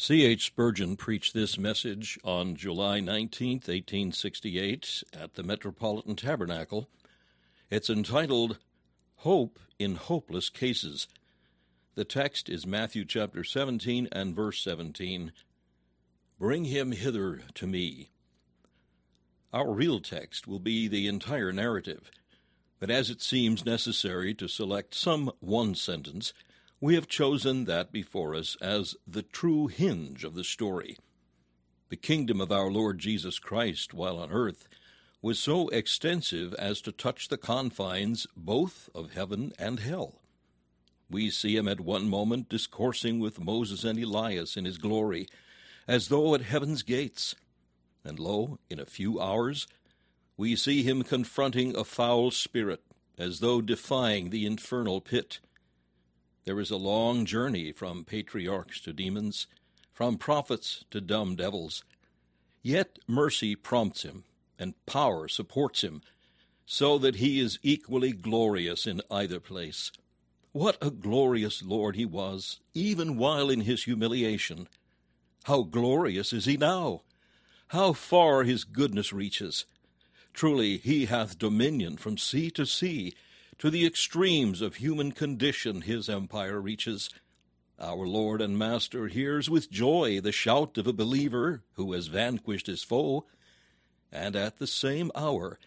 C. 0.00 0.24
H. 0.24 0.46
Spurgeon 0.46 0.96
preached 0.96 1.34
this 1.34 1.58
message 1.58 2.20
on 2.22 2.54
July 2.54 3.00
19, 3.00 3.54
1868, 3.54 5.02
at 5.12 5.34
the 5.34 5.42
Metropolitan 5.42 6.14
Tabernacle. 6.14 6.88
It's 7.68 7.90
entitled 7.90 8.58
Hope 9.16 9.58
in 9.76 9.96
Hopeless 9.96 10.50
Cases. 10.50 11.08
The 11.96 12.04
text 12.04 12.48
is 12.48 12.64
Matthew 12.64 13.04
chapter 13.04 13.42
17 13.42 14.08
and 14.12 14.36
verse 14.36 14.62
17. 14.62 15.32
Bring 16.38 16.66
him 16.66 16.92
hither 16.92 17.42
to 17.54 17.66
me. 17.66 18.10
Our 19.52 19.72
real 19.72 19.98
text 19.98 20.46
will 20.46 20.60
be 20.60 20.86
the 20.86 21.08
entire 21.08 21.52
narrative, 21.52 22.12
but 22.78 22.88
as 22.88 23.10
it 23.10 23.20
seems 23.20 23.66
necessary 23.66 24.32
to 24.34 24.46
select 24.46 24.94
some 24.94 25.32
one 25.40 25.74
sentence, 25.74 26.32
we 26.80 26.94
have 26.94 27.08
chosen 27.08 27.64
that 27.64 27.90
before 27.90 28.34
us 28.34 28.56
as 28.60 28.94
the 29.06 29.22
true 29.22 29.66
hinge 29.66 30.24
of 30.24 30.34
the 30.34 30.44
story. 30.44 30.96
The 31.88 31.96
kingdom 31.96 32.40
of 32.40 32.52
our 32.52 32.70
Lord 32.70 32.98
Jesus 32.98 33.38
Christ 33.38 33.92
while 33.94 34.18
on 34.18 34.30
earth 34.30 34.68
was 35.20 35.40
so 35.40 35.68
extensive 35.68 36.54
as 36.54 36.80
to 36.82 36.92
touch 36.92 37.28
the 37.28 37.36
confines 37.36 38.26
both 38.36 38.88
of 38.94 39.14
heaven 39.14 39.52
and 39.58 39.80
hell. 39.80 40.20
We 41.10 41.30
see 41.30 41.56
him 41.56 41.66
at 41.66 41.80
one 41.80 42.08
moment 42.08 42.48
discoursing 42.48 43.18
with 43.18 43.40
Moses 43.40 43.82
and 43.82 43.98
Elias 43.98 44.56
in 44.56 44.64
his 44.64 44.78
glory, 44.78 45.26
as 45.88 46.08
though 46.08 46.34
at 46.34 46.42
heaven's 46.42 46.82
gates, 46.82 47.34
and 48.04 48.18
lo, 48.18 48.58
in 48.70 48.78
a 48.78 48.86
few 48.86 49.20
hours, 49.20 49.66
we 50.36 50.54
see 50.54 50.82
him 50.82 51.02
confronting 51.02 51.74
a 51.74 51.82
foul 51.82 52.30
spirit, 52.30 52.82
as 53.18 53.40
though 53.40 53.60
defying 53.60 54.30
the 54.30 54.46
infernal 54.46 55.00
pit. 55.00 55.40
There 56.48 56.60
is 56.60 56.70
a 56.70 56.78
long 56.78 57.26
journey 57.26 57.72
from 57.72 58.06
patriarchs 58.06 58.80
to 58.80 58.94
demons, 58.94 59.48
from 59.92 60.16
prophets 60.16 60.82
to 60.90 60.98
dumb 60.98 61.36
devils. 61.36 61.84
Yet 62.62 62.98
mercy 63.06 63.54
prompts 63.54 64.00
him, 64.00 64.24
and 64.58 64.72
power 64.86 65.28
supports 65.28 65.84
him, 65.84 66.00
so 66.64 66.96
that 67.00 67.16
he 67.16 67.38
is 67.38 67.58
equally 67.62 68.12
glorious 68.12 68.86
in 68.86 69.02
either 69.10 69.40
place. 69.40 69.92
What 70.52 70.78
a 70.80 70.90
glorious 70.90 71.62
Lord 71.62 71.96
he 71.96 72.06
was, 72.06 72.60
even 72.72 73.18
while 73.18 73.50
in 73.50 73.60
his 73.60 73.84
humiliation! 73.84 74.68
How 75.44 75.64
glorious 75.64 76.32
is 76.32 76.46
he 76.46 76.56
now! 76.56 77.02
How 77.68 77.92
far 77.92 78.44
his 78.44 78.64
goodness 78.64 79.12
reaches! 79.12 79.66
Truly, 80.32 80.78
he 80.78 81.04
hath 81.04 81.38
dominion 81.38 81.98
from 81.98 82.16
sea 82.16 82.50
to 82.52 82.64
sea, 82.64 83.12
to 83.58 83.70
the 83.70 83.84
extremes 83.84 84.60
of 84.60 84.76
human 84.76 85.12
condition 85.12 85.82
his 85.82 86.08
empire 86.08 86.60
reaches. 86.60 87.10
Our 87.80 88.06
Lord 88.06 88.40
and 88.40 88.58
Master 88.58 89.08
hears 89.08 89.48
with 89.50 89.70
joy 89.70 90.20
the 90.20 90.32
shout 90.32 90.78
of 90.78 90.86
a 90.86 90.92
believer 90.92 91.62
who 91.74 91.92
has 91.92 92.08
vanquished 92.08 92.66
his 92.66 92.82
foe, 92.82 93.26
and 94.10 94.34
at 94.34 94.58
the 94.58 94.66
same 94.66 95.10
hour 95.14 95.58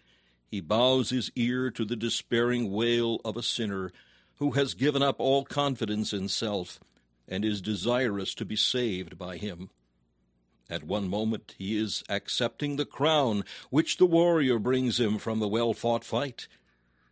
he 0.49 0.59
bows 0.59 1.09
his 1.09 1.31
ear 1.35 1.71
to 1.71 1.85
the 1.85 1.95
despairing 1.95 2.71
wail 2.71 3.21
of 3.23 3.37
a 3.37 3.43
sinner 3.43 3.91
who 4.35 4.51
has 4.51 4.73
given 4.73 5.01
up 5.01 5.19
all 5.19 5.45
confidence 5.45 6.11
in 6.11 6.27
self 6.27 6.79
and 7.27 7.45
is 7.45 7.61
desirous 7.61 8.33
to 8.35 8.43
be 8.43 8.55
saved 8.55 9.17
by 9.17 9.37
him. 9.37 9.69
At 10.69 10.83
one 10.83 11.07
moment 11.07 11.55
he 11.57 11.77
is 11.77 12.03
accepting 12.09 12.75
the 12.75 12.85
crown 12.85 13.43
which 13.69 13.97
the 13.97 14.05
warrior 14.05 14.59
brings 14.59 14.99
him 14.99 15.17
from 15.17 15.39
the 15.39 15.47
well 15.47 15.73
fought 15.73 16.03
fight. 16.03 16.47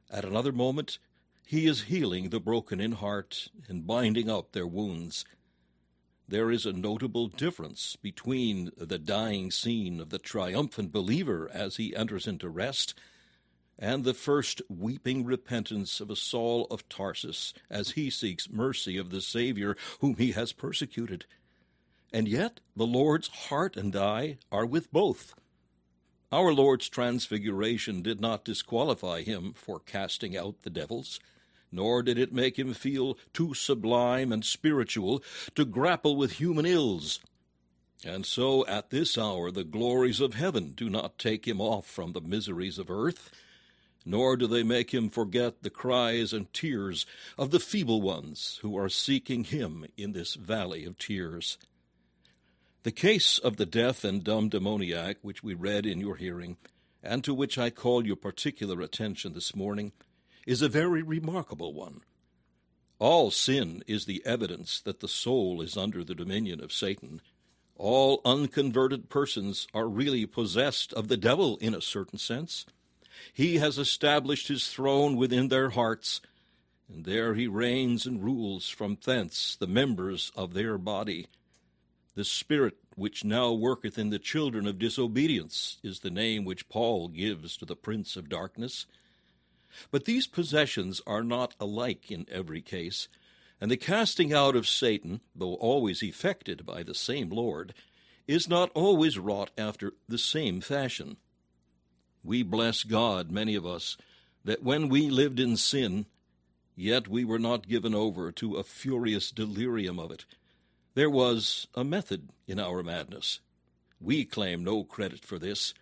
At 0.09 0.25
another 0.25 0.51
moment, 0.51 0.97
he 1.45 1.67
is 1.67 1.83
healing 1.83 2.29
the 2.29 2.39
broken 2.39 2.79
in 2.79 2.93
heart 2.93 3.49
and 3.67 3.85
binding 3.85 4.29
up 4.29 4.51
their 4.51 4.67
wounds. 4.67 5.25
There 6.27 6.51
is 6.51 6.65
a 6.65 6.73
notable 6.73 7.27
difference 7.27 7.95
between 7.95 8.71
the 8.77 8.99
dying 8.99 9.49
scene 9.51 9.99
of 9.99 10.09
the 10.09 10.19
triumphant 10.19 10.91
believer 10.91 11.49
as 11.51 11.77
he 11.77 11.95
enters 11.95 12.27
into 12.27 12.49
rest 12.49 12.93
and 13.79 14.03
the 14.03 14.13
first 14.13 14.61
weeping 14.67 15.25
repentance 15.25 16.01
of 16.01 16.09
a 16.09 16.15
Saul 16.15 16.67
of 16.69 16.87
Tarsus 16.89 17.53
as 17.69 17.91
he 17.91 18.09
seeks 18.09 18.49
mercy 18.49 18.97
of 18.97 19.09
the 19.09 19.21
Savior 19.21 19.77
whom 20.01 20.17
he 20.17 20.33
has 20.33 20.51
persecuted. 20.51 21.25
And 22.11 22.27
yet 22.27 22.59
the 22.75 22.85
Lord's 22.85 23.29
heart 23.29 23.77
and 23.77 23.95
eye 23.95 24.37
are 24.51 24.65
with 24.65 24.91
both. 24.91 25.33
Our 26.31 26.53
Lord's 26.53 26.89
transfiguration 26.89 28.03
did 28.03 28.21
not 28.21 28.45
disqualify 28.45 29.23
him 29.23 29.53
for 29.53 29.79
casting 29.79 30.37
out 30.37 30.61
the 30.61 30.69
devils, 30.69 31.19
nor 31.71 32.03
did 32.03 32.19
it 32.19 32.31
make 32.31 32.59
him 32.59 32.75
feel 32.75 33.17
too 33.33 33.55
sublime 33.55 34.31
and 34.31 34.45
spiritual 34.45 35.23
to 35.55 35.65
grapple 35.65 36.15
with 36.15 36.33
human 36.33 36.67
ills. 36.67 37.19
And 38.05 38.27
so 38.27 38.65
at 38.67 38.91
this 38.91 39.17
hour 39.17 39.49
the 39.49 39.63
glories 39.63 40.21
of 40.21 40.35
heaven 40.35 40.73
do 40.75 40.87
not 40.87 41.17
take 41.17 41.47
him 41.47 41.59
off 41.59 41.87
from 41.87 42.13
the 42.13 42.21
miseries 42.21 42.77
of 42.77 42.91
earth, 42.91 43.31
nor 44.05 44.37
do 44.37 44.45
they 44.45 44.63
make 44.63 44.93
him 44.93 45.09
forget 45.09 45.63
the 45.63 45.71
cries 45.71 46.31
and 46.31 46.53
tears 46.53 47.07
of 47.39 47.49
the 47.49 47.59
feeble 47.59 48.03
ones 48.03 48.59
who 48.61 48.77
are 48.77 48.87
seeking 48.87 49.45
him 49.45 49.85
in 49.97 50.13
this 50.13 50.35
valley 50.35 50.85
of 50.85 50.99
tears. 50.99 51.57
The 52.83 52.91
case 52.91 53.39
of 53.39 53.57
the 53.57 53.65
deaf 53.65 54.05
and 54.05 54.23
dumb 54.23 54.47
demoniac, 54.47 55.17
which 55.21 55.43
we 55.43 55.53
read 55.53 55.85
in 55.85 55.99
your 55.99 56.15
hearing, 56.15 56.55
and 57.03 57.25
to 57.25 57.33
which 57.33 57.57
I 57.57 57.69
call 57.69 58.07
your 58.07 58.15
particular 58.15 58.79
attention 58.79 59.33
this 59.33 59.53
morning, 59.53 59.91
is 60.47 60.61
a 60.61 60.69
very 60.69 61.03
remarkable 61.03 61.73
one. 61.73 62.01
All 62.97 63.31
sin 63.31 63.83
is 63.85 64.05
the 64.05 64.25
evidence 64.25 64.79
that 64.81 65.01
the 65.01 65.09
soul 65.09 65.61
is 65.61 65.75
under 65.75 66.05
the 66.05 66.15
dominion 66.15 66.63
of 66.63 66.71
Satan. 66.71 67.21
All 67.75 68.21
unconverted 68.23 69.09
persons 69.09 69.67
are 69.73 69.87
really 69.87 70.25
possessed 70.25 70.93
of 70.93 71.09
the 71.09 71.17
devil 71.17 71.57
in 71.57 71.75
a 71.75 71.81
certain 71.81 72.17
sense. 72.17 72.65
He 73.33 73.57
has 73.57 73.77
established 73.77 74.47
his 74.47 74.69
throne 74.69 75.17
within 75.17 75.49
their 75.49 75.71
hearts, 75.71 76.21
and 76.87 77.03
there 77.03 77.33
he 77.33 77.47
reigns 77.47 78.05
and 78.05 78.23
rules 78.23 78.69
from 78.69 78.97
thence 79.03 79.57
the 79.57 79.67
members 79.67 80.31
of 80.33 80.53
their 80.53 80.77
body. 80.77 81.27
The 82.19 82.25
Spirit 82.25 82.75
which 82.97 83.23
now 83.23 83.53
worketh 83.53 83.97
in 83.97 84.09
the 84.09 84.19
children 84.19 84.67
of 84.67 84.77
disobedience 84.77 85.77
is 85.83 86.01
the 86.01 86.11
name 86.11 86.43
which 86.43 86.67
Paul 86.67 87.07
gives 87.07 87.55
to 87.55 87.65
the 87.65 87.77
prince 87.77 88.17
of 88.17 88.27
darkness. 88.27 88.87
But 89.89 90.03
these 90.03 90.27
possessions 90.27 90.99
are 91.07 91.23
not 91.23 91.55
alike 91.61 92.11
in 92.11 92.25
every 92.29 92.61
case, 92.61 93.07
and 93.61 93.71
the 93.71 93.77
casting 93.77 94.33
out 94.33 94.57
of 94.57 94.67
Satan, 94.67 95.21
though 95.33 95.53
always 95.53 96.03
effected 96.03 96.65
by 96.65 96.83
the 96.83 96.93
same 96.93 97.29
Lord, 97.29 97.73
is 98.27 98.49
not 98.49 98.69
always 98.75 99.17
wrought 99.17 99.51
after 99.57 99.93
the 100.09 100.17
same 100.17 100.59
fashion. 100.59 101.15
We 102.21 102.43
bless 102.43 102.83
God, 102.83 103.31
many 103.31 103.55
of 103.55 103.65
us, 103.65 103.95
that 104.43 104.61
when 104.61 104.89
we 104.89 105.09
lived 105.09 105.39
in 105.39 105.55
sin, 105.55 106.05
yet 106.75 107.07
we 107.07 107.23
were 107.23 107.39
not 107.39 107.69
given 107.69 107.95
over 107.95 108.29
to 108.33 108.55
a 108.55 108.63
furious 108.63 109.31
delirium 109.31 109.97
of 109.97 110.11
it 110.11 110.25
there 110.99 111.09
was 111.09 111.65
a 111.75 111.83
method 111.85 112.27
in 112.45 112.59
our 112.59 112.83
madness. 112.83 113.39
We 114.01 114.25
claim 114.25 114.65
no 114.65 114.83
credit 114.83 115.23
for 115.23 115.39
this, 115.39 115.73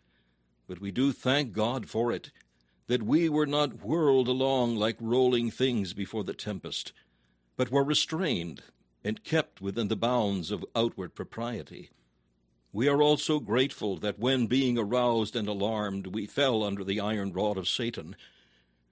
but 0.67 0.79
we 0.79 0.91
do 0.91 1.11
thank 1.11 1.53
God 1.53 1.89
for 1.89 2.11
it, 2.11 2.29
that 2.85 3.01
we 3.01 3.27
were 3.27 3.47
not 3.47 3.83
whirled 3.83 4.27
along 4.27 4.75
like 4.75 4.95
rolling 4.99 5.49
things 5.49 5.93
before 5.93 6.23
the 6.23 6.35
tempest, 6.35 6.93
but 7.55 7.71
were 7.71 7.83
restrained 7.83 8.61
and 9.03 9.23
kept 9.23 9.59
within 9.59 9.87
the 9.87 9.95
bounds 9.95 10.51
of 10.51 10.63
outward 10.75 11.15
propriety. 11.15 11.89
We 12.71 12.87
are 12.87 13.01
also 13.01 13.39
grateful 13.39 13.97
that 13.97 14.19
when 14.19 14.45
being 14.45 14.77
aroused 14.77 15.35
and 15.35 15.47
alarmed 15.47 16.13
we 16.13 16.27
fell 16.27 16.63
under 16.63 16.83
the 16.83 16.99
iron 16.99 17.33
rod 17.33 17.57
of 17.57 17.67
Satan, 17.67 18.15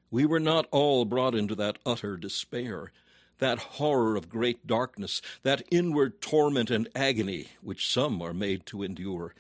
we 0.09 0.25
were 0.25 0.39
not 0.39 0.65
all 0.71 1.05
brought 1.05 1.35
into 1.35 1.53
that 1.53 1.77
utter 1.85 2.17
despair 2.17 2.91
that 3.39 3.59
horror 3.59 4.15
of 4.15 4.29
great 4.29 4.65
darkness, 4.65 5.21
that 5.43 5.63
inward 5.71 6.21
torment 6.21 6.71
and 6.71 6.87
agony 6.95 7.47
which 7.61 7.91
some 7.91 8.21
are 8.21 8.33
made 8.33 8.65
to 8.67 8.83
endure. 8.83 9.33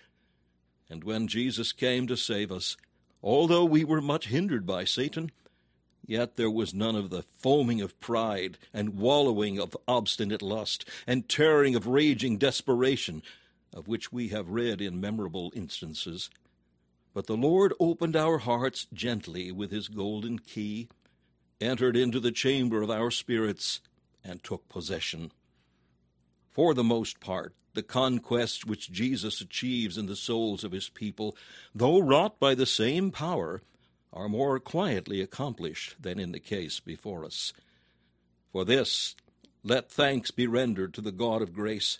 And 0.89 1.03
when 1.03 1.27
Jesus 1.27 1.71
came 1.71 2.07
to 2.07 2.17
save 2.17 2.51
us, 2.51 2.77
although 3.23 3.65
we 3.65 3.83
were 3.83 4.01
much 4.01 4.27
hindered 4.27 4.65
by 4.65 4.83
Satan, 4.83 5.31
yet 6.05 6.35
there 6.35 6.51
was 6.51 6.73
none 6.73 6.95
of 6.95 7.09
the 7.09 7.23
foaming 7.23 7.81
of 7.81 7.99
pride, 7.99 8.57
and 8.73 8.97
wallowing 8.97 9.59
of 9.59 9.75
obstinate 9.87 10.41
lust, 10.41 10.85
and 11.07 11.27
tearing 11.27 11.75
of 11.75 11.87
raging 11.87 12.37
desperation, 12.37 13.23
of 13.73 13.87
which 13.87 14.11
we 14.11 14.27
have 14.27 14.49
read 14.49 14.81
in 14.81 15.01
memorable 15.01 15.51
instances. 15.55 16.29
But 17.13 17.27
the 17.27 17.37
Lord 17.37 17.73
opened 17.79 18.15
our 18.15 18.39
hearts 18.39 18.87
gently 18.93 19.51
with 19.51 19.71
his 19.71 19.87
golden 19.87 20.37
key, 20.39 20.89
entered 21.61 21.95
into 21.95 22.19
the 22.19 22.31
chamber 22.31 22.81
of 22.81 22.91
our 22.91 23.11
spirits, 23.11 23.81
and 24.23 24.43
took 24.43 24.67
possession. 24.67 25.31
For 26.49 26.73
the 26.73 26.83
most 26.83 27.19
part, 27.19 27.53
the 27.73 27.83
conquests 27.83 28.65
which 28.65 28.91
Jesus 28.91 29.41
achieves 29.41 29.97
in 29.97 30.05
the 30.07 30.15
souls 30.15 30.63
of 30.63 30.71
his 30.71 30.89
people, 30.89 31.35
though 31.73 31.99
wrought 31.99 32.39
by 32.39 32.55
the 32.55 32.65
same 32.65 33.11
power, 33.11 33.61
are 34.11 34.29
more 34.29 34.59
quietly 34.59 35.21
accomplished 35.21 35.95
than 36.01 36.19
in 36.19 36.31
the 36.31 36.39
case 36.39 36.79
before 36.79 37.25
us. 37.25 37.53
For 38.51 38.63
this, 38.63 39.15
let 39.63 39.91
thanks 39.91 40.31
be 40.31 40.47
rendered 40.47 40.93
to 40.93 41.01
the 41.01 41.11
God 41.11 41.41
of 41.41 41.53
grace. 41.53 41.99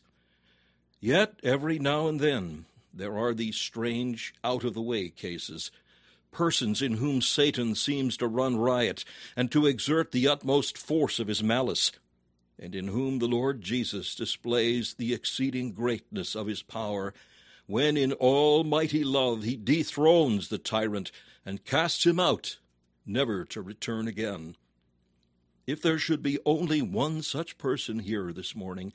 Yet 1.01 1.39
every 1.43 1.77
now 1.77 2.07
and 2.07 2.19
then 2.19 2.65
there 2.93 3.17
are 3.17 3.33
these 3.33 3.57
strange, 3.57 4.33
out 4.43 4.63
of 4.63 4.73
the 4.73 4.81
way 4.81 5.09
cases 5.09 5.71
persons 6.35 6.81
in 6.81 6.95
whom 6.95 7.21
Satan 7.21 7.75
seems 7.75 8.17
to 8.17 8.27
run 8.27 8.57
riot 8.57 9.05
and 9.37 9.49
to 9.53 9.65
exert 9.65 10.11
the 10.11 10.27
utmost 10.27 10.77
force 10.77 11.17
of 11.17 11.29
his 11.29 11.41
malice, 11.41 11.93
and 12.59 12.75
in 12.75 12.89
whom 12.89 13.19
the 13.19 13.27
Lord 13.27 13.61
Jesus 13.61 14.13
displays 14.13 14.95
the 14.95 15.13
exceeding 15.13 15.71
greatness 15.71 16.35
of 16.35 16.47
his 16.47 16.61
power, 16.61 17.13
when 17.67 17.95
in 17.95 18.11
almighty 18.11 19.01
love 19.01 19.43
he 19.43 19.55
dethrones 19.55 20.49
the 20.49 20.57
tyrant 20.57 21.09
and 21.45 21.63
casts 21.63 22.05
him 22.05 22.19
out, 22.19 22.57
never 23.05 23.45
to 23.45 23.61
return 23.61 24.05
again. 24.05 24.57
If 25.65 25.81
there 25.81 25.97
should 25.97 26.21
be 26.21 26.37
only 26.45 26.81
one 26.81 27.21
such 27.21 27.57
person 27.57 27.99
here 27.99 28.33
this 28.33 28.53
morning, 28.53 28.91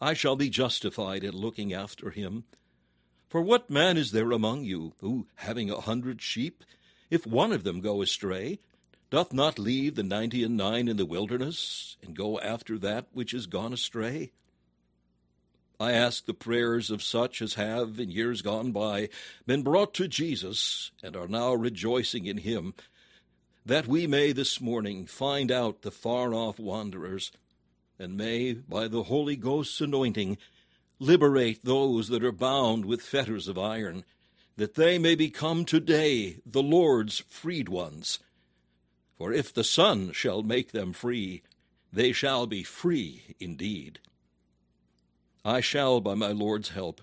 I 0.00 0.14
shall 0.14 0.34
be 0.34 0.50
justified 0.50 1.22
in 1.22 1.36
looking 1.36 1.72
after 1.72 2.10
him 2.10 2.44
for 3.28 3.40
what 3.40 3.70
man 3.70 3.96
is 3.96 4.12
there 4.12 4.30
among 4.30 4.64
you, 4.64 4.94
who, 5.00 5.26
having 5.36 5.70
a 5.70 5.80
hundred 5.80 6.22
sheep, 6.22 6.64
if 7.10 7.26
one 7.26 7.52
of 7.52 7.64
them 7.64 7.80
go 7.80 8.02
astray, 8.02 8.60
doth 9.10 9.32
not 9.32 9.58
leave 9.58 9.94
the 9.94 10.02
ninety 10.02 10.42
and 10.42 10.56
nine 10.56 10.88
in 10.88 10.96
the 10.96 11.06
wilderness, 11.06 11.96
and 12.02 12.16
go 12.16 12.38
after 12.40 12.78
that 12.78 13.06
which 13.12 13.34
is 13.34 13.46
gone 13.46 13.72
astray? 13.72 14.32
I 15.80 15.92
ask 15.92 16.24
the 16.24 16.34
prayers 16.34 16.90
of 16.90 17.02
such 17.02 17.42
as 17.42 17.54
have, 17.54 17.98
in 17.98 18.10
years 18.10 18.42
gone 18.42 18.70
by, 18.70 19.08
been 19.46 19.62
brought 19.62 19.92
to 19.94 20.06
Jesus, 20.06 20.92
and 21.02 21.16
are 21.16 21.28
now 21.28 21.52
rejoicing 21.52 22.26
in 22.26 22.38
him, 22.38 22.74
that 23.66 23.86
we 23.86 24.06
may 24.06 24.32
this 24.32 24.60
morning 24.60 25.06
find 25.06 25.50
out 25.50 25.82
the 25.82 25.90
far 25.90 26.32
off 26.32 26.58
wanderers, 26.58 27.32
and 27.98 28.16
may, 28.16 28.52
by 28.52 28.86
the 28.86 29.04
Holy 29.04 29.36
Ghost's 29.36 29.80
anointing, 29.80 30.38
Liberate 30.98 31.64
those 31.64 32.08
that 32.08 32.24
are 32.24 32.32
bound 32.32 32.84
with 32.84 33.02
fetters 33.02 33.48
of 33.48 33.58
iron, 33.58 34.04
that 34.56 34.74
they 34.74 34.98
may 34.98 35.14
become 35.14 35.64
today 35.64 36.36
the 36.46 36.62
Lord's 36.62 37.18
freed 37.28 37.68
ones. 37.68 38.20
For 39.16 39.32
if 39.32 39.52
the 39.52 39.64
Son 39.64 40.12
shall 40.12 40.42
make 40.42 40.72
them 40.72 40.92
free, 40.92 41.42
they 41.92 42.12
shall 42.12 42.46
be 42.46 42.62
free 42.62 43.36
indeed. 43.40 44.00
I 45.44 45.60
shall, 45.60 46.00
by 46.00 46.14
my 46.14 46.32
Lord's 46.32 46.70
help, 46.70 47.00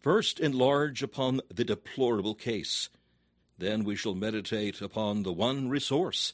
first 0.00 0.38
enlarge 0.40 1.02
upon 1.02 1.40
the 1.52 1.64
deplorable 1.64 2.34
case. 2.34 2.88
Then 3.56 3.82
we 3.82 3.96
shall 3.96 4.14
meditate 4.14 4.80
upon 4.80 5.22
the 5.22 5.32
one 5.32 5.68
resource, 5.68 6.32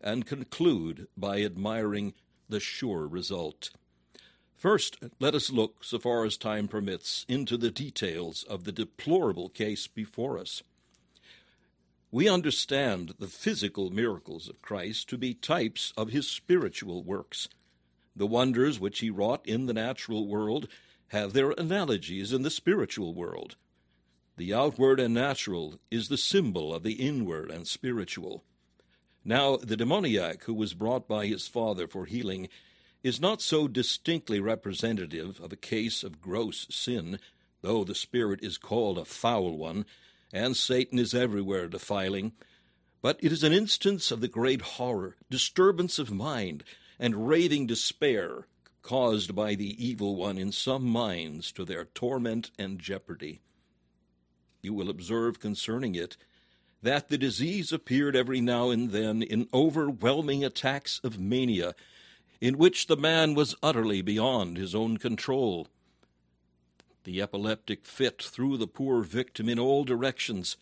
and 0.00 0.26
conclude 0.26 1.08
by 1.16 1.42
admiring 1.42 2.14
the 2.48 2.60
sure 2.60 3.06
result. 3.06 3.70
First, 4.64 4.96
let 5.20 5.34
us 5.34 5.50
look, 5.50 5.84
so 5.84 5.98
far 5.98 6.24
as 6.24 6.38
time 6.38 6.68
permits, 6.68 7.26
into 7.28 7.58
the 7.58 7.70
details 7.70 8.44
of 8.44 8.64
the 8.64 8.72
deplorable 8.72 9.50
case 9.50 9.86
before 9.86 10.38
us. 10.38 10.62
We 12.10 12.30
understand 12.30 13.12
the 13.18 13.26
physical 13.26 13.90
miracles 13.90 14.48
of 14.48 14.62
Christ 14.62 15.10
to 15.10 15.18
be 15.18 15.34
types 15.34 15.92
of 15.98 16.12
his 16.12 16.30
spiritual 16.30 17.04
works. 17.04 17.46
The 18.16 18.26
wonders 18.26 18.80
which 18.80 19.00
he 19.00 19.10
wrought 19.10 19.46
in 19.46 19.66
the 19.66 19.74
natural 19.74 20.26
world 20.26 20.66
have 21.08 21.34
their 21.34 21.50
analogies 21.50 22.32
in 22.32 22.40
the 22.40 22.48
spiritual 22.48 23.12
world. 23.12 23.56
The 24.38 24.54
outward 24.54 24.98
and 24.98 25.12
natural 25.12 25.78
is 25.90 26.08
the 26.08 26.16
symbol 26.16 26.74
of 26.74 26.84
the 26.84 27.06
inward 27.06 27.50
and 27.50 27.68
spiritual. 27.68 28.44
Now, 29.26 29.56
the 29.58 29.76
demoniac 29.76 30.44
who 30.44 30.54
was 30.54 30.72
brought 30.72 31.06
by 31.06 31.26
his 31.26 31.46
father 31.48 31.86
for 31.86 32.06
healing 32.06 32.48
is 33.04 33.20
not 33.20 33.42
so 33.42 33.68
distinctly 33.68 34.40
representative 34.40 35.38
of 35.38 35.52
a 35.52 35.56
case 35.56 36.02
of 36.02 36.22
gross 36.22 36.66
sin, 36.70 37.20
though 37.60 37.84
the 37.84 37.94
spirit 37.94 38.42
is 38.42 38.56
called 38.56 38.96
a 38.96 39.04
foul 39.04 39.58
one, 39.58 39.84
and 40.32 40.56
Satan 40.56 40.98
is 40.98 41.12
everywhere 41.12 41.68
defiling, 41.68 42.32
but 43.02 43.18
it 43.22 43.30
is 43.30 43.44
an 43.44 43.52
instance 43.52 44.10
of 44.10 44.22
the 44.22 44.28
great 44.28 44.62
horror, 44.62 45.16
disturbance 45.28 45.98
of 45.98 46.10
mind, 46.10 46.64
and 46.98 47.28
raving 47.28 47.66
despair 47.66 48.46
caused 48.80 49.34
by 49.34 49.54
the 49.54 49.86
evil 49.86 50.16
one 50.16 50.38
in 50.38 50.50
some 50.50 50.84
minds 50.84 51.52
to 51.52 51.64
their 51.64 51.84
torment 51.84 52.50
and 52.58 52.78
jeopardy. 52.78 53.42
You 54.62 54.72
will 54.72 54.88
observe 54.88 55.38
concerning 55.40 55.94
it 55.94 56.16
that 56.82 57.08
the 57.08 57.18
disease 57.18 57.70
appeared 57.70 58.16
every 58.16 58.40
now 58.40 58.70
and 58.70 58.90
then 58.90 59.22
in 59.22 59.48
overwhelming 59.52 60.42
attacks 60.42 61.00
of 61.04 61.18
mania 61.18 61.74
in 62.44 62.58
which 62.58 62.88
the 62.88 62.96
man 62.96 63.32
was 63.32 63.54
utterly 63.62 64.02
beyond 64.02 64.58
his 64.58 64.74
own 64.74 64.98
control. 64.98 65.66
The 67.04 67.22
epileptic 67.22 67.86
fit 67.86 68.22
threw 68.22 68.58
the 68.58 68.66
poor 68.66 69.02
victim 69.02 69.48
in 69.48 69.58
all 69.58 69.82
directions. 69.82 70.58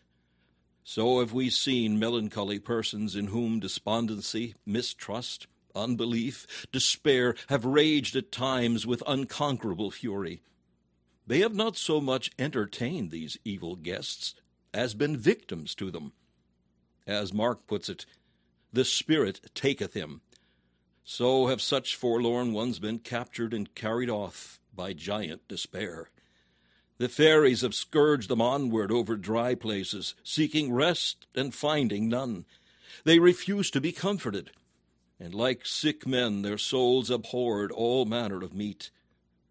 So 0.85 1.19
have 1.19 1.33
we 1.33 1.51
seen 1.51 1.99
melancholy 1.99 2.61
persons 2.61 3.17
in 3.17 3.27
whom 3.27 3.59
despondency, 3.59 4.55
mistrust, 4.65 5.49
unbelief, 5.75 6.69
despair 6.71 7.35
have 7.49 7.65
raged 7.65 8.15
at 8.15 8.31
times 8.31 8.87
with 8.87 9.03
unconquerable 9.05 9.91
fury. 9.91 10.41
They 11.27 11.41
have 11.41 11.57
not 11.57 11.77
so 11.77 12.01
much 12.01 12.31
entertained 12.39 13.11
these 13.11 13.39
evil 13.45 13.75
guests 13.75 14.37
as 14.73 14.95
been 14.95 15.17
victims 15.17 15.75
to 15.75 15.91
them. 15.91 16.13
As 17.09 17.35
Mark 17.35 17.67
puts 17.67 17.89
it, 17.89 18.07
the 18.73 18.85
Spirit 18.85 19.51
taketh 19.53 19.95
him, 19.95 20.21
so 21.05 21.47
have 21.47 21.61
such 21.61 21.97
forlorn 21.97 22.53
ones 22.53 22.79
been 22.79 22.99
captured 22.99 23.53
and 23.53 23.75
carried 23.75 24.11
off 24.11 24.61
by 24.75 24.93
giant 24.93 25.47
despair. 25.49 26.09
The 26.99 27.09
furies 27.09 27.63
have 27.63 27.75
scourged 27.75 28.29
them 28.29 28.41
onward 28.41 28.93
over 28.93 29.17
dry 29.17 29.55
places, 29.55 30.15
seeking 30.23 30.73
rest 30.73 31.27
and 31.35 31.55
finding 31.55 32.09
none. 32.09 32.45
They 33.05 33.19
refuse 33.19 33.71
to 33.73 33.81
be 33.81 33.93
comforted, 33.93 34.53
and 35.19 35.35
like 35.35 35.67
sick 35.67 36.07
men 36.07 36.43
their 36.43 36.59
souls 36.59 37.11
abhorred 37.11 37.73
all 37.73 38.05
manner 38.05 38.43
of 38.43 38.55
meat. 38.55 38.91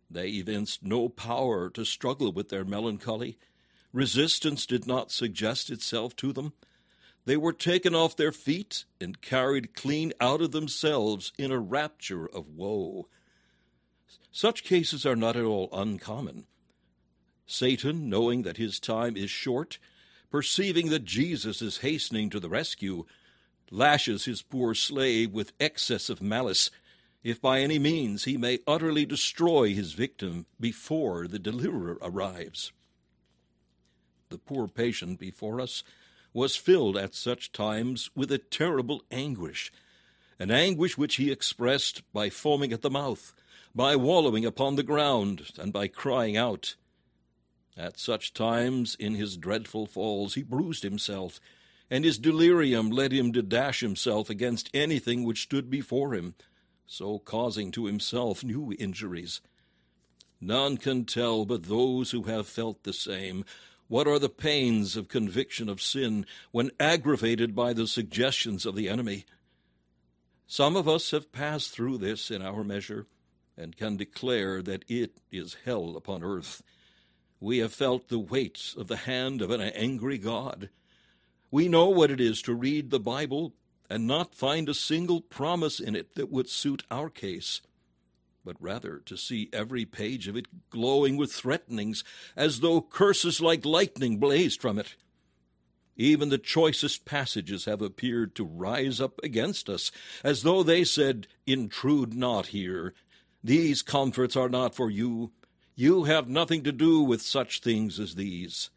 They 0.10 0.30
evinced 0.30 0.84
no 0.84 1.10
power 1.10 1.70
to 1.72 1.86
struggle 1.86 2.32
with 2.32 2.50
their 2.50 2.66
melancholy. 2.66 3.38
Resistance 3.94 4.66
did 4.66 4.88
not 4.88 5.12
suggest 5.12 5.70
itself 5.70 6.16
to 6.18 6.32
them. 6.32 6.54
They 7.26 7.38
were 7.38 7.54
taken 7.54 7.94
off 7.94 8.16
their 8.16 8.32
feet 8.32 8.86
and 9.00 9.22
carried 9.22 9.76
clean 9.76 10.12
out 10.20 10.42
of 10.42 10.52
themselves 10.52 11.32
in 11.38 11.52
a 11.52 11.60
rapture 11.60 12.26
of 12.26 12.50
woe. 12.50 13.08
Such 14.32 14.64
cases 14.64 15.06
are 15.06 15.16
not 15.16 15.36
at 15.36 15.44
all 15.44 15.70
uncommon. 15.72 16.46
Satan, 17.46 18.10
knowing 18.10 18.44
that 18.44 18.58
his 18.58 18.80
time 18.80 19.18
is 19.18 19.30
short, 19.30 19.78
perceiving 20.32 20.90
that 20.90 21.04
Jesus 21.04 21.62
is 21.62 21.80
hastening 21.80 22.30
to 22.30 22.40
the 22.40 22.50
rescue, 22.50 23.06
lashes 23.70 24.26
his 24.26 24.42
poor 24.42 24.74
slave 24.74 25.32
with 25.32 25.54
excess 25.60 26.10
of 26.10 26.22
malice, 26.22 26.72
if 27.24 27.42
by 27.42 27.60
any 27.60 27.78
means 27.78 28.24
he 28.24 28.38
may 28.38 28.60
utterly 28.66 29.06
destroy 29.06 29.74
his 29.74 29.94
victim 29.94 30.46
before 30.60 31.28
the 31.28 31.40
deliverer 31.40 31.98
arrives. 32.02 32.72
The 34.30 34.38
poor 34.38 34.68
patient 34.68 35.20
before 35.20 35.60
us 35.60 35.84
was 36.34 36.56
filled 36.56 36.98
at 36.98 37.14
such 37.14 37.52
times 37.52 38.10
with 38.16 38.32
a 38.32 38.38
terrible 38.38 39.04
anguish, 39.12 39.72
an 40.40 40.52
anguish 40.52 40.98
which 40.98 41.16
he 41.16 41.32
expressed 41.32 42.02
by 42.14 42.30
foaming 42.30 42.72
at 42.72 42.82
the 42.82 42.90
mouth, 42.90 43.34
by 43.76 43.96
wallowing 43.96 44.46
upon 44.46 44.76
the 44.76 44.84
ground, 44.84 45.52
and 45.58 45.72
by 45.72 45.88
crying 45.88 46.38
out. 46.38 46.76
At 47.78 48.00
such 48.00 48.34
times, 48.34 48.96
in 49.00 49.16
his 49.16 49.38
dreadful 49.38 49.86
falls, 49.86 50.36
he 50.36 50.44
bruised 50.44 50.84
himself, 50.84 51.40
and 51.90 52.04
his 52.06 52.18
delirium 52.18 52.90
led 52.90 53.12
him 53.12 53.34
to 53.34 53.42
dash 53.42 53.82
himself 53.82 54.30
against 54.30 54.70
anything 54.74 55.24
which 55.24 55.44
stood 55.44 55.70
before 55.70 56.14
him, 56.14 56.36
so 56.86 57.20
causing 57.20 57.72
to 57.72 57.86
himself 57.86 58.44
new 58.44 58.74
injuries. 58.78 59.42
None 60.40 60.78
can 60.78 61.06
tell 61.06 61.46
but 61.46 61.64
those 61.64 62.12
who 62.12 62.24
have 62.24 62.48
felt 62.48 62.84
the 62.84 62.94
same 62.94 63.46
what 63.92 64.08
are 64.08 64.20
the 64.20 64.30
pains 64.30 64.96
of 64.96 65.10
conviction 65.10 65.68
of 65.68 65.82
sin 65.82 66.26
when 66.52 66.72
aggravated 66.80 67.54
by 67.54 67.74
the 67.74 67.86
suggestions 67.86 68.66
of 68.66 68.74
the 68.74 68.88
enemy? 68.88 69.26
Some 70.48 70.78
of 70.78 70.88
us 70.88 71.12
have 71.12 71.34
passed 71.34 71.72
through 71.72 71.98
this 71.98 72.32
in 72.32 72.42
our 72.42 72.64
measure 72.64 73.08
and 73.58 73.76
can 73.76 73.98
declare 73.98 74.62
that 74.62 74.86
it 74.88 75.18
is 75.30 75.58
hell 75.66 75.98
upon 75.98 76.24
earth. 76.24 76.64
We 77.42 77.58
have 77.58 77.74
felt 77.74 78.08
the 78.08 78.18
weight 78.18 78.74
of 78.78 78.88
the 78.88 78.96
hand 78.96 79.42
of 79.42 79.52
an 79.52 79.60
angry 79.60 80.18
God. 80.18 80.70
We 81.52 81.68
know 81.68 81.90
what 81.90 82.12
it 82.12 82.22
is 82.22 82.42
to 82.44 82.54
read 82.54 82.92
the 82.92 83.00
Bible 83.00 83.56
and 83.90 84.08
not 84.08 84.34
find 84.34 84.70
a 84.70 84.74
single 84.74 85.20
promise 85.20 85.82
in 85.82 85.98
it 85.98 86.16
that 86.16 86.32
would 86.32 86.48
suit 86.48 86.84
our 86.90 87.10
case 87.10 87.60
but 88.44 88.56
rather 88.60 89.00
to 89.06 89.18
see 89.18 89.50
every 89.54 89.86
page 89.86 90.28
of 90.28 90.36
it 90.36 90.48
glowing 90.70 91.18
with 91.18 91.32
threatenings, 91.32 92.04
as 92.36 92.60
though 92.60 92.82
curses 92.82 93.42
like 93.42 93.66
lightning 93.66 94.18
blazed 94.18 94.62
from 94.62 94.80
it. 94.80 94.96
Even 95.96 96.30
the 96.30 96.38
choicest 96.38 97.06
passages 97.06 97.66
have 97.66 97.82
appeared 97.82 98.34
to 98.36 98.46
rise 98.46 99.00
up 99.00 99.20
against 99.24 99.70
us, 99.70 99.92
as 100.24 100.44
though 100.44 100.64
they 100.64 100.84
said, 100.84 101.28
Intrude 101.46 102.14
not 102.14 102.48
here. 102.48 102.94
These 103.44 103.82
comforts 103.82 104.36
are 104.36 104.50
not 104.50 104.74
for 104.76 104.90
you. 104.90 105.32
You 105.76 106.06
have 106.06 106.28
nothing 106.28 106.64
to 106.64 106.72
do 106.72 107.02
with 107.02 107.22
such 107.22 107.60
things 107.60 108.00
as 108.00 108.16
these. 108.16 108.70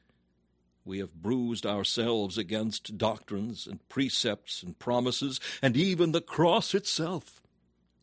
We 0.85 0.99
have 0.99 1.15
bruised 1.15 1.65
ourselves 1.65 2.37
against 2.37 2.99
doctrines 2.99 3.67
and 3.67 3.87
precepts 3.89 4.63
and 4.63 4.79
promises, 4.79 5.41
and 5.63 5.77
even 5.77 6.13
the 6.13 6.21
cross 6.21 6.75
itself. 6.75 7.41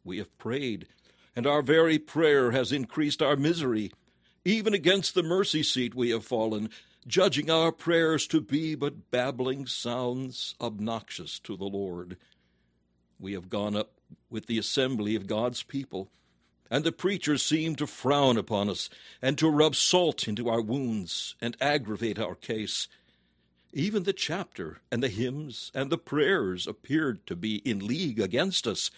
We 0.04 0.18
have 0.18 0.36
prayed, 0.40 0.88
and 1.36 1.48
our 1.48 1.62
very 1.62 1.98
prayer 1.98 2.52
has 2.52 2.72
increased 2.72 3.22
our 3.22 3.36
misery. 3.36 3.92
Even 4.44 4.74
against 4.74 5.14
the 5.14 5.24
mercy 5.24 5.64
seat 5.64 5.96
we 5.96 6.10
have 6.10 6.26
fallen, 6.26 6.70
judging 7.08 7.50
our 7.50 7.72
prayers 7.72 8.28
to 8.28 8.42
be 8.42 8.76
but 8.76 9.12
babbling 9.12 9.66
sounds 9.66 10.56
obnoxious 10.60 11.40
to 11.40 11.56
the 11.56 11.66
Lord. 11.66 12.18
We 13.20 13.34
have 13.34 13.50
gone 13.50 13.76
up 13.76 13.92
with 14.30 14.48
the 14.48 14.58
assembly 14.58 15.16
of 15.16 15.28
God's 15.28 15.64
people, 15.64 16.10
and 16.70 16.84
the 16.84 16.92
preachers 16.92 17.44
seem 17.44 17.76
to 17.76 17.88
frown 17.88 18.38
upon 18.38 18.70
us 18.70 18.90
and 19.22 19.38
to 19.38 19.50
rub 19.50 19.76
salt 19.76 20.28
into 20.28 20.50
our 20.50 20.62
wounds 20.62 21.36
and 21.42 21.56
aggravate 21.62 22.18
our 22.18 22.36
case. 22.36 22.88
Even 23.74 24.04
the 24.04 24.14
chapter 24.14 24.82
and 24.92 25.02
the 25.02 25.08
hymns 25.08 25.72
and 25.74 25.90
the 25.90 25.98
prayers 25.98 26.68
appeared 26.68 27.26
to 27.28 27.36
be 27.36 27.58
in 27.58 27.86
league 27.86 28.20
against 28.20 28.68
us, 28.68 28.92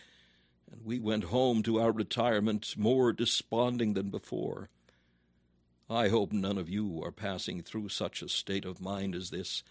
and 0.74 0.84
we 0.84 0.98
went 0.98 1.26
home 1.26 1.62
to 1.62 1.80
our 1.80 1.92
retirement 1.92 2.74
more 2.76 3.14
desponding 3.14 3.94
than 3.94 4.10
before. 4.10 4.70
I 5.88 6.08
hope 6.08 6.34
none 6.34 6.58
of 6.58 6.68
you 6.68 7.00
are 7.04 7.12
passing 7.12 7.62
through 7.62 7.90
such 7.90 8.24
a 8.24 8.30
state 8.30 8.66
of 8.66 8.82
mind 8.82 9.14
as 9.14 9.30
this, 9.30 9.62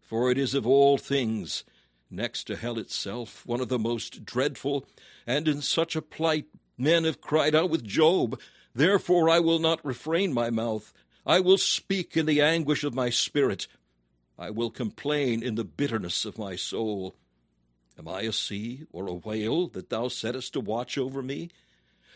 for 0.00 0.30
it 0.30 0.38
is 0.38 0.54
of 0.54 0.66
all 0.66 0.96
things, 0.96 1.64
next 2.10 2.44
to 2.44 2.56
hell 2.56 2.78
itself, 2.78 3.44
one 3.44 3.60
of 3.60 3.68
the 3.68 3.78
most 3.78 4.24
dreadful, 4.24 4.86
and 5.26 5.46
in 5.46 5.60
such 5.60 5.94
a 5.94 6.00
plight 6.00 6.46
men 6.78 7.04
have 7.04 7.20
cried 7.20 7.54
out 7.54 7.68
with 7.68 7.84
Job, 7.84 8.40
Therefore 8.74 9.28
I 9.28 9.40
will 9.40 9.58
not 9.58 9.84
refrain 9.84 10.32
my 10.32 10.48
mouth, 10.48 10.94
I 11.26 11.40
will 11.40 11.58
speak 11.58 12.16
in 12.16 12.24
the 12.24 12.40
anguish 12.40 12.84
of 12.84 12.94
my 12.94 13.10
spirit, 13.10 13.66
I 14.38 14.48
will 14.48 14.70
complain 14.70 15.42
in 15.42 15.56
the 15.56 15.64
bitterness 15.64 16.24
of 16.24 16.38
my 16.38 16.56
soul. 16.56 17.16
Am 17.98 18.06
I 18.06 18.22
a 18.22 18.32
sea 18.32 18.84
or 18.92 19.08
a 19.08 19.14
whale 19.14 19.66
that 19.68 19.90
thou 19.90 20.08
settest 20.08 20.52
to 20.52 20.60
watch 20.60 20.96
over 20.96 21.22
me? 21.22 21.50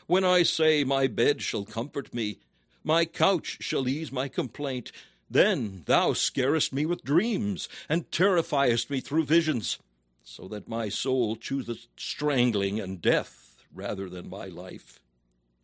When 0.06 0.24
I 0.24 0.44
say, 0.44 0.84
My 0.84 1.06
bed 1.06 1.42
shall 1.42 1.64
comfort 1.64 2.14
me, 2.14 2.38
my 2.84 3.04
couch 3.04 3.58
shall 3.60 3.88
ease 3.88 4.12
my 4.12 4.28
complaint. 4.28 4.92
Then 5.30 5.82
thou 5.86 6.12
scarest 6.12 6.72
me 6.72 6.84
with 6.84 7.04
dreams, 7.04 7.68
and 7.88 8.10
terrifiest 8.10 8.90
me 8.90 9.00
through 9.00 9.24
visions, 9.24 9.78
so 10.22 10.46
that 10.48 10.68
my 10.68 10.88
soul 10.88 11.36
chooseth 11.36 11.86
strangling 11.96 12.78
and 12.78 13.00
death 13.00 13.64
rather 13.72 14.08
than 14.08 14.28
my 14.28 14.46
life. 14.46 15.00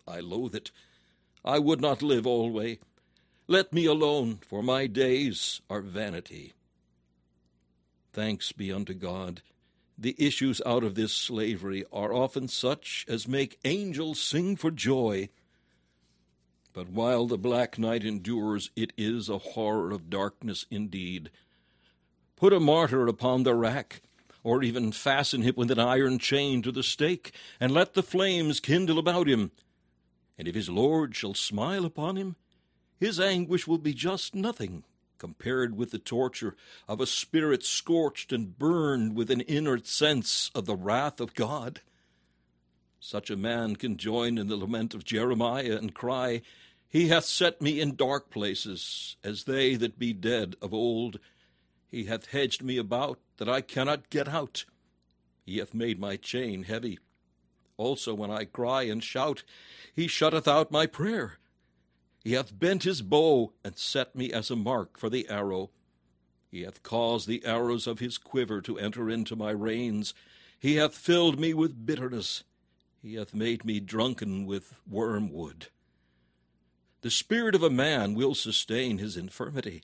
I 0.06 0.20
loathe 0.20 0.54
it. 0.54 0.70
I 1.44 1.58
would 1.58 1.80
not 1.80 2.02
live 2.02 2.26
alway. 2.26 2.78
Let 3.46 3.72
me 3.72 3.84
alone, 3.84 4.38
for 4.46 4.62
my 4.62 4.87
days 4.87 5.60
are 5.68 5.82
vanity. 5.82 6.54
Thanks 8.12 8.52
be 8.52 8.72
unto 8.72 8.94
God. 8.94 9.42
The 9.99 10.14
issues 10.17 10.62
out 10.64 10.85
of 10.85 10.95
this 10.95 11.12
slavery 11.12 11.85
are 11.93 12.12
often 12.12 12.47
such 12.47 13.05
as 13.09 13.26
make 13.26 13.59
angels 13.64 14.21
sing 14.21 14.55
for 14.55 14.71
joy 14.71 15.28
but 16.78 16.90
while 16.90 17.26
the 17.26 17.37
black 17.37 17.76
night 17.76 18.05
endures, 18.05 18.71
it 18.76 18.93
is 18.97 19.28
a 19.28 19.38
horror 19.38 19.90
of 19.90 20.09
darkness 20.09 20.64
indeed. 20.71 21.28
Put 22.37 22.52
a 22.52 22.61
martyr 22.61 23.09
upon 23.09 23.43
the 23.43 23.52
rack, 23.52 24.00
or 24.45 24.62
even 24.62 24.93
fasten 24.93 25.43
him 25.43 25.55
with 25.57 25.73
an 25.73 25.81
iron 25.81 26.21
chain 26.21 26.62
to 26.62 26.71
the 26.71 26.85
stake, 26.85 27.33
and 27.59 27.73
let 27.73 27.95
the 27.95 28.02
flames 28.05 28.61
kindle 28.61 29.00
about 29.00 29.26
him. 29.26 29.50
And 30.38 30.47
if 30.47 30.55
his 30.55 30.69
Lord 30.69 31.17
shall 31.17 31.35
smile 31.35 31.85
upon 31.85 32.14
him, 32.14 32.37
his 33.00 33.19
anguish 33.19 33.67
will 33.67 33.78
be 33.78 33.93
just 33.93 34.37
nothing 34.37 34.85
compared 35.18 35.76
with 35.76 35.90
the 35.90 35.98
torture 35.98 36.56
of 36.88 37.00
a 37.00 37.06
spirit 37.06 37.64
scorched 37.64 38.32
and 38.32 38.58
burned 38.58 39.14
with 39.16 39.30
an 39.30 39.40
inner 39.42 39.78
sense 39.78 40.50
of 40.54 40.66
the 40.66 40.76
wrath 40.76 41.20
of 41.20 41.34
God. 41.34 41.80
Such 43.00 43.30
a 43.30 43.37
man 43.37 43.76
can 43.76 43.96
join 43.96 44.38
in 44.38 44.48
the 44.48 44.56
lament 44.56 44.94
of 44.94 45.04
Jeremiah 45.04 45.76
and 45.76 45.94
cry, 45.94 46.42
he 46.88 47.08
hath 47.08 47.26
set 47.26 47.60
me 47.60 47.80
in 47.80 47.96
dark 47.96 48.30
places, 48.30 49.16
as 49.22 49.44
they 49.44 49.75
that 49.76 49.98
be 49.98 50.14
dead 50.14 50.56
of 50.62 50.72
old. 50.72 51.18
He 51.90 52.04
hath 52.04 52.28
hedged 52.28 52.62
me 52.62 52.78
about, 52.78 53.18
that 53.37 53.48
I 53.48 53.60
cannot 53.60 54.08
get 54.08 54.26
out. 54.26 54.64
He 55.44 55.58
hath 55.58 55.75
made 55.75 56.00
my 56.00 56.16
chain 56.16 56.62
heavy. 56.62 56.98
Also, 57.76 58.14
when 58.14 58.30
I 58.30 58.44
cry 58.44 58.82
and 58.82 59.04
shout, 59.04 59.42
he 59.94 60.08
shutteth 60.08 60.48
out 60.48 60.72
my 60.72 60.87
prayer. 60.87 61.38
He 62.28 62.35
hath 62.35 62.58
bent 62.58 62.82
his 62.82 63.00
bow, 63.00 63.54
and 63.64 63.78
set 63.78 64.14
me 64.14 64.35
as 64.35 64.50
a 64.50 64.54
mark 64.54 64.99
for 64.99 65.08
the 65.08 65.26
arrow. 65.30 65.70
He 66.50 66.61
hath 66.61 66.82
caused 66.82 67.26
the 67.26 67.42
arrows 67.42 67.87
of 67.87 68.00
his 68.00 68.18
quiver 68.18 68.61
to 68.61 68.78
enter 68.78 69.08
into 69.08 69.35
my 69.35 69.49
reins. 69.49 70.12
He 70.58 70.75
hath 70.75 70.94
filled 70.94 71.40
me 71.40 71.54
with 71.54 71.87
bitterness. 71.87 72.44
He 73.00 73.14
hath 73.14 73.32
made 73.32 73.64
me 73.64 73.80
drunken 73.80 74.44
with 74.44 74.78
wormwood. 74.87 75.68
The 77.00 77.11
spirit 77.11 77.54
of 77.54 77.62
a 77.62 77.70
man 77.70 78.12
will 78.12 78.35
sustain 78.35 78.99
his 78.99 79.16
infirmity, 79.16 79.82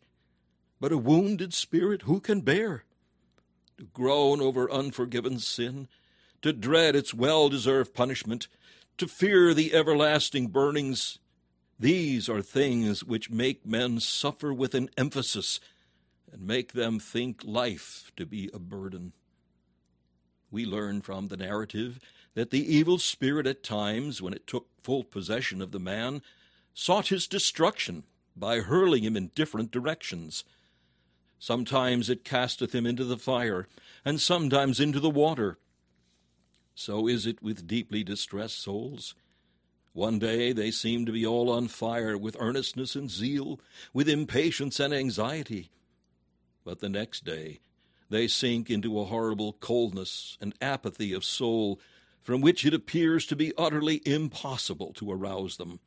but 0.78 0.92
a 0.92 0.98
wounded 0.98 1.54
spirit 1.54 2.02
who 2.02 2.20
can 2.20 2.42
bear? 2.42 2.84
To 3.78 3.84
groan 3.84 4.42
over 4.42 4.70
unforgiven 4.70 5.38
sin, 5.38 5.88
to 6.42 6.52
dread 6.52 6.94
its 6.94 7.14
well 7.14 7.48
deserved 7.48 7.94
punishment, 7.94 8.48
to 8.98 9.08
fear 9.08 9.54
the 9.54 9.72
everlasting 9.72 10.48
burnings, 10.48 11.18
these 11.78 12.28
are 12.28 12.42
things 12.42 13.02
which 13.02 13.30
make 13.30 13.66
men 13.66 14.00
suffer 14.00 14.52
with 14.52 14.74
an 14.74 14.88
emphasis 14.96 15.60
and 16.32 16.46
make 16.46 16.72
them 16.72 16.98
think 16.98 17.42
life 17.44 18.12
to 18.16 18.26
be 18.26 18.50
a 18.52 18.58
burden. 18.58 19.12
We 20.50 20.64
learn 20.64 21.02
from 21.02 21.28
the 21.28 21.36
narrative 21.36 21.98
that 22.34 22.50
the 22.50 22.74
evil 22.74 22.98
spirit 22.98 23.46
at 23.46 23.62
times, 23.62 24.22
when 24.22 24.34
it 24.34 24.46
took 24.46 24.66
full 24.82 25.04
possession 25.04 25.60
of 25.62 25.72
the 25.72 25.80
man, 25.80 26.22
sought 26.74 27.08
his 27.08 27.26
destruction 27.26 28.04
by 28.36 28.60
hurling 28.60 29.04
him 29.04 29.16
in 29.16 29.30
different 29.34 29.70
directions. 29.70 30.44
Sometimes 31.38 32.08
it 32.08 32.24
casteth 32.24 32.74
him 32.74 32.86
into 32.86 33.04
the 33.04 33.18
fire, 33.18 33.68
and 34.04 34.20
sometimes 34.20 34.80
into 34.80 35.00
the 35.00 35.10
water. 35.10 35.58
So 36.74 37.06
is 37.06 37.26
it 37.26 37.42
with 37.42 37.66
deeply 37.66 38.02
distressed 38.02 38.60
souls. 38.60 39.14
One 39.94 40.18
day 40.18 40.52
they 40.52 40.70
seem 40.70 41.06
to 41.06 41.12
be 41.12 41.24
all 41.24 41.48
on 41.48 41.68
fire 41.68 42.18
with 42.18 42.36
earnestness 42.38 42.94
and 42.94 43.10
zeal, 43.10 43.58
with 43.94 44.08
impatience 44.08 44.78
and 44.78 44.92
anxiety. 44.92 45.70
But 46.62 46.80
the 46.80 46.90
next 46.90 47.24
day 47.24 47.60
they 48.10 48.28
sink 48.28 48.68
into 48.68 49.00
a 49.00 49.04
horrible 49.04 49.54
coldness 49.54 50.36
and 50.40 50.54
apathy 50.60 51.14
of 51.14 51.24
soul 51.24 51.80
from 52.22 52.42
which 52.42 52.66
it 52.66 52.74
appears 52.74 53.24
to 53.26 53.36
be 53.36 53.54
utterly 53.56 54.02
impossible 54.04 54.92
to 54.94 55.10
arouse 55.10 55.56
them 55.56 55.80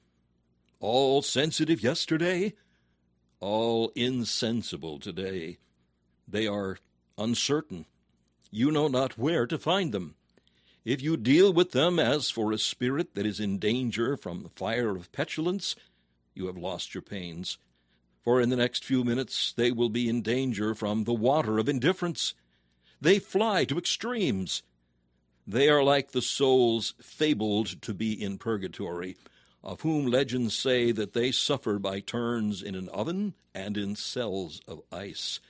all 0.80 1.22
sensitive 1.22 1.82
yesterday, 1.82 2.54
all 3.40 3.92
insensible 3.96 5.00
today. 5.00 5.58
They 6.28 6.48
are 6.48 6.78
uncertain. 7.18 7.86
You 8.52 8.72
know 8.72 8.88
not 8.88 9.18
where 9.18 9.48
to 9.48 9.58
find 9.58 9.92
them. 9.92 10.16
If 10.88 11.02
you 11.02 11.18
deal 11.18 11.52
with 11.52 11.72
them 11.72 12.00
as 12.00 12.30
for 12.30 12.54
a 12.54 12.58
spirit 12.58 13.14
that 13.16 13.26
is 13.26 13.42
in 13.42 13.60
danger 13.60 14.16
from 14.16 14.42
the 14.42 14.50
fire 14.56 14.96
of 14.96 15.12
petulance, 15.12 15.76
you 16.34 16.48
have 16.48 16.56
lost 16.56 16.96
your 16.96 17.02
pains. 17.02 17.58
For 18.24 18.40
in 18.40 18.48
the 18.48 18.56
next 18.56 18.86
few 18.86 19.04
minutes 19.04 19.52
they 19.52 19.70
will 19.70 19.90
be 19.90 20.08
in 20.08 20.22
danger 20.22 20.74
from 20.74 21.04
the 21.04 21.14
water 21.14 21.58
of 21.58 21.68
indifference. 21.68 22.36
They 23.02 23.20
fly 23.20 23.66
to 23.66 23.78
extremes. 23.78 24.64
They 25.46 25.68
are 25.68 25.84
like 25.84 26.12
the 26.12 26.22
souls 26.22 26.94
fabled 27.02 27.82
to 27.82 27.94
be 27.94 28.14
in 28.14 28.38
purgatory 28.38 29.18
of 29.62 29.82
whom 29.82 30.06
legends 30.06 30.58
say 30.58 30.94
that 30.94 31.12
they 31.12 31.34
suffer 31.34 31.80
by 31.80 32.00
turns 32.00 32.64
in 32.64 32.76
an 32.76 32.88
oven 32.94 33.34
and 33.54 33.76
in 33.76 33.98
cells 33.98 34.62
of 34.70 34.84
ice. 34.94 35.42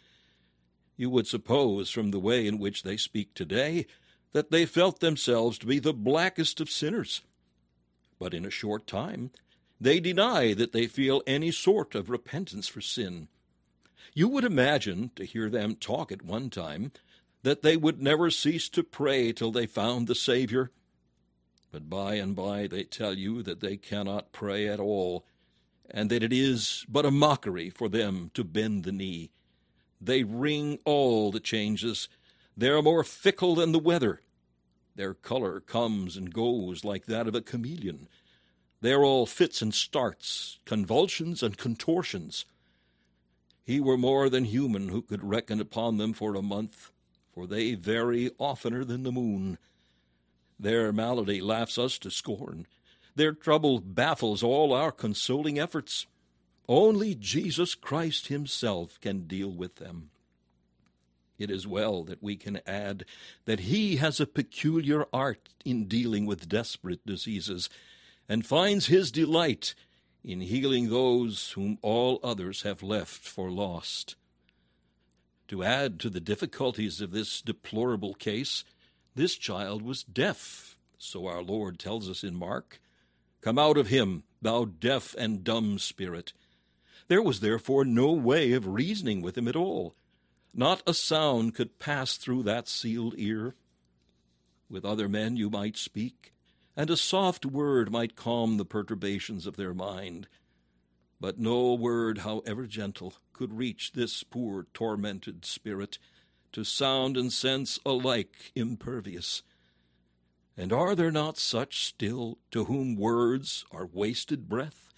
You 0.96 1.12
would 1.12 1.28
suppose, 1.28 1.92
from 1.92 2.10
the 2.10 2.20
way 2.20 2.48
in 2.48 2.58
which 2.58 2.82
they 2.82 2.98
speak 2.98 3.36
today, 3.36 3.86
that 4.34 4.52
they 4.52 4.66
felt 4.66 5.00
themselves 5.00 5.58
to 5.60 5.66
be 5.66 5.80
the 5.80 5.94
blackest 5.94 6.60
of 6.60 6.70
sinners. 6.70 7.22
But 8.20 8.34
in 8.34 8.46
a 8.46 8.50
short 8.52 8.88
time, 8.88 9.32
they 9.80 10.00
deny 10.00 10.54
that 10.54 10.72
they 10.72 10.88
feel 10.88 11.22
any 11.26 11.52
sort 11.52 11.96
of 11.96 12.10
repentance 12.10 12.68
for 12.68 12.82
sin. 12.82 13.28
You 14.14 14.28
would 14.30 14.44
imagine, 14.44 15.12
to 15.16 15.26
hear 15.26 15.50
them 15.50 15.76
talk 15.76 16.12
at 16.12 16.24
one 16.24 16.50
time, 16.50 16.92
that 17.44 17.62
they 17.62 17.78
would 17.78 18.02
never 18.02 18.32
cease 18.32 18.70
to 18.70 18.84
pray 18.84 19.32
till 19.32 19.52
they 19.52 19.68
found 19.68 20.08
the 20.08 20.16
Saviour 20.16 20.72
but 21.72 21.90
by 21.90 22.16
and 22.16 22.36
by 22.36 22.68
they 22.68 22.84
tell 22.84 23.14
you 23.14 23.44
that 23.44 23.60
they 23.60 23.78
cannot 23.78 24.32
pray 24.32 24.68
at 24.68 24.80
all, 24.80 25.26
and 25.90 26.10
that 26.10 26.24
it 26.24 26.34
is 26.34 26.86
but 26.88 27.06
a 27.06 27.12
mockery 27.12 27.70
for 27.70 27.90
them 27.90 28.32
to 28.34 28.44
bend 28.44 28.84
the 28.84 28.92
knee. 28.92 29.32
They 30.00 30.24
ring 30.24 30.80
all 30.86 31.32
the 31.32 31.40
changes. 31.40 32.08
They 32.58 32.70
are 32.70 32.82
more 32.82 33.04
fickle 33.04 33.54
than 33.54 33.72
the 33.72 33.80
weather. 33.80 34.22
Their 34.96 35.14
color 35.14 35.60
comes 35.60 36.18
and 36.18 36.34
goes 36.34 36.84
like 36.84 37.06
that 37.06 37.28
of 37.28 37.36
a 37.36 37.42
chameleon. 37.42 38.08
They 38.82 38.94
are 38.94 39.04
all 39.04 39.28
fits 39.28 39.62
and 39.62 39.74
starts, 39.74 40.58
convulsions 40.66 41.44
and 41.44 41.56
contortions. 41.56 42.46
He 43.64 43.80
were 43.80 43.98
more 43.98 44.28
than 44.28 44.46
human 44.46 44.90
who 44.90 45.04
could 45.04 45.24
reckon 45.24 45.62
upon 45.62 45.98
them 45.98 46.14
for 46.14 46.34
a 46.36 46.42
month, 46.42 46.92
for 47.32 47.46
they 47.46 47.76
vary 47.76 48.32
oftener 48.40 48.84
than 48.84 49.04
the 49.04 49.12
moon. 49.12 49.60
Their 50.60 50.92
malady 50.92 51.42
laughs 51.42 51.78
us 51.78 52.00
to 52.00 52.10
scorn. 52.10 52.66
Their 53.16 53.34
trouble 53.34 53.80
baffles 53.80 54.42
all 54.42 54.74
our 54.74 54.92
consoling 54.92 55.60
efforts. 55.60 56.08
Only 56.68 57.14
Jesus 57.14 57.76
Christ 57.76 58.28
Himself 58.28 59.00
can 59.00 59.28
deal 59.28 59.52
with 59.52 59.76
them. 59.76 60.10
It 61.38 61.52
is 61.52 61.68
well 61.68 62.04
that 62.04 62.24
we 62.24 62.36
can 62.36 62.62
add 62.66 63.06
that 63.46 63.62
He 63.62 63.98
has 63.98 64.20
a 64.20 64.26
peculiar 64.26 65.06
art 65.14 65.50
in 65.64 65.88
dealing 65.88 66.26
with 66.26 66.50
desperate 66.50 67.06
diseases, 67.06 67.70
and 68.28 68.46
finds 68.46 68.88
His 68.88 69.12
delight 69.12 69.76
in 70.24 70.42
healing 70.42 70.90
those 70.90 71.52
whom 71.52 71.78
all 71.82 72.20
others 72.24 72.64
have 72.64 72.84
left 72.84 73.22
for 73.22 73.50
lost. 73.50 74.16
To 75.48 75.64
add 75.64 76.00
to 76.02 76.10
the 76.10 76.20
difficulties 76.20 77.00
of 77.00 77.12
this 77.12 77.42
deplorable 77.42 78.14
case, 78.14 78.66
this 79.16 79.36
child 79.36 79.82
was 79.82 80.04
deaf, 80.04 80.78
so 80.98 81.28
our 81.28 81.42
Lord 81.42 81.80
tells 81.80 82.10
us 82.10 82.24
in 82.24 82.36
Mark. 82.36 82.82
Come 83.42 83.58
out 83.58 83.78
of 83.78 83.88
him, 83.88 84.24
thou 84.42 84.66
deaf 84.66 85.16
and 85.18 85.44
dumb 85.44 85.80
spirit. 85.80 86.34
There 87.08 87.22
was 87.22 87.40
therefore 87.40 87.86
no 87.86 88.12
way 88.12 88.52
of 88.52 88.68
reasoning 88.68 89.22
with 89.22 89.38
him 89.38 89.48
at 89.48 89.56
all. 89.56 89.96
Not 90.54 90.82
a 90.88 90.94
sound 90.94 91.54
could 91.54 91.80
pass 91.80 92.18
through 92.18 92.44
that 92.44 92.68
sealed 92.68 93.16
ear. 93.18 93.56
With 94.70 94.86
other 94.86 95.08
men 95.08 95.36
you 95.36 95.50
might 95.50 95.78
speak, 95.78 96.34
and 96.76 96.90
a 96.90 96.98
soft 96.98 97.46
word 97.46 97.92
might 97.92 98.16
calm 98.16 98.58
the 98.58 98.66
perturbations 98.66 99.48
of 99.48 99.56
their 99.56 99.74
mind. 99.74 100.28
But 101.20 101.40
no 101.40 101.74
word, 101.74 102.20
however 102.20 102.68
gentle, 102.68 103.14
could 103.34 103.54
reach 103.54 103.94
this 103.94 104.24
poor 104.24 104.68
tormented 104.74 105.46
spirit, 105.46 105.98
to 106.52 106.64
sound 106.64 107.18
and 107.18 107.32
sense 107.32 107.80
alike 107.86 108.52
impervious. 108.56 109.44
And 110.56 110.74
are 110.74 110.96
there 110.96 111.12
not 111.12 111.38
such 111.38 111.86
still 111.86 112.40
to 112.52 112.66
whom 112.66 112.96
words 112.96 113.66
are 113.72 113.86
wasted 113.86 114.50
breath? 114.50 114.94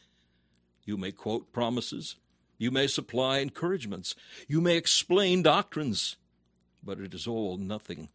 You 0.86 0.98
may 0.98 1.12
quote 1.12 1.52
promises. 1.52 2.16
You 2.60 2.72
may 2.72 2.88
supply 2.88 3.40
encouragements. 3.40 4.14
You 4.48 4.60
may 4.60 4.76
explain 4.76 5.42
doctrines. 5.42 6.18
But 6.84 7.00
it 7.00 7.14
is 7.14 7.26
all 7.26 7.58
nothing. 7.58 8.10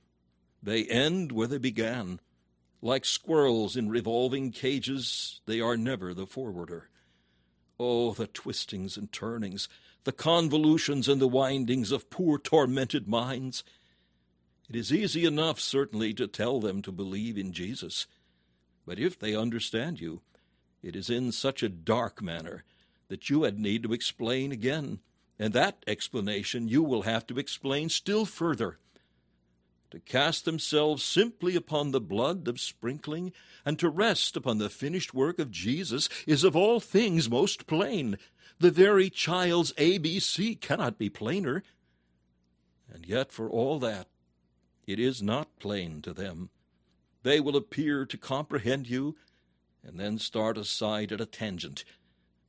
They 0.62 0.84
end 0.84 1.32
where 1.32 1.48
they 1.48 1.58
began. 1.58 2.20
Like 2.82 3.06
squirrels 3.06 3.74
in 3.74 3.88
revolving 3.88 4.52
cages, 4.52 5.40
they 5.46 5.60
are 5.60 5.78
never 5.78 6.12
the 6.12 6.26
forwarder. 6.26 6.90
Oh, 7.80 8.12
the 8.12 8.26
twistings 8.26 8.98
and 8.98 9.10
turnings, 9.10 9.68
the 10.04 10.12
convolutions 10.12 11.08
and 11.08 11.20
the 11.20 11.26
windings 11.26 11.90
of 11.90 12.10
poor 12.10 12.38
tormented 12.38 13.08
minds! 13.08 13.64
It 14.68 14.76
is 14.76 14.92
easy 14.92 15.24
enough, 15.24 15.58
certainly, 15.58 16.12
to 16.14 16.26
tell 16.26 16.60
them 16.60 16.82
to 16.82 16.92
believe 16.92 17.36
in 17.36 17.52
Jesus. 17.52 18.06
But 18.86 18.98
if 18.98 19.18
they 19.18 19.34
understand 19.34 20.00
you, 20.00 20.20
it 20.82 20.94
is 20.94 21.08
in 21.08 21.32
such 21.32 21.62
a 21.62 21.68
dark 21.70 22.22
manner 22.22 22.64
that 23.14 23.30
you 23.30 23.44
had 23.44 23.60
need 23.60 23.84
to 23.84 23.92
explain 23.92 24.50
again, 24.50 24.98
and 25.38 25.52
that 25.52 25.84
explanation 25.86 26.66
you 26.66 26.82
will 26.82 27.02
have 27.02 27.24
to 27.24 27.38
explain 27.38 27.88
still 27.88 28.26
further. 28.26 28.80
To 29.92 30.00
cast 30.00 30.44
themselves 30.44 31.04
simply 31.04 31.54
upon 31.54 31.92
the 31.92 32.00
blood 32.00 32.48
of 32.48 32.58
sprinkling, 32.58 33.32
and 33.64 33.78
to 33.78 33.88
rest 33.88 34.36
upon 34.36 34.58
the 34.58 34.68
finished 34.68 35.14
work 35.14 35.38
of 35.38 35.52
Jesus, 35.52 36.08
is 36.26 36.42
of 36.42 36.56
all 36.56 36.80
things 36.80 37.30
most 37.30 37.68
plain. 37.68 38.18
The 38.58 38.72
very 38.72 39.10
child's 39.10 39.72
ABC 39.74 40.60
cannot 40.60 40.98
be 40.98 41.08
plainer. 41.08 41.62
And 42.92 43.06
yet, 43.06 43.30
for 43.30 43.48
all 43.48 43.78
that, 43.78 44.08
it 44.88 44.98
is 44.98 45.22
not 45.22 45.60
plain 45.60 46.02
to 46.02 46.12
them. 46.12 46.50
They 47.22 47.38
will 47.38 47.54
appear 47.54 48.06
to 48.06 48.18
comprehend 48.18 48.88
you 48.88 49.14
and 49.84 50.00
then 50.00 50.18
start 50.18 50.58
aside 50.58 51.12
at 51.12 51.20
a 51.20 51.26
tangent. 51.26 51.84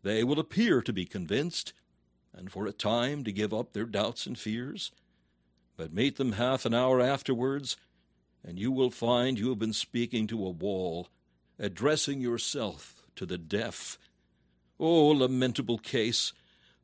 They 0.05 0.23
will 0.23 0.39
appear 0.39 0.83
to 0.83 0.93
be 0.93 1.05
convinced, 1.05 1.73
and 2.31 2.51
for 2.51 2.67
a 2.67 2.71
time 2.71 3.23
to 3.23 3.31
give 3.31 3.51
up 3.51 3.73
their 3.73 3.85
doubts 3.85 4.27
and 4.27 4.37
fears. 4.37 4.91
But 5.77 5.95
meet 5.95 6.17
them 6.17 6.33
half 6.33 6.63
an 6.63 6.75
hour 6.75 7.01
afterwards, 7.01 7.75
and 8.43 8.59
you 8.59 8.71
will 8.71 8.91
find 8.91 9.39
you 9.39 9.49
have 9.49 9.57
been 9.57 9.73
speaking 9.73 10.27
to 10.27 10.45
a 10.45 10.51
wall, 10.51 11.07
addressing 11.57 12.21
yourself 12.21 13.03
to 13.15 13.25
the 13.25 13.39
deaf. 13.39 13.97
O 14.79 15.07
lamentable 15.07 15.79
case! 15.79 16.33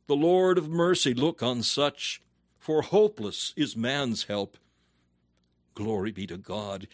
The 0.08 0.16
Lord 0.16 0.58
of 0.58 0.68
mercy 0.68 1.14
look 1.14 1.44
on 1.44 1.62
such, 1.62 2.24
for 2.58 2.82
hopeless 2.82 3.54
is 3.56 3.78
man's 3.78 4.24
help. 4.24 4.58
Glory 5.76 6.12
be 6.12 6.26
to 6.26 6.38
God! 6.38 6.88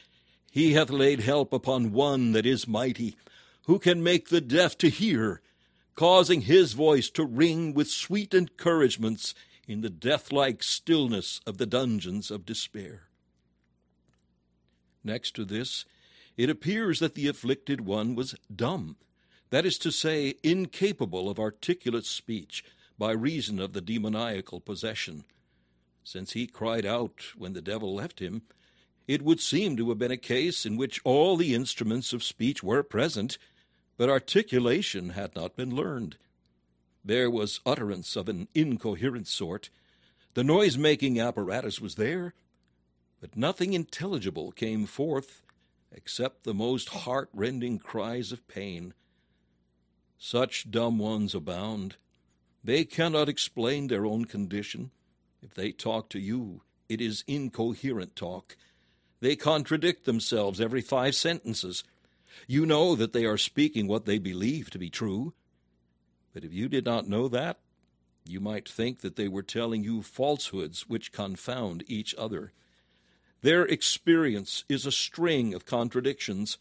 He 0.52 0.74
hath 0.74 0.90
laid 0.90 1.22
help 1.22 1.54
upon 1.54 1.94
one 1.94 2.34
that 2.34 2.46
is 2.46 2.68
mighty 2.68 3.16
who 3.66 3.80
can 3.80 4.04
make 4.04 4.28
the 4.28 4.42
deaf 4.42 4.78
to 4.80 4.90
hear, 4.90 5.42
causing 5.98 6.42
his 6.42 6.74
voice 6.74 7.10
to 7.10 7.26
ring 7.26 7.74
with 7.74 7.90
sweet 7.90 8.34
encouragements 8.34 9.34
in 9.68 9.82
the 9.82 9.90
death-like 9.90 10.62
stillness 10.62 11.42
of 11.46 11.58
the 11.58 11.66
dungeons 11.66 12.30
of 12.30 12.46
despair. 12.46 13.08
Next 15.04 15.36
to 15.36 15.44
this, 15.44 15.86
it 16.38 16.52
appears 16.52 17.00
that 17.00 17.16
the 17.16 17.28
afflicted 17.28 17.82
one 17.82 18.14
was 18.14 18.36
dumb, 18.56 18.96
that 19.50 19.66
is 19.66 19.80
to 19.80 19.92
say, 19.92 20.36
incapable 20.44 21.30
of 21.32 21.40
articulate 21.40 22.06
speech 22.06 22.64
by 23.00 23.12
reason 23.12 23.60
of 23.60 23.74
the 23.74 23.82
demoniacal 23.82 24.60
possession. 24.60 25.24
Since 26.04 26.34
he 26.34 26.46
cried 26.46 26.86
out 26.86 27.22
when 27.36 27.54
the 27.54 27.62
devil 27.62 27.96
left 27.96 28.20
him, 28.20 28.44
it 29.08 29.24
would 29.24 29.40
seem 29.40 29.76
to 29.78 29.90
have 29.90 29.98
been 29.98 30.12
a 30.12 30.18
case 30.18 30.64
in 30.64 30.78
which 30.78 31.02
all 31.04 31.38
the 31.38 31.56
instruments 31.56 32.14
of 32.14 32.24
speech 32.24 32.62
were 32.62 32.84
present, 32.84 33.40
but 33.98 34.10
articulation 34.10 35.10
had 35.10 35.36
not 35.36 35.56
been 35.56 35.76
learned. 35.76 36.18
There 37.04 37.30
was 37.30 37.60
utterance 37.66 38.16
of 38.16 38.30
an 38.30 38.48
incoherent 38.54 39.28
sort. 39.28 39.70
The 40.34 40.44
noise 40.44 40.78
making 40.78 41.20
apparatus 41.20 41.82
was 41.82 41.96
there, 41.96 42.34
but 43.20 43.36
nothing 43.36 43.74
intelligible 43.74 44.52
came 44.52 44.86
forth 44.86 45.42
except 45.92 46.44
the 46.44 46.54
most 46.54 46.90
heart 46.90 47.30
rending 47.34 47.80
cries 47.80 48.32
of 48.32 48.48
pain. 48.48 48.94
Such 50.18 50.70
dumb 50.70 51.00
ones 51.00 51.34
abound. 51.34 51.96
They 52.64 52.84
cannot 52.84 53.30
explain 53.30 53.88
their 53.88 54.06
own 54.06 54.26
condition. 54.26 54.92
If 55.42 55.54
they 55.54 55.72
talk 55.72 56.10
to 56.10 56.20
you, 56.20 56.62
it 56.90 57.02
is 57.02 57.24
incoherent 57.28 58.16
talk. 58.16 58.58
They 59.20 59.36
contradict 59.36 60.06
themselves 60.06 60.60
every 60.60 60.82
five 60.82 61.16
sentences. 61.16 61.84
You 62.45 62.65
know 62.65 62.95
that 62.95 63.13
they 63.13 63.26
are 63.26 63.38
speaking 63.38 63.88
what 63.88 64.06
they 64.06 64.19
believe 64.19 64.69
to 64.69 64.78
be 64.78 64.89
true. 64.89 65.34
But 66.34 66.43
if 66.43 66.54
you 66.54 66.69
did 66.69 66.86
not 66.86 67.08
know 67.08 67.28
that, 67.30 67.60
you 68.26 68.39
might 68.39 68.67
think 68.67 69.02
that 69.02 69.15
they 69.15 69.28
were 69.28 69.43
telling 69.43 69.84
you 69.84 70.02
falsehoods 70.02 70.88
which 70.88 71.12
confound 71.12 71.84
each 71.88 72.13
other. 72.17 72.52
Their 73.41 73.65
experience 73.65 74.63
is 74.67 74.86
a 74.86 74.91
string 74.91 75.54
of 75.54 75.65
contradictions, 75.65 76.58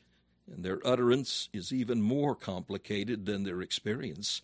and 0.50 0.64
their 0.64 0.86
utterance 0.86 1.48
is 1.52 1.72
even 1.72 2.02
more 2.02 2.34
complicated 2.34 3.26
than 3.26 3.42
their 3.42 3.60
experience. 3.60 4.42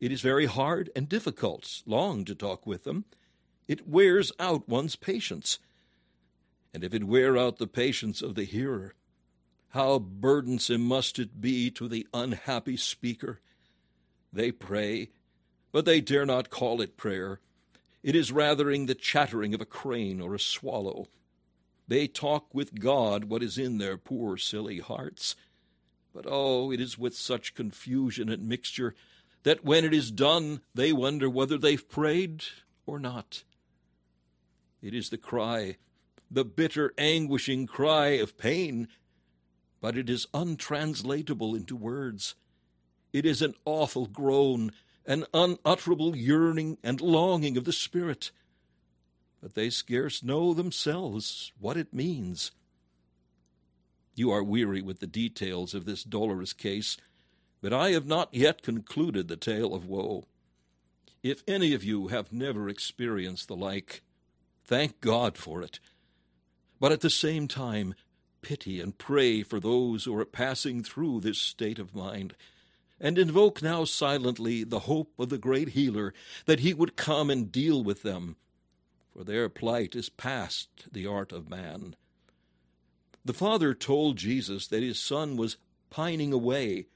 It 0.00 0.12
is 0.12 0.20
very 0.20 0.46
hard 0.46 0.90
and 0.94 1.08
difficult 1.08 1.82
long 1.86 2.24
to 2.26 2.34
talk 2.34 2.66
with 2.66 2.84
them. 2.84 3.06
It 3.66 3.88
wears 3.88 4.30
out 4.38 4.68
one's 4.68 4.96
patience. 4.96 5.58
And 6.74 6.84
if 6.84 6.92
it 6.92 7.04
wear 7.04 7.38
out 7.38 7.56
the 7.56 7.66
patience 7.66 8.20
of 8.20 8.34
the 8.34 8.44
hearer, 8.44 8.94
how 9.76 9.98
burdensome 9.98 10.80
must 10.80 11.18
it 11.18 11.38
be 11.38 11.70
to 11.70 11.86
the 11.86 12.06
unhappy 12.14 12.78
speaker! 12.78 13.40
They 14.32 14.50
pray, 14.50 15.10
but 15.70 15.84
they 15.84 16.00
dare 16.00 16.24
not 16.24 16.48
call 16.48 16.80
it 16.80 16.96
prayer. 16.96 17.40
It 18.02 18.16
is 18.16 18.32
rather 18.32 18.74
the 18.74 18.94
chattering 18.94 19.52
of 19.52 19.60
a 19.60 19.66
crane 19.66 20.18
or 20.18 20.34
a 20.34 20.40
swallow. 20.40 21.08
They 21.86 22.08
talk 22.08 22.54
with 22.54 22.80
God 22.80 23.24
what 23.24 23.42
is 23.42 23.58
in 23.58 23.76
their 23.76 23.98
poor 23.98 24.38
silly 24.38 24.78
hearts. 24.78 25.36
But 26.14 26.24
oh, 26.26 26.72
it 26.72 26.80
is 26.80 26.96
with 26.96 27.14
such 27.14 27.54
confusion 27.54 28.30
and 28.30 28.48
mixture 28.48 28.94
that 29.42 29.62
when 29.62 29.84
it 29.84 29.92
is 29.92 30.10
done 30.10 30.62
they 30.74 30.90
wonder 30.90 31.28
whether 31.28 31.58
they've 31.58 31.86
prayed 31.86 32.44
or 32.86 32.98
not. 32.98 33.44
It 34.80 34.94
is 34.94 35.10
the 35.10 35.18
cry, 35.18 35.76
the 36.30 36.46
bitter, 36.46 36.94
anguishing 36.96 37.66
cry 37.66 38.12
of 38.12 38.38
pain 38.38 38.88
but 39.80 39.96
it 39.96 40.08
is 40.08 40.26
untranslatable 40.34 41.54
into 41.54 41.76
words. 41.76 42.34
It 43.12 43.24
is 43.24 43.42
an 43.42 43.54
awful 43.64 44.06
groan, 44.06 44.72
an 45.06 45.24
unutterable 45.32 46.16
yearning 46.16 46.78
and 46.82 47.00
longing 47.00 47.56
of 47.56 47.64
the 47.64 47.72
Spirit. 47.72 48.30
But 49.40 49.54
they 49.54 49.70
scarce 49.70 50.22
know 50.22 50.54
themselves 50.54 51.52
what 51.58 51.76
it 51.76 51.94
means. 51.94 52.52
You 54.14 54.30
are 54.30 54.42
weary 54.42 54.80
with 54.80 55.00
the 55.00 55.06
details 55.06 55.74
of 55.74 55.84
this 55.84 56.02
dolorous 56.02 56.52
case, 56.52 56.96
but 57.60 57.72
I 57.72 57.90
have 57.90 58.06
not 58.06 58.32
yet 58.32 58.62
concluded 58.62 59.28
the 59.28 59.36
tale 59.36 59.74
of 59.74 59.86
woe. 59.86 60.24
If 61.22 61.42
any 61.46 61.74
of 61.74 61.84
you 61.84 62.08
have 62.08 62.32
never 62.32 62.68
experienced 62.68 63.48
the 63.48 63.56
like, 63.56 64.02
thank 64.64 65.00
God 65.00 65.36
for 65.36 65.62
it. 65.62 65.80
But 66.80 66.92
at 66.92 67.00
the 67.00 67.10
same 67.10 67.48
time, 67.48 67.94
pity 68.46 68.80
and 68.80 68.96
pray 68.96 69.42
for 69.42 69.58
those 69.58 70.04
who 70.04 70.16
are 70.16 70.24
passing 70.24 70.80
through 70.80 71.18
this 71.18 71.36
state 71.36 71.80
of 71.80 71.96
mind, 71.96 72.32
and 73.00 73.18
invoke 73.18 73.60
now 73.60 73.84
silently 73.84 74.62
the 74.62 74.86
hope 74.86 75.12
of 75.18 75.30
the 75.30 75.36
great 75.36 75.70
healer 75.70 76.14
that 76.44 76.60
he 76.60 76.72
would 76.72 76.94
come 76.94 77.28
and 77.28 77.50
deal 77.50 77.82
with 77.82 78.04
them, 78.04 78.36
for 79.12 79.24
their 79.24 79.48
plight 79.48 79.96
is 79.96 80.08
past 80.08 80.68
the 80.92 81.08
art 81.08 81.32
of 81.32 81.50
man. 81.50 81.96
The 83.24 83.32
Father 83.32 83.74
told 83.74 84.16
Jesus 84.16 84.68
that 84.68 84.84
his 84.84 85.00
Son 85.00 85.36
was 85.36 85.56
pining 85.90 86.32
away. 86.32 86.86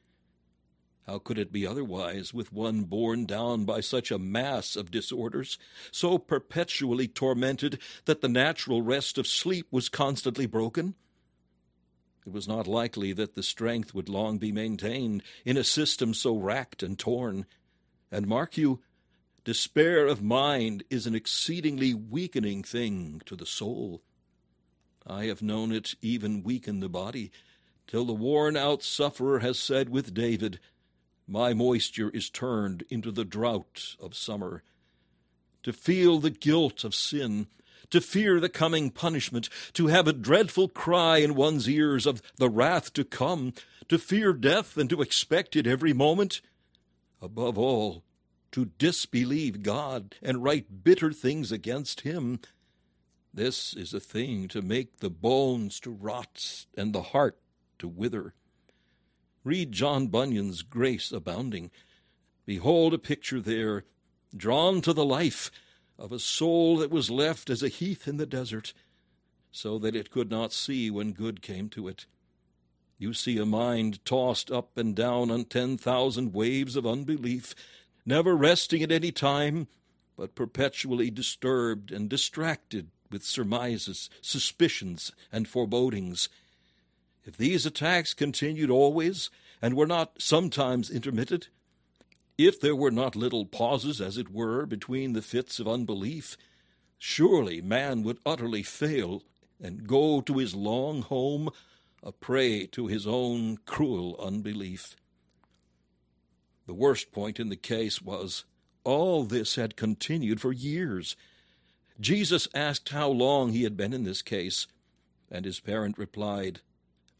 How 1.04 1.18
could 1.18 1.36
it 1.36 1.50
be 1.50 1.66
otherwise 1.66 2.32
with 2.32 2.52
one 2.52 2.82
borne 2.82 3.26
down 3.26 3.64
by 3.64 3.80
such 3.80 4.12
a 4.12 4.20
mass 4.20 4.76
of 4.76 4.92
disorders, 4.92 5.58
so 5.90 6.16
perpetually 6.16 7.08
tormented 7.08 7.80
that 8.04 8.20
the 8.20 8.28
natural 8.28 8.82
rest 8.82 9.18
of 9.18 9.26
sleep 9.26 9.66
was 9.72 9.88
constantly 9.88 10.46
broken? 10.46 10.94
It 12.30 12.34
was 12.34 12.46
not 12.46 12.68
likely 12.68 13.12
that 13.14 13.34
the 13.34 13.42
strength 13.42 13.92
would 13.92 14.08
long 14.08 14.38
be 14.38 14.52
maintained 14.52 15.24
in 15.44 15.56
a 15.56 15.64
system 15.64 16.14
so 16.14 16.36
racked 16.36 16.80
and 16.80 16.96
torn. 16.96 17.44
And 18.12 18.28
mark 18.28 18.56
you, 18.56 18.82
despair 19.42 20.06
of 20.06 20.22
mind 20.22 20.84
is 20.90 21.08
an 21.08 21.16
exceedingly 21.16 21.92
weakening 21.92 22.62
thing 22.62 23.20
to 23.26 23.34
the 23.34 23.46
soul. 23.46 24.04
I 25.04 25.24
have 25.24 25.42
known 25.42 25.72
it 25.72 25.96
even 26.02 26.44
weaken 26.44 26.78
the 26.78 26.88
body, 26.88 27.32
till 27.88 28.04
the 28.04 28.12
worn 28.12 28.56
out 28.56 28.84
sufferer 28.84 29.40
has 29.40 29.58
said 29.58 29.88
with 29.88 30.14
David, 30.14 30.60
My 31.26 31.52
moisture 31.52 32.10
is 32.10 32.30
turned 32.30 32.84
into 32.90 33.10
the 33.10 33.24
drought 33.24 33.96
of 33.98 34.14
summer. 34.14 34.62
To 35.64 35.72
feel 35.72 36.20
the 36.20 36.30
guilt 36.30 36.84
of 36.84 36.94
sin, 36.94 37.48
to 37.90 38.00
fear 38.00 38.40
the 38.40 38.48
coming 38.48 38.90
punishment, 38.90 39.48
to 39.74 39.88
have 39.88 40.06
a 40.06 40.12
dreadful 40.12 40.68
cry 40.68 41.18
in 41.18 41.34
one's 41.34 41.68
ears 41.68 42.06
of 42.06 42.22
the 42.36 42.48
wrath 42.48 42.92
to 42.94 43.04
come, 43.04 43.52
to 43.88 43.98
fear 43.98 44.32
death 44.32 44.76
and 44.76 44.88
to 44.90 45.02
expect 45.02 45.56
it 45.56 45.66
every 45.66 45.92
moment. 45.92 46.40
Above 47.20 47.58
all, 47.58 48.04
to 48.52 48.70
disbelieve 48.78 49.62
God 49.62 50.14
and 50.22 50.42
write 50.42 50.84
bitter 50.84 51.12
things 51.12 51.52
against 51.52 52.02
Him 52.02 52.40
this 53.32 53.74
is 53.74 53.94
a 53.94 54.00
thing 54.00 54.48
to 54.48 54.60
make 54.60 54.98
the 54.98 55.10
bones 55.10 55.78
to 55.80 55.90
rot 55.90 56.66
and 56.76 56.92
the 56.92 57.02
heart 57.02 57.38
to 57.78 57.86
wither. 57.86 58.34
Read 59.44 59.70
John 59.72 60.08
Bunyan's 60.08 60.62
Grace 60.62 61.12
Abounding. 61.12 61.70
Behold 62.44 62.92
a 62.92 62.98
picture 62.98 63.40
there, 63.40 63.84
drawn 64.36 64.80
to 64.80 64.92
the 64.92 65.04
life, 65.04 65.52
of 66.00 66.10
a 66.10 66.18
soul 66.18 66.78
that 66.78 66.90
was 66.90 67.10
left 67.10 67.50
as 67.50 67.62
a 67.62 67.68
heath 67.68 68.08
in 68.08 68.16
the 68.16 68.26
desert, 68.26 68.72
so 69.52 69.78
that 69.78 69.94
it 69.94 70.10
could 70.10 70.30
not 70.30 70.52
see 70.52 70.90
when 70.90 71.12
good 71.12 71.42
came 71.42 71.68
to 71.68 71.86
it. 71.86 72.06
You 72.98 73.12
see 73.12 73.38
a 73.38 73.46
mind 73.46 74.04
tossed 74.04 74.50
up 74.50 74.76
and 74.76 74.96
down 74.96 75.30
on 75.30 75.44
ten 75.44 75.76
thousand 75.76 76.32
waves 76.32 76.74
of 76.74 76.86
unbelief, 76.86 77.54
never 78.06 78.34
resting 78.34 78.82
at 78.82 78.90
any 78.90 79.12
time, 79.12 79.68
but 80.16 80.34
perpetually 80.34 81.10
disturbed 81.10 81.92
and 81.92 82.08
distracted 82.08 82.88
with 83.10 83.24
surmises, 83.24 84.08
suspicions, 84.20 85.12
and 85.32 85.46
forebodings. 85.48 86.28
If 87.24 87.36
these 87.36 87.66
attacks 87.66 88.14
continued 88.14 88.70
always, 88.70 89.30
and 89.60 89.74
were 89.74 89.86
not 89.86 90.22
sometimes 90.22 90.90
intermitted, 90.90 91.48
if 92.46 92.60
there 92.60 92.76
were 92.76 92.90
not 92.90 93.16
little 93.16 93.46
pauses, 93.46 94.00
as 94.00 94.16
it 94.16 94.30
were, 94.30 94.66
between 94.66 95.12
the 95.12 95.22
fits 95.22 95.58
of 95.58 95.68
unbelief, 95.68 96.36
surely 96.98 97.60
man 97.60 98.02
would 98.02 98.18
utterly 98.24 98.62
fail 98.62 99.22
and 99.60 99.86
go 99.86 100.20
to 100.20 100.38
his 100.38 100.54
long 100.54 101.02
home 101.02 101.50
a 102.02 102.12
prey 102.12 102.66
to 102.66 102.86
his 102.86 103.06
own 103.06 103.58
cruel 103.66 104.16
unbelief. 104.18 104.96
The 106.66 106.74
worst 106.74 107.12
point 107.12 107.38
in 107.40 107.48
the 107.48 107.56
case 107.56 108.00
was 108.00 108.44
all 108.84 109.24
this 109.24 109.56
had 109.56 109.76
continued 109.76 110.40
for 110.40 110.52
years 110.52 111.16
Jesus 112.00 112.48
asked 112.54 112.88
how 112.88 113.10
long 113.10 113.52
he 113.52 113.64
had 113.64 113.76
been 113.76 113.92
in 113.92 114.04
this 114.04 114.22
case, 114.22 114.66
and 115.30 115.44
his 115.44 115.60
parent 115.60 115.98
replied, 115.98 116.60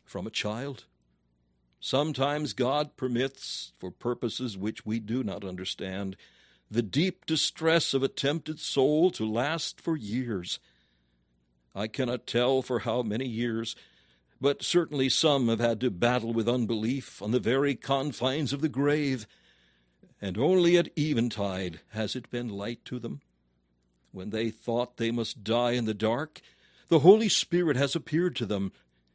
From 0.06 0.26
a 0.26 0.30
child. 0.30 0.86
Sometimes 1.80 2.52
God 2.52 2.96
permits, 2.96 3.72
for 3.78 3.90
purposes 3.90 4.56
which 4.56 4.84
we 4.84 5.00
do 5.00 5.24
not 5.24 5.44
understand, 5.44 6.16
the 6.70 6.82
deep 6.82 7.26
distress 7.26 7.94
of 7.94 8.02
a 8.02 8.08
tempted 8.08 8.60
soul 8.60 9.10
to 9.12 9.28
last 9.28 9.80
for 9.80 9.96
years. 9.96 10.60
I 11.74 11.88
cannot 11.88 12.26
tell 12.26 12.62
for 12.62 12.80
how 12.80 13.02
many 13.02 13.26
years, 13.26 13.74
but 14.40 14.62
certainly 14.62 15.08
some 15.08 15.48
have 15.48 15.60
had 15.60 15.80
to 15.80 15.90
battle 15.90 16.32
with 16.32 16.48
unbelief 16.48 17.20
on 17.20 17.32
the 17.32 17.40
very 17.40 17.74
confines 17.74 18.52
of 18.52 18.60
the 18.60 18.68
grave, 18.68 19.26
and 20.20 20.38
only 20.38 20.76
at 20.76 20.96
eventide 20.98 21.80
has 21.90 22.14
it 22.14 22.30
been 22.30 22.48
light 22.48 22.84
to 22.84 22.98
them 22.98 23.20
when 24.12 24.30
they 24.30 24.50
thought 24.50 24.96
they 24.96 25.10
must 25.10 25.44
die 25.44 25.72
in 25.72 25.84
the 25.84 25.94
dark, 25.94 26.40
the 26.88 27.00
Holy 27.00 27.28
Spirit 27.28 27.76
has 27.76 27.94
appeared 27.94 28.34
to 28.36 28.46
them, 28.46 28.72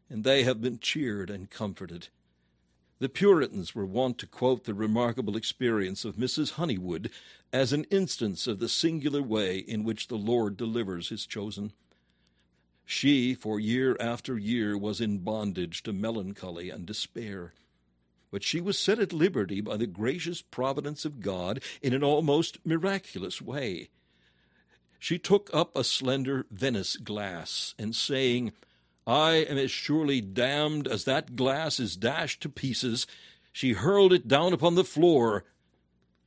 and 0.10 0.24
they 0.24 0.44
have 0.44 0.62
been 0.62 0.80
cheered 0.80 1.30
and 1.30 1.50
comforted. 1.50 2.08
The 3.06 3.10
Puritans 3.10 3.76
were 3.76 3.86
wont 3.86 4.18
to 4.18 4.26
quote 4.26 4.64
the 4.64 4.74
remarkable 4.74 5.38
experience 5.38 6.06
of 6.06 6.16
Mrs. 6.16 6.54
Honeywood 6.54 7.12
as 7.54 7.72
an 7.72 7.84
instance 7.92 8.48
of 8.48 8.58
the 8.58 8.68
singular 8.68 9.22
way 9.22 9.60
in 9.60 9.84
which 9.84 10.08
the 10.08 10.18
Lord 10.18 10.58
delivers 10.58 11.10
his 11.10 11.28
chosen. 11.28 11.72
She, 12.84 13.36
for 13.36 13.60
year 13.60 13.96
after 14.00 14.40
year, 14.40 14.76
was 14.76 15.00
in 15.00 15.20
bondage 15.20 15.84
to 15.84 15.94
melancholy 15.94 16.72
and 16.72 16.84
despair. 16.84 17.54
But 18.32 18.42
she 18.42 18.60
was 18.60 18.80
set 18.80 18.98
at 18.98 19.14
liberty 19.14 19.62
by 19.62 19.78
the 19.78 19.86
gracious 19.86 20.42
providence 20.42 21.06
of 21.06 21.20
God 21.20 21.62
in 21.84 21.94
an 21.94 22.04
almost 22.04 22.58
miraculous 22.66 23.40
way 23.40 23.90
she 25.06 25.20
took 25.20 25.52
up 25.54 25.76
a 25.76 25.84
slender 25.84 26.48
Venice 26.50 26.98
glass, 26.98 27.76
and 27.78 27.96
saying, 27.96 28.54
I 29.08 29.36
am 29.36 29.58
as 29.58 29.70
surely 29.70 30.20
damned 30.20 30.88
as 30.88 31.04
that 31.04 31.36
glass 31.36 31.80
is 31.80 31.96
dashed 31.96 32.42
to 32.42 32.50
pieces, 32.50 33.06
she 33.52 33.74
hurled 33.74 34.12
it 34.12 34.28
down 34.28 34.52
upon 34.52 34.76
the 34.76 34.84
floor, 34.84 35.46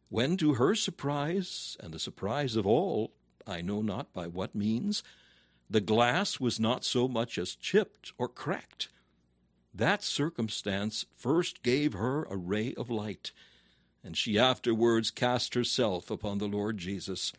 when 0.08 0.36
to 0.38 0.54
her 0.54 0.74
surprise, 0.74 1.76
and 1.80 1.92
the 1.92 1.98
surprise 1.98 2.56
of 2.56 2.66
all, 2.66 3.12
I 3.46 3.60
know 3.60 3.82
not 3.82 4.12
by 4.12 4.26
what 4.26 4.54
means, 4.54 5.02
the 5.68 5.80
glass 5.80 6.40
was 6.40 6.58
not 6.58 6.84
so 6.84 7.08
much 7.08 7.36
as 7.36 7.54
chipped 7.54 8.12
or 8.16 8.28
cracked. 8.28 8.88
That 9.74 10.02
circumstance 10.02 11.04
first 11.14 11.62
gave 11.62 11.92
her 11.92 12.24
a 12.24 12.36
ray 12.36 12.74
of 12.74 12.88
light, 12.88 13.32
and 14.02 14.16
she 14.16 14.38
afterwards 14.38 15.10
cast 15.10 15.54
herself 15.54 16.10
upon 16.10 16.38
the 16.38 16.48
Lord 16.48 16.78
Jesus. 16.78 17.32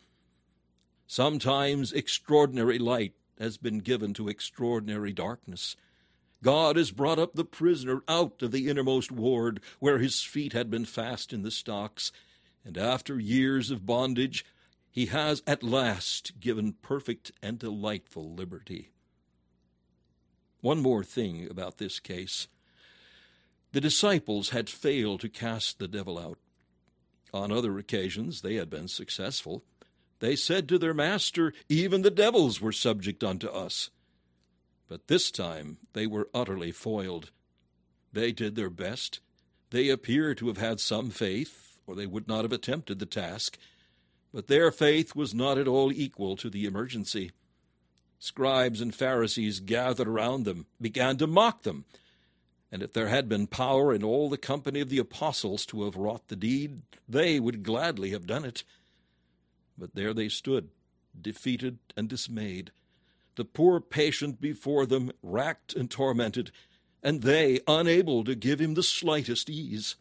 Sometimes 1.06 1.92
extraordinary 1.92 2.78
light 2.78 3.14
has 3.40 3.56
been 3.56 3.78
given 3.78 4.14
to 4.14 4.28
extraordinary 4.28 5.12
darkness. 5.12 5.74
God 6.42 6.76
has 6.76 6.90
brought 6.90 7.18
up 7.18 7.34
the 7.34 7.44
prisoner 7.44 8.02
out 8.06 8.42
of 8.42 8.52
the 8.52 8.68
innermost 8.68 9.10
ward 9.10 9.60
where 9.78 9.98
his 9.98 10.22
feet 10.22 10.52
had 10.52 10.70
been 10.70 10.84
fast 10.84 11.32
in 11.32 11.42
the 11.42 11.50
stocks, 11.50 12.12
and 12.64 12.78
after 12.78 13.18
years 13.18 13.70
of 13.70 13.86
bondage, 13.86 14.44
he 14.90 15.06
has 15.06 15.42
at 15.46 15.62
last 15.62 16.38
given 16.40 16.74
perfect 16.82 17.32
and 17.42 17.58
delightful 17.58 18.34
liberty. 18.34 18.90
One 20.60 20.80
more 20.80 21.04
thing 21.04 21.48
about 21.50 21.78
this 21.78 22.00
case. 22.00 22.48
The 23.72 23.80
disciples 23.80 24.50
had 24.50 24.68
failed 24.68 25.20
to 25.20 25.28
cast 25.28 25.78
the 25.78 25.88
devil 25.88 26.18
out. 26.18 26.38
On 27.32 27.52
other 27.52 27.78
occasions, 27.78 28.42
they 28.42 28.56
had 28.56 28.68
been 28.68 28.88
successful. 28.88 29.62
They 30.20 30.36
said 30.36 30.68
to 30.68 30.78
their 30.78 30.94
master, 30.94 31.52
Even 31.68 32.02
the 32.02 32.10
devils 32.10 32.60
were 32.60 32.72
subject 32.72 33.24
unto 33.24 33.48
us. 33.48 33.90
But 34.88 35.08
this 35.08 35.30
time 35.30 35.78
they 35.92 36.06
were 36.06 36.28
utterly 36.32 36.72
foiled. 36.72 37.30
They 38.12 38.32
did 38.32 38.54
their 38.54 38.70
best. 38.70 39.20
They 39.70 39.88
appear 39.88 40.34
to 40.34 40.48
have 40.48 40.58
had 40.58 40.80
some 40.80 41.10
faith, 41.10 41.78
or 41.86 41.94
they 41.94 42.06
would 42.06 42.28
not 42.28 42.42
have 42.42 42.52
attempted 42.52 42.98
the 42.98 43.06
task. 43.06 43.56
But 44.32 44.46
their 44.46 44.70
faith 44.70 45.16
was 45.16 45.34
not 45.34 45.58
at 45.58 45.68
all 45.68 45.92
equal 45.92 46.36
to 46.36 46.50
the 46.50 46.66
emergency. 46.66 47.32
Scribes 48.18 48.80
and 48.80 48.94
Pharisees 48.94 49.60
gathered 49.60 50.06
around 50.06 50.44
them, 50.44 50.66
began 50.80 51.16
to 51.16 51.26
mock 51.26 51.62
them. 51.62 51.86
And 52.70 52.82
if 52.82 52.92
there 52.92 53.08
had 53.08 53.28
been 53.28 53.46
power 53.46 53.94
in 53.94 54.04
all 54.04 54.28
the 54.28 54.36
company 54.36 54.80
of 54.80 54.90
the 54.90 54.98
apostles 54.98 55.64
to 55.66 55.84
have 55.84 55.96
wrought 55.96 56.28
the 56.28 56.36
deed, 56.36 56.82
they 57.08 57.40
would 57.40 57.62
gladly 57.62 58.10
have 58.10 58.26
done 58.26 58.44
it. 58.44 58.64
But 59.78 59.94
there 59.94 60.12
they 60.12 60.28
stood, 60.28 60.70
defeated 61.20 61.78
and 61.96 62.08
dismayed, 62.08 62.72
the 63.36 63.44
poor 63.44 63.80
patient 63.80 64.40
before 64.40 64.86
them 64.86 65.12
racked 65.22 65.74
and 65.74 65.90
tormented, 65.90 66.50
and 67.02 67.22
they 67.22 67.60
unable 67.66 68.24
to 68.24 68.34
give 68.34 68.60
him 68.60 68.74
the 68.74 68.82
slightest 68.82 69.48
ease. 69.48 69.96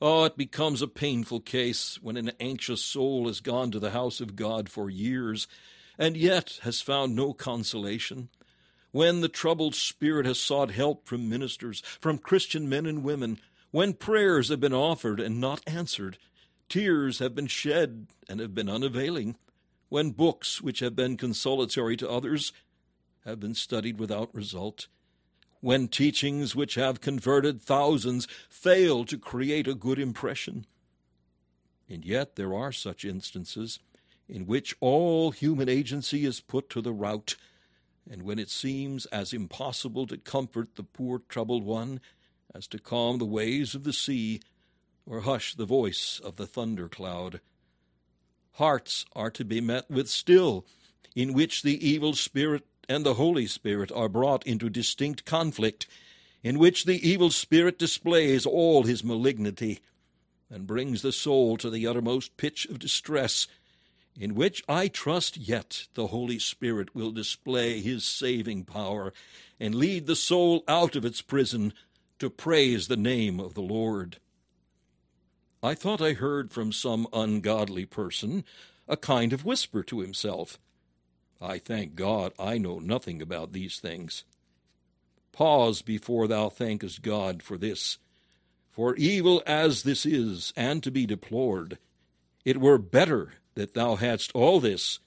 Oh, 0.00 0.24
it 0.24 0.36
becomes 0.36 0.82
a 0.82 0.88
painful 0.88 1.40
case 1.40 1.98
when 2.02 2.16
an 2.16 2.32
anxious 2.38 2.84
soul 2.84 3.26
has 3.26 3.40
gone 3.40 3.70
to 3.70 3.80
the 3.80 3.92
house 3.92 4.20
of 4.20 4.36
God 4.36 4.68
for 4.68 4.90
years 4.90 5.48
and 5.98 6.16
yet 6.16 6.60
has 6.62 6.80
found 6.80 7.16
no 7.16 7.32
consolation. 7.32 8.28
When 8.92 9.20
the 9.20 9.28
troubled 9.28 9.74
spirit 9.74 10.26
has 10.26 10.38
sought 10.38 10.70
help 10.70 11.06
from 11.06 11.28
ministers, 11.28 11.80
from 12.00 12.18
Christian 12.18 12.68
men 12.68 12.86
and 12.86 13.02
women, 13.02 13.38
when 13.70 13.94
prayers 13.94 14.48
have 14.48 14.60
been 14.60 14.74
offered 14.74 15.18
and 15.18 15.40
not 15.40 15.62
answered, 15.66 16.18
tears 16.68 17.18
have 17.18 17.34
been 17.34 17.46
shed 17.46 18.06
and 18.28 18.40
have 18.40 18.54
been 18.54 18.68
unavailing, 18.68 19.36
when 19.88 20.10
books 20.10 20.60
which 20.60 20.80
have 20.80 20.96
been 20.96 21.16
consolatory 21.16 21.96
to 21.96 22.10
others 22.10 22.52
have 23.24 23.40
been 23.40 23.54
studied 23.54 23.98
without 23.98 24.34
result, 24.34 24.88
when 25.60 25.88
teachings 25.88 26.54
which 26.54 26.74
have 26.74 27.00
converted 27.00 27.60
thousands 27.60 28.26
fail 28.48 29.04
to 29.04 29.18
create 29.18 29.66
a 29.66 29.74
good 29.74 29.98
impression. 29.98 30.66
And 31.88 32.04
yet 32.04 32.36
there 32.36 32.54
are 32.54 32.72
such 32.72 33.04
instances 33.04 33.78
in 34.28 34.46
which 34.46 34.74
all 34.80 35.30
human 35.30 35.68
agency 35.68 36.24
is 36.24 36.40
put 36.40 36.68
to 36.70 36.80
the 36.80 36.92
rout, 36.92 37.36
and 38.10 38.22
when 38.22 38.38
it 38.38 38.50
seems 38.50 39.06
as 39.06 39.32
impossible 39.32 40.06
to 40.08 40.18
comfort 40.18 40.74
the 40.74 40.82
poor 40.82 41.20
troubled 41.28 41.64
one 41.64 42.00
as 42.54 42.66
to 42.68 42.78
calm 42.78 43.18
the 43.18 43.24
waves 43.24 43.74
of 43.74 43.84
the 43.84 43.92
sea 43.92 44.40
or 45.06 45.20
hush 45.20 45.54
the 45.54 45.64
voice 45.64 46.20
of 46.22 46.36
the 46.36 46.46
thunder 46.46 46.88
cloud. 46.88 47.40
Hearts 48.54 49.04
are 49.14 49.30
to 49.30 49.44
be 49.44 49.60
met 49.60 49.90
with 49.90 50.08
still, 50.08 50.66
in 51.14 51.32
which 51.32 51.62
the 51.62 51.86
evil 51.86 52.14
spirit 52.14 52.66
and 52.88 53.04
the 53.04 53.14
Holy 53.14 53.46
Spirit 53.46 53.92
are 53.92 54.08
brought 54.08 54.46
into 54.46 54.68
distinct 54.68 55.24
conflict, 55.24 55.86
in 56.42 56.58
which 56.58 56.84
the 56.84 57.08
evil 57.08 57.30
spirit 57.30 57.78
displays 57.78 58.46
all 58.46 58.84
his 58.84 59.02
malignity, 59.02 59.80
and 60.50 60.66
brings 60.66 61.02
the 61.02 61.12
soul 61.12 61.56
to 61.56 61.70
the 61.70 61.86
uttermost 61.86 62.36
pitch 62.36 62.66
of 62.66 62.78
distress, 62.78 63.46
in 64.18 64.34
which 64.34 64.62
I 64.68 64.88
trust 64.88 65.36
yet 65.36 65.88
the 65.94 66.08
Holy 66.08 66.38
Spirit 66.38 66.94
will 66.94 67.10
display 67.10 67.80
his 67.80 68.04
saving 68.04 68.64
power, 68.64 69.12
and 69.58 69.74
lead 69.74 70.06
the 70.06 70.16
soul 70.16 70.64
out 70.68 70.96
of 70.96 71.04
its 71.04 71.20
prison 71.20 71.72
to 72.18 72.30
praise 72.30 72.88
the 72.88 72.96
name 72.96 73.40
of 73.40 73.54
the 73.54 73.62
Lord. 73.62 74.18
I 75.62 75.74
thought 75.74 76.02
I 76.02 76.12
heard 76.12 76.52
from 76.52 76.72
some 76.72 77.06
ungodly 77.12 77.86
person 77.86 78.44
a 78.88 78.96
kind 78.96 79.32
of 79.32 79.44
whisper 79.44 79.82
to 79.84 80.00
himself, 80.00 80.58
I 81.40 81.58
thank 81.58 81.94
God 81.94 82.32
I 82.38 82.56
know 82.58 82.78
nothing 82.78 83.20
about 83.20 83.52
these 83.52 83.78
things. 83.78 84.24
Pause 85.32 85.82
before 85.82 86.26
thou 86.26 86.48
thankest 86.48 87.02
God 87.02 87.42
for 87.42 87.58
this. 87.58 87.98
For 88.70 88.94
evil 88.96 89.42
as 89.46 89.82
this 89.82 90.06
is, 90.06 90.52
and 90.56 90.82
to 90.82 90.90
be 90.90 91.06
deplored, 91.06 91.78
it 92.44 92.58
were 92.58 92.78
better 92.78 93.34
that 93.54 93.74
thou 93.74 93.96
hadst 93.96 94.32
all 94.34 94.60
this 94.60 95.00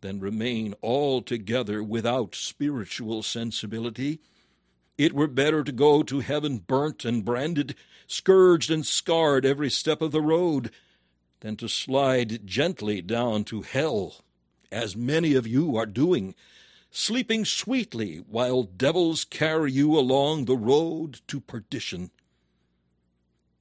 than 0.00 0.20
remain 0.20 0.74
altogether 0.82 1.82
without 1.82 2.34
spiritual 2.34 3.22
sensibility. 3.22 4.20
It 4.98 5.12
were 5.12 5.26
better 5.26 5.64
to 5.64 5.72
go 5.72 6.02
to 6.02 6.20
heaven 6.20 6.58
burnt 6.58 7.04
and 7.04 7.24
branded, 7.24 7.74
scourged 8.06 8.70
and 8.70 8.86
scarred 8.86 9.46
every 9.46 9.70
step 9.70 10.02
of 10.02 10.12
the 10.12 10.20
road, 10.20 10.70
than 11.40 11.56
to 11.56 11.68
slide 11.68 12.46
gently 12.46 13.02
down 13.02 13.44
to 13.44 13.62
hell 13.62 14.24
as 14.70 14.96
many 14.96 15.34
of 15.34 15.46
you 15.46 15.76
are 15.76 15.86
doing, 15.86 16.34
sleeping 16.90 17.44
sweetly 17.44 18.18
while 18.28 18.62
devils 18.62 19.24
carry 19.24 19.70
you 19.70 19.98
along 19.98 20.44
the 20.44 20.56
road 20.56 21.20
to 21.28 21.40
perdition. 21.40 22.10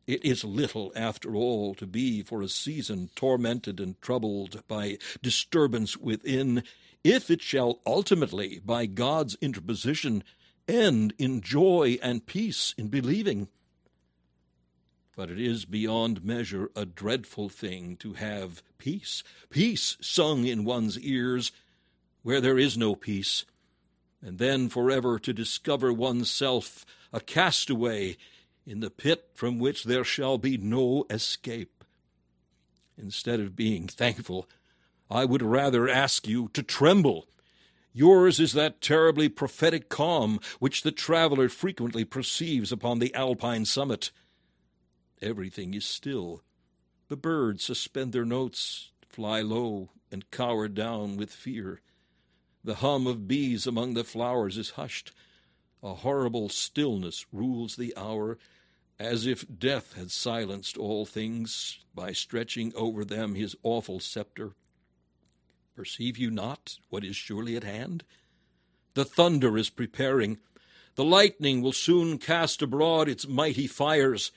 It 0.07 0.25
is 0.25 0.43
little, 0.43 0.91
after 0.95 1.35
all, 1.35 1.75
to 1.75 1.85
be 1.85 2.23
for 2.23 2.41
a 2.41 2.49
season 2.49 3.09
tormented 3.15 3.79
and 3.79 4.01
troubled 4.01 4.63
by 4.67 4.97
disturbance 5.21 5.95
within, 5.95 6.63
if 7.03 7.29
it 7.29 7.41
shall 7.41 7.79
ultimately, 7.85 8.59
by 8.63 8.85
God's 8.85 9.37
interposition, 9.41 10.23
end 10.71 11.13
in 11.17 11.41
joy 11.41 11.99
and 12.01 12.25
peace 12.25 12.73
in 12.77 12.87
believing. 12.87 13.47
But 15.15 15.29
it 15.29 15.39
is 15.39 15.65
beyond 15.65 16.23
measure 16.23 16.71
a 16.75 16.85
dreadful 16.85 17.49
thing 17.49 17.97
to 17.97 18.13
have 18.13 18.63
peace, 18.77 19.23
peace 19.49 19.97
sung 20.01 20.45
in 20.45 20.63
one's 20.63 20.97
ears 20.99 21.51
where 22.23 22.39
there 22.39 22.57
is 22.57 22.77
no 22.77 22.95
peace, 22.95 23.45
and 24.21 24.37
then 24.37 24.69
forever 24.69 25.19
to 25.19 25.33
discover 25.33 25.91
oneself 25.91 26.85
a 27.11 27.19
castaway 27.19 28.15
in 28.65 28.79
the 28.79 28.89
pit 28.89 29.29
from 29.33 29.59
which 29.59 29.83
there 29.83 30.03
shall 30.03 30.37
be 30.37 30.57
no 30.57 31.05
escape. 31.09 31.83
Instead 32.97 33.39
of 33.39 33.55
being 33.55 33.87
thankful, 33.87 34.47
I 35.09 35.25
would 35.25 35.41
rather 35.41 35.89
ask 35.89 36.27
you 36.27 36.49
to 36.53 36.63
tremble. 36.63 37.27
Yours 37.93 38.39
is 38.39 38.53
that 38.53 38.81
terribly 38.81 39.27
prophetic 39.27 39.89
calm 39.89 40.39
which 40.59 40.83
the 40.83 40.91
traveler 40.91 41.49
frequently 41.49 42.05
perceives 42.05 42.71
upon 42.71 42.99
the 42.99 43.13
Alpine 43.13 43.65
summit. 43.65 44.11
Everything 45.21 45.73
is 45.73 45.85
still. 45.85 46.41
The 47.09 47.17
birds 47.17 47.63
suspend 47.65 48.13
their 48.13 48.25
notes, 48.25 48.91
fly 49.09 49.41
low, 49.41 49.89
and 50.09 50.29
cower 50.31 50.69
down 50.69 51.17
with 51.17 51.31
fear. 51.31 51.81
The 52.63 52.75
hum 52.75 53.07
of 53.07 53.27
bees 53.27 53.67
among 53.67 53.93
the 53.93 54.03
flowers 54.03 54.57
is 54.57 54.71
hushed. 54.71 55.11
A 55.83 55.95
horrible 55.95 56.47
stillness 56.47 57.25
rules 57.33 57.75
the 57.75 57.93
hour, 57.97 58.37
as 58.99 59.25
if 59.25 59.45
death 59.57 59.93
had 59.93 60.11
silenced 60.11 60.77
all 60.77 61.05
things 61.05 61.79
by 61.93 62.13
stretching 62.13 62.71
over 62.75 63.03
them 63.03 63.35
his 63.35 63.55
awful 63.63 63.99
scepter. 63.99 64.55
Perceive 65.81 66.15
you 66.15 66.29
not 66.29 66.77
what 66.91 67.03
is 67.03 67.15
surely 67.15 67.55
at 67.55 67.63
hand? 67.63 68.03
The 68.93 69.03
thunder 69.03 69.57
is 69.57 69.71
preparing. 69.71 70.37
The 70.93 71.03
lightning 71.03 71.63
will 71.63 71.73
soon 71.73 72.19
cast 72.19 72.61
abroad 72.61 73.09
its 73.09 73.27
mighty 73.27 73.65
fires. 73.65 74.31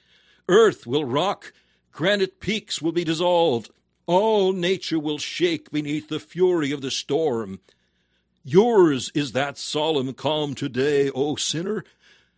Earth 0.48 0.86
will 0.86 1.04
rock, 1.04 1.52
granite 1.92 2.40
peaks 2.40 2.80
will 2.80 2.92
be 2.92 3.04
dissolved, 3.04 3.70
all 4.06 4.54
nature 4.54 4.98
will 4.98 5.18
shake 5.18 5.70
beneath 5.70 6.08
the 6.08 6.18
fury 6.18 6.72
of 6.72 6.80
the 6.80 6.90
storm. 6.90 7.60
Yours 8.42 9.12
is 9.14 9.32
that 9.32 9.58
solemn 9.58 10.14
calm 10.14 10.54
today, 10.54 11.10
O 11.10 11.36
sinner. 11.36 11.84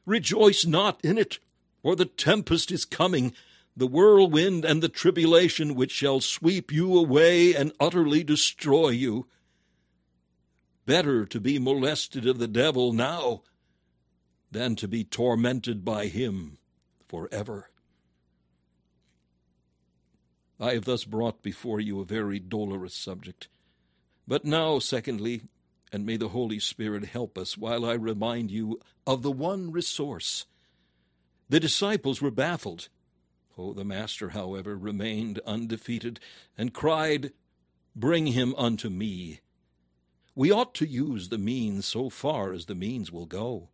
Rejoice 0.04 0.66
not 0.66 0.98
in 1.04 1.16
it, 1.16 1.38
for 1.80 1.94
the 1.94 2.06
tempest 2.06 2.72
is 2.72 2.84
coming, 2.84 3.34
the 3.76 3.86
whirlwind 3.86 4.64
and 4.64 4.82
the 4.82 4.88
tribulation 4.88 5.74
which 5.74 5.92
shall 5.92 6.20
sweep 6.20 6.72
you 6.72 6.96
away 6.96 7.54
and 7.54 7.72
utterly 7.78 8.24
destroy 8.24 8.88
you. 8.88 9.26
Better 10.86 11.26
to 11.26 11.40
be 11.40 11.58
molested 11.58 12.26
of 12.26 12.38
the 12.38 12.48
devil 12.48 12.92
now 12.92 13.42
than 14.50 14.76
to 14.76 14.88
be 14.88 15.04
tormented 15.04 15.84
by 15.84 16.06
him 16.06 16.56
forever. 17.06 17.68
I 20.58 20.72
have 20.72 20.86
thus 20.86 21.04
brought 21.04 21.42
before 21.42 21.80
you 21.80 22.00
a 22.00 22.04
very 22.06 22.38
dolorous 22.38 22.94
subject. 22.94 23.48
But 24.26 24.44
now, 24.44 24.78
secondly, 24.78 25.42
and 25.92 26.06
may 26.06 26.16
the 26.16 26.28
Holy 26.28 26.58
Spirit 26.58 27.04
help 27.04 27.36
us 27.36 27.58
while 27.58 27.84
I 27.84 27.92
remind 27.92 28.50
you 28.50 28.80
of 29.06 29.22
the 29.22 29.30
one 29.30 29.70
resource. 29.70 30.46
The 31.48 31.60
disciples 31.60 32.22
were 32.22 32.30
baffled. 32.30 32.88
Oh, 33.58 33.72
the 33.72 33.84
Master, 33.84 34.30
however, 34.30 34.76
remained 34.76 35.38
undefeated 35.46 36.20
and 36.58 36.74
cried, 36.74 37.32
Bring 37.94 38.26
him 38.28 38.54
unto 38.56 38.90
me. 38.90 39.40
We 40.34 40.52
ought 40.52 40.74
to 40.74 40.86
use 40.86 41.30
the 41.30 41.38
means 41.38 41.86
so 41.86 42.10
far 42.10 42.52
as 42.52 42.66
the 42.66 42.74
means 42.74 43.10
will 43.10 43.24
go. 43.24 43.70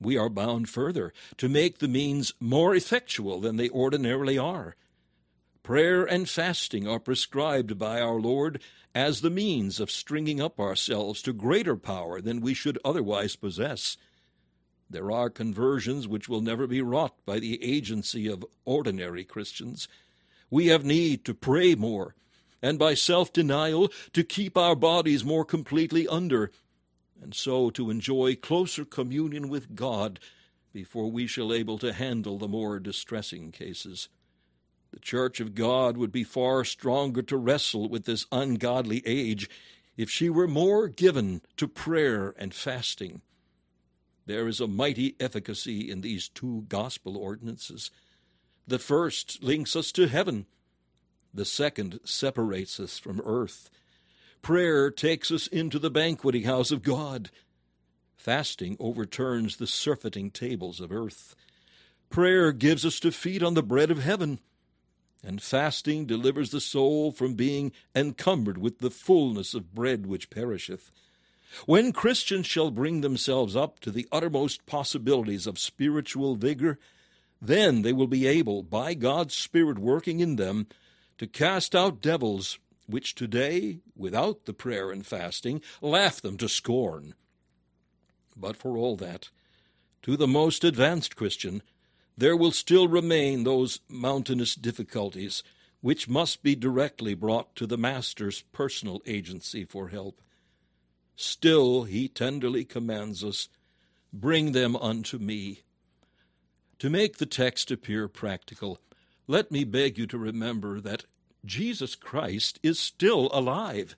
We 0.00 0.16
are 0.16 0.28
bound 0.28 0.68
further 0.68 1.12
to 1.36 1.48
make 1.48 1.78
the 1.78 1.86
means 1.86 2.34
more 2.40 2.74
effectual 2.74 3.40
than 3.40 3.56
they 3.56 3.70
ordinarily 3.70 4.36
are. 4.36 4.74
Prayer 5.62 6.04
and 6.04 6.28
fasting 6.28 6.88
are 6.88 6.98
prescribed 6.98 7.78
by 7.78 8.00
our 8.00 8.20
Lord 8.20 8.60
as 8.96 9.20
the 9.20 9.30
means 9.30 9.78
of 9.78 9.92
stringing 9.92 10.40
up 10.40 10.58
ourselves 10.58 11.22
to 11.22 11.32
greater 11.32 11.76
power 11.76 12.20
than 12.20 12.40
we 12.40 12.52
should 12.52 12.80
otherwise 12.84 13.36
possess. 13.36 13.96
There 14.92 15.10
are 15.10 15.30
conversions 15.30 16.06
which 16.06 16.28
will 16.28 16.42
never 16.42 16.66
be 16.66 16.82
wrought 16.82 17.14
by 17.24 17.38
the 17.38 17.62
agency 17.64 18.28
of 18.28 18.44
ordinary 18.66 19.24
Christians. 19.24 19.88
We 20.50 20.66
have 20.66 20.84
need 20.84 21.24
to 21.24 21.34
pray 21.34 21.74
more, 21.74 22.14
and 22.60 22.78
by 22.78 22.92
self 22.92 23.32
denial 23.32 23.90
to 24.12 24.22
keep 24.22 24.56
our 24.56 24.76
bodies 24.76 25.24
more 25.24 25.46
completely 25.46 26.06
under, 26.06 26.52
and 27.22 27.34
so 27.34 27.70
to 27.70 27.88
enjoy 27.88 28.36
closer 28.36 28.84
communion 28.84 29.48
with 29.48 29.74
God 29.74 30.20
before 30.74 31.10
we 31.10 31.26
shall 31.26 31.54
able 31.54 31.78
to 31.78 31.94
handle 31.94 32.36
the 32.36 32.48
more 32.48 32.78
distressing 32.78 33.50
cases. 33.50 34.10
The 34.90 35.00
Church 35.00 35.40
of 35.40 35.54
God 35.54 35.96
would 35.96 36.12
be 36.12 36.22
far 36.22 36.66
stronger 36.66 37.22
to 37.22 37.36
wrestle 37.38 37.88
with 37.88 38.04
this 38.04 38.26
ungodly 38.30 39.02
age 39.06 39.48
if 39.96 40.10
she 40.10 40.28
were 40.28 40.48
more 40.48 40.86
given 40.88 41.40
to 41.56 41.66
prayer 41.66 42.34
and 42.36 42.52
fasting. 42.52 43.22
There 44.26 44.46
is 44.46 44.60
a 44.60 44.68
mighty 44.68 45.16
efficacy 45.18 45.90
in 45.90 46.00
these 46.00 46.28
two 46.28 46.64
gospel 46.68 47.16
ordinances. 47.16 47.90
The 48.66 48.78
first 48.78 49.42
links 49.42 49.74
us 49.74 49.90
to 49.92 50.06
heaven, 50.06 50.46
the 51.34 51.44
second 51.44 52.00
separates 52.04 52.78
us 52.78 52.98
from 52.98 53.20
earth. 53.24 53.70
Prayer 54.42 54.90
takes 54.90 55.30
us 55.30 55.46
into 55.46 55.78
the 55.78 55.90
banqueting 55.90 56.44
house 56.44 56.70
of 56.70 56.82
God. 56.82 57.30
Fasting 58.16 58.76
overturns 58.78 59.56
the 59.56 59.66
surfeiting 59.66 60.30
tables 60.30 60.80
of 60.80 60.92
earth. 60.92 61.34
Prayer 62.10 62.52
gives 62.52 62.84
us 62.84 63.00
to 63.00 63.10
feed 63.10 63.42
on 63.42 63.54
the 63.54 63.62
bread 63.62 63.90
of 63.90 64.02
heaven. 64.02 64.38
And 65.24 65.40
fasting 65.40 66.06
delivers 66.06 66.50
the 66.50 66.60
soul 66.60 67.12
from 67.12 67.34
being 67.34 67.72
encumbered 67.94 68.58
with 68.58 68.80
the 68.80 68.90
fullness 68.90 69.54
of 69.54 69.74
bread 69.74 70.06
which 70.06 70.30
perisheth. 70.30 70.90
When 71.66 71.92
Christians 71.92 72.46
shall 72.46 72.70
bring 72.70 73.00
themselves 73.00 73.54
up 73.54 73.80
to 73.80 73.90
the 73.90 74.08
uttermost 74.10 74.64
possibilities 74.66 75.46
of 75.46 75.58
spiritual 75.58 76.36
vigor, 76.36 76.78
then 77.40 77.82
they 77.82 77.92
will 77.92 78.06
be 78.06 78.26
able, 78.26 78.62
by 78.62 78.94
God's 78.94 79.34
Spirit 79.34 79.78
working 79.78 80.20
in 80.20 80.36
them, 80.36 80.66
to 81.18 81.26
cast 81.26 81.74
out 81.74 82.00
devils 82.00 82.58
which 82.86 83.14
today, 83.14 83.80
without 83.96 84.44
the 84.44 84.52
prayer 84.52 84.90
and 84.90 85.06
fasting, 85.06 85.60
laugh 85.80 86.20
them 86.20 86.36
to 86.38 86.48
scorn. 86.48 87.14
But 88.36 88.56
for 88.56 88.76
all 88.76 88.96
that, 88.96 89.30
to 90.02 90.16
the 90.16 90.26
most 90.26 90.64
advanced 90.64 91.16
Christian, 91.16 91.62
there 92.16 92.36
will 92.36 92.52
still 92.52 92.88
remain 92.88 93.44
those 93.44 93.80
mountainous 93.88 94.54
difficulties 94.54 95.42
which 95.80 96.08
must 96.08 96.42
be 96.42 96.54
directly 96.54 97.14
brought 97.14 97.54
to 97.56 97.66
the 97.66 97.76
Master's 97.76 98.42
personal 98.52 99.02
agency 99.04 99.64
for 99.64 99.88
help. 99.88 100.21
Still, 101.16 101.84
he 101.84 102.08
tenderly 102.08 102.64
commands 102.64 103.22
us, 103.22 103.48
Bring 104.12 104.52
them 104.52 104.76
unto 104.76 105.18
me. 105.18 105.62
To 106.78 106.90
make 106.90 107.16
the 107.18 107.26
text 107.26 107.70
appear 107.70 108.08
practical, 108.08 108.80
let 109.26 109.50
me 109.50 109.64
beg 109.64 109.98
you 109.98 110.06
to 110.08 110.18
remember 110.18 110.80
that 110.80 111.04
Jesus 111.44 111.94
Christ 111.94 112.58
is 112.62 112.78
still 112.78 113.30
alive. 113.32 113.96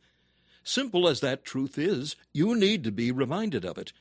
Simple 0.62 1.08
as 1.08 1.20
that 1.20 1.44
truth 1.44 1.78
is, 1.78 2.16
you 2.32 2.54
need 2.54 2.84
to 2.84 2.92
be 2.92 3.10
reminded 3.10 3.64
of 3.64 3.76
it. 3.78 3.92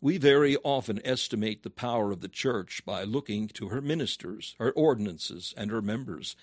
We 0.00 0.18
very 0.18 0.56
often 0.64 1.00
estimate 1.04 1.62
the 1.62 1.70
power 1.70 2.10
of 2.10 2.20
the 2.20 2.28
church 2.28 2.82
by 2.84 3.04
looking 3.04 3.48
to 3.48 3.68
her 3.68 3.80
ministers, 3.80 4.56
her 4.58 4.72
ordinances, 4.72 5.54
and 5.56 5.70
her 5.70 5.82
members. 5.82 6.36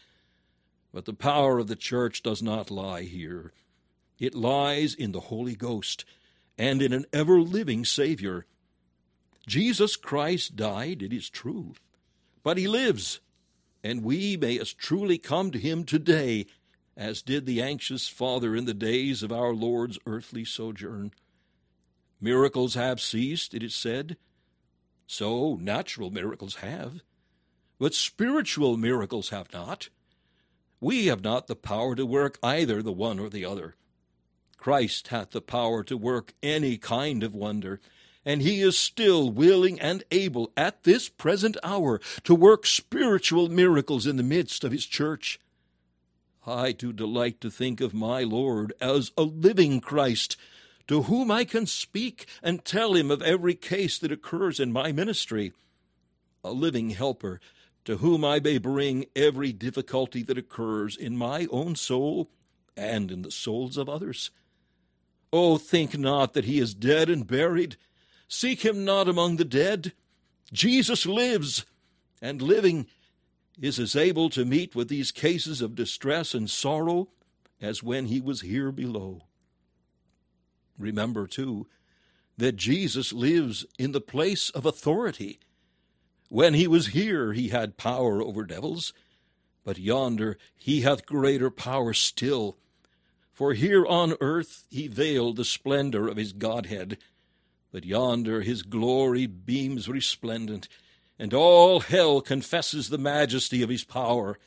But 0.93 1.05
the 1.05 1.13
power 1.13 1.59
of 1.59 1.67
the 1.67 1.75
church 1.75 2.23
does 2.23 2.41
not 2.41 2.71
lie 2.71 3.03
here. 3.03 3.51
It 4.19 4.35
lies 4.35 4.93
in 4.93 5.11
the 5.11 5.19
Holy 5.21 5.55
Ghost 5.55 6.05
and 6.57 6.81
in 6.81 6.93
an 6.93 7.05
ever 7.13 7.39
living 7.39 7.85
Savior. 7.85 8.45
Jesus 9.45 9.95
Christ 9.95 10.55
died, 10.55 11.01
it 11.01 11.13
is 11.13 11.29
true, 11.29 11.73
but 12.43 12.57
he 12.57 12.67
lives 12.67 13.21
and 13.87 14.03
we 14.03 14.35
may 14.35 14.59
as 14.59 14.73
truly 14.73 15.17
come 15.17 15.49
to 15.51 15.57
him 15.57 15.83
today 15.83 16.45
as 16.97 17.21
did 17.21 17.45
the 17.45 17.61
anxious 17.61 18.09
father 18.09 18.55
in 18.55 18.65
the 18.65 18.73
days 18.73 19.23
of 19.23 19.31
our 19.31 19.53
Lord's 19.53 19.99
earthly 20.05 20.43
sojourn. 20.43 21.13
Miracles 22.19 22.73
have 22.73 22.99
ceased, 22.99 23.53
it 23.53 23.61
is 23.61 23.75
said. 23.75 24.17
So 25.05 25.55
natural 25.55 26.09
miracles 26.09 26.55
have, 26.55 27.01
but 27.79 27.93
spiritual 27.93 28.75
miracles 28.75 29.29
have 29.29 29.53
not. 29.53 29.89
We 30.81 31.05
have 31.05 31.23
not 31.23 31.47
the 31.47 31.55
power 31.55 31.95
to 31.95 32.05
work 32.05 32.39
either 32.43 32.81
the 32.81 32.91
one 32.91 33.19
or 33.19 33.29
the 33.29 33.45
other. 33.45 33.75
Christ 34.57 35.07
hath 35.09 35.31
the 35.31 35.41
power 35.41 35.83
to 35.83 35.95
work 35.95 36.33
any 36.43 36.77
kind 36.77 37.23
of 37.23 37.33
wonder, 37.33 37.79
and 38.25 38.41
he 38.41 38.61
is 38.61 38.77
still 38.77 39.31
willing 39.31 39.79
and 39.79 40.03
able 40.11 40.51
at 40.57 40.83
this 40.83 41.07
present 41.07 41.55
hour 41.63 42.01
to 42.25 42.35
work 42.35 42.65
spiritual 42.65 43.47
miracles 43.47 44.05
in 44.05 44.17
the 44.17 44.23
midst 44.23 44.63
of 44.63 44.73
his 44.73 44.85
church. 44.85 45.39
I 46.45 46.71
do 46.71 46.91
delight 46.91 47.39
to 47.41 47.49
think 47.49 47.79
of 47.79 47.93
my 47.93 48.23
Lord 48.23 48.73
as 48.81 49.11
a 49.17 49.23
living 49.23 49.79
Christ, 49.79 50.35
to 50.87 51.03
whom 51.03 51.31
I 51.31 51.45
can 51.45 51.65
speak 51.65 52.25
and 52.41 52.65
tell 52.65 52.93
him 52.93 53.11
of 53.11 53.21
every 53.21 53.55
case 53.55 53.97
that 53.99 54.11
occurs 54.11 54.59
in 54.59 54.71
my 54.71 54.91
ministry, 54.91 55.53
a 56.43 56.51
living 56.51 56.91
helper 56.91 57.39
to 57.87 57.97
whom 57.97 58.25
I 58.25 58.41
may 58.41 58.57
bring 58.57 59.05
every 59.15 59.53
difficulty 59.53 60.21
that 60.23 60.37
occurs 60.37 60.97
in 60.97 61.15
my 61.15 61.47
own 61.51 61.75
soul 61.77 62.29
and 62.75 63.09
in 63.09 63.21
the 63.21 63.31
souls 63.31 63.77
of 63.77 63.87
others. 63.87 64.29
Oh, 65.31 65.57
think 65.57 65.97
not 65.97 66.33
that 66.33 66.45
he 66.45 66.59
is 66.59 66.73
dead 66.73 67.09
and 67.09 67.27
buried 67.27 67.77
Seek 68.27 68.65
him 68.65 68.83
not 68.83 69.07
among 69.07 69.37
the 69.37 69.45
dead. 69.45 69.93
Jesus 70.51 71.05
lives, 71.05 71.65
and 72.21 72.41
living 72.41 72.87
is 73.59 73.79
as 73.79 73.95
able 73.95 74.29
to 74.31 74.45
meet 74.45 74.75
with 74.75 74.89
these 74.89 75.11
cases 75.11 75.61
of 75.61 75.75
distress 75.75 76.33
and 76.33 76.49
sorrow 76.49 77.09
as 77.61 77.81
when 77.81 78.07
he 78.07 78.19
was 78.19 78.41
here 78.41 78.71
below. 78.71 79.21
Remember, 80.77 81.25
too, 81.25 81.67
that 82.37 82.55
Jesus 82.55 83.13
lives 83.13 83.65
in 83.79 83.93
the 83.93 84.01
place 84.01 84.49
of 84.51 84.65
authority. 84.65 85.39
When 86.29 86.53
he 86.53 86.67
was 86.67 86.87
here, 86.87 87.33
he 87.33 87.47
had 87.47 87.77
power 87.77 88.21
over 88.21 88.43
devils, 88.43 88.93
but 89.63 89.79
yonder 89.79 90.37
he 90.55 90.81
hath 90.81 91.05
greater 91.05 91.49
power 91.49 91.93
still. 91.93 92.57
For 93.37 93.53
here 93.53 93.85
on 93.85 94.15
earth 94.19 94.65
he 94.71 94.87
veiled 94.87 95.35
the 95.35 95.45
splendor 95.45 96.07
of 96.07 96.17
his 96.17 96.33
Godhead 96.33 96.97
but 97.71 97.85
yonder 97.85 98.41
his 98.41 98.63
glory 98.63 99.27
beams 99.27 99.87
resplendent, 99.87 100.67
and 101.19 101.31
all 101.31 101.81
hell 101.81 102.21
confesses 102.21 102.89
the 102.89 102.97
majesty 102.97 103.61
of 103.61 103.69
his 103.69 103.83
power. 103.83 104.39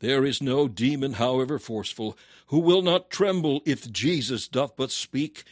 There 0.00 0.24
is 0.24 0.42
no 0.42 0.68
demon, 0.68 1.14
however 1.14 1.58
forceful, 1.58 2.16
who 2.48 2.58
will 2.58 2.82
not 2.82 3.10
tremble 3.10 3.62
if 3.64 3.90
Jesus 3.90 4.48
doth 4.48 4.76
but 4.76 4.90
speak, 4.90 5.44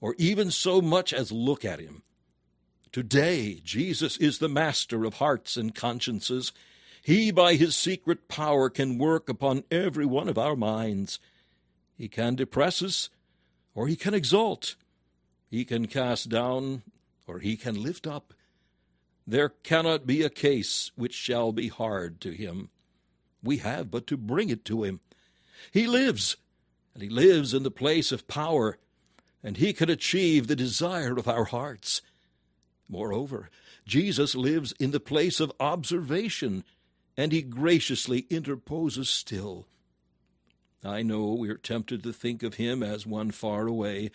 or 0.00 0.14
even 0.16 0.50
so 0.50 0.80
much 0.80 1.12
as 1.12 1.30
look 1.30 1.62
at 1.62 1.78
him. 1.78 2.02
Today, 2.90 3.60
Jesus 3.64 4.16
is 4.16 4.38
the 4.38 4.48
master 4.48 5.04
of 5.04 5.14
hearts 5.14 5.58
and 5.58 5.74
consciences. 5.74 6.52
He, 7.02 7.30
by 7.30 7.54
his 7.54 7.76
secret 7.76 8.28
power, 8.28 8.70
can 8.70 8.98
work 8.98 9.28
upon 9.28 9.64
every 9.70 10.06
one 10.06 10.28
of 10.28 10.38
our 10.38 10.56
minds. 10.56 11.18
He 12.02 12.08
can 12.08 12.34
depress 12.34 12.82
us, 12.82 13.10
or 13.76 13.86
he 13.86 13.94
can 13.94 14.12
exalt. 14.12 14.74
He 15.48 15.64
can 15.64 15.86
cast 15.86 16.28
down, 16.28 16.82
or 17.28 17.38
he 17.38 17.56
can 17.56 17.80
lift 17.80 18.08
up. 18.08 18.34
There 19.24 19.50
cannot 19.50 20.04
be 20.04 20.24
a 20.24 20.28
case 20.28 20.90
which 20.96 21.14
shall 21.14 21.52
be 21.52 21.68
hard 21.68 22.20
to 22.22 22.32
him. 22.32 22.70
We 23.40 23.58
have 23.58 23.88
but 23.88 24.08
to 24.08 24.16
bring 24.16 24.48
it 24.48 24.64
to 24.64 24.82
him. 24.82 24.98
He 25.70 25.86
lives, 25.86 26.36
and 26.92 27.04
he 27.04 27.08
lives 27.08 27.54
in 27.54 27.62
the 27.62 27.70
place 27.70 28.10
of 28.10 28.26
power, 28.26 28.78
and 29.40 29.58
he 29.58 29.72
can 29.72 29.88
achieve 29.88 30.48
the 30.48 30.56
desire 30.56 31.16
of 31.16 31.28
our 31.28 31.44
hearts. 31.44 32.02
Moreover, 32.88 33.48
Jesus 33.86 34.34
lives 34.34 34.74
in 34.80 34.90
the 34.90 34.98
place 34.98 35.38
of 35.38 35.52
observation, 35.60 36.64
and 37.16 37.30
he 37.30 37.42
graciously 37.42 38.26
interposes 38.28 39.08
still. 39.08 39.68
I 40.84 41.02
know 41.02 41.32
we 41.32 41.48
are 41.48 41.56
tempted 41.56 42.02
to 42.02 42.12
think 42.12 42.42
of 42.42 42.54
him 42.54 42.82
as 42.82 43.06
one 43.06 43.30
far 43.30 43.66
away, 43.66 44.10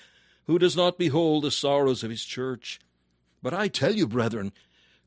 who 0.46 0.60
does 0.60 0.76
not 0.76 0.98
behold 0.98 1.44
the 1.44 1.52
sorrows 1.52 2.04
of 2.04 2.10
his 2.10 2.26
church. 2.26 2.80
But 3.42 3.54
I 3.54 3.68
tell 3.68 3.96
you, 3.96 4.08
brethren, 4.08 4.52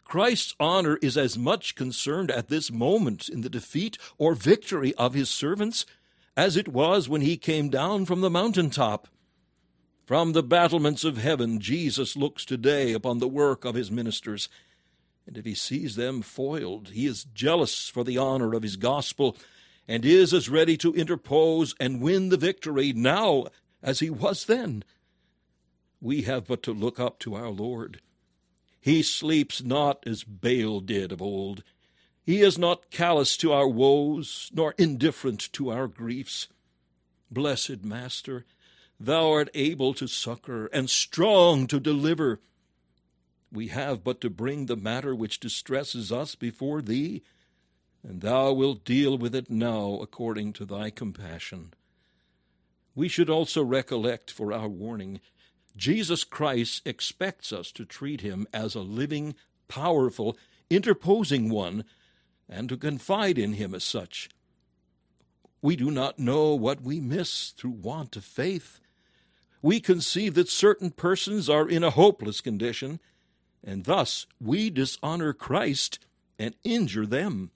Christ's 0.05 0.55
honor 0.59 0.99
is 1.03 1.17
as 1.17 1.39
much 1.39 1.75
concerned 1.75 2.31
at 2.31 2.49
this 2.49 2.71
moment 2.71 3.29
in 3.29 3.43
the 3.43 3.51
defeat 3.51 3.99
or 4.19 4.35
victory 4.35 4.95
of 4.95 5.15
his 5.15 5.29
servants 5.29 5.87
as 6.37 6.57
it 6.57 6.69
was 6.69 7.09
when 7.09 7.21
he 7.21 7.37
came 7.37 7.69
down 7.69 8.07
from 8.07 8.21
the 8.21 8.31
mountain 8.31 8.71
top. 8.71 9.09
From 10.07 10.33
the 10.33 10.43
battlements 10.43 11.05
of 11.05 11.19
heaven, 11.19 11.61
Jesus 11.61 12.17
looks 12.17 12.45
today 12.45 12.93
upon 12.93 13.19
the 13.19 13.29
work 13.29 13.65
of 13.65 13.75
his 13.77 13.91
ministers, 13.91 14.49
and 15.27 15.37
if 15.37 15.45
he 15.45 15.55
sees 15.55 15.95
them 15.95 16.23
foiled, 16.23 16.89
he 16.89 17.07
is 17.07 17.25
jealous 17.25 17.89
for 17.89 18.03
the 18.03 18.19
honor 18.19 18.55
of 18.55 18.65
his 18.65 18.77
gospel, 18.77 19.37
and 19.91 20.05
is 20.05 20.33
as 20.33 20.49
ready 20.49 20.77
to 20.77 20.95
interpose 20.95 21.75
and 21.81 22.01
win 22.01 22.29
the 22.29 22.37
victory 22.37 22.93
now 22.93 23.45
as 23.83 23.99
he 23.99 24.09
was 24.09 24.45
then 24.45 24.85
we 26.01 26.23
have 26.23 26.47
but 26.47 26.63
to 26.63 26.73
look 26.73 26.99
up 27.01 27.19
to 27.19 27.35
our 27.35 27.51
Lord. 27.51 28.01
He 28.81 29.03
sleeps 29.03 29.63
not 29.63 30.07
as 30.07 30.23
Baal 30.25 30.81
did 30.81 31.11
of 31.11 31.21
old. 31.21 31.65
He 32.23 32.41
is 32.41 32.57
not 32.57 32.91
callous 32.91 33.37
to 33.39 33.53
our 33.53 33.69
woes, 33.69 34.49
nor 34.55 34.77
indifferent 34.79 35.53
to 35.55 35.71
our 35.71 35.89
griefs. 35.89 36.47
Blessed 37.29 37.85
Master, 37.85 38.47
thou 38.99 39.31
art 39.31 39.51
able 39.55 39.93
to 39.95 40.07
succor 40.07 40.67
and 40.67 40.89
strong 40.89 41.67
to 41.67 41.81
deliver. 41.81 42.41
We 43.53 43.69
have 43.69 44.05
but 44.05 44.21
to 44.21 44.31
bring 44.31 44.67
the 44.67 44.77
matter 44.77 45.15
which 45.15 45.41
distresses 45.41 46.13
us 46.13 46.37
before 46.37 46.81
thee, 46.81 47.23
and 48.03 48.21
thou 48.21 48.53
wilt 48.53 48.85
deal 48.85 49.19
with 49.19 49.35
it 49.35 49.51
now 49.51 49.99
according 50.01 50.53
to 50.55 50.65
thy 50.65 50.91
compassion. 50.91 51.75
We 52.95 53.09
should 53.09 53.31
also 53.31 53.63
recollect 53.63 54.31
for 54.31 54.53
our 54.53 54.69
warning 54.69 55.21
Jesus 55.77 56.25
Christ 56.25 56.83
expects 56.85 57.53
us 57.53 57.71
to 57.73 57.85
treat 57.85 58.21
him 58.21 58.47
as 58.53 58.75
a 58.75 58.81
living, 58.81 59.35
powerful, 59.69 60.37
interposing 60.69 61.49
one, 61.49 61.85
and 62.49 62.69
to 62.69 62.77
confide 62.77 63.39
in 63.39 63.55
him 63.55 63.75
as 63.75 63.85
such. 63.85 64.29
We 65.63 65.77
do 65.77 65.91
not 65.91 66.19
know 66.19 66.55
what 66.55 66.83
we 66.83 67.01
miss 67.01 67.51
through 67.51 67.71
want 67.71 68.17
of 68.17 68.25
faith. 68.25 68.81
We 69.63 69.79
conceive 69.79 70.35
that 70.35 70.49
certain 70.49 70.91
persons 70.91 71.49
are 71.49 71.69
in 71.69 71.85
a 71.85 71.91
hopeless 71.91 72.41
condition, 72.41 72.99
and 73.63 73.85
thus 73.85 74.27
we 74.41 74.71
dishonor 74.71 75.33
Christ 75.33 75.99
and 76.39 76.55
injure 76.65 77.07
them. 77.07 77.51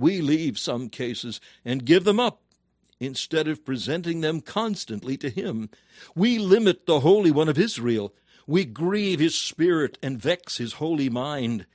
We 0.00 0.22
leave 0.22 0.58
some 0.58 0.88
cases 0.88 1.42
and 1.62 1.84
give 1.84 2.04
them 2.04 2.18
up 2.18 2.40
instead 2.98 3.46
of 3.46 3.66
presenting 3.66 4.22
them 4.22 4.40
constantly 4.40 5.18
to 5.18 5.28
Him. 5.28 5.68
We 6.14 6.38
limit 6.38 6.86
the 6.86 7.00
Holy 7.00 7.30
One 7.30 7.50
of 7.50 7.58
Israel. 7.58 8.14
We 8.46 8.64
grieve 8.64 9.20
His 9.20 9.34
Spirit 9.34 9.98
and 10.02 10.18
vex 10.18 10.56
His 10.56 10.74
holy 10.74 11.10
mind. 11.10 11.66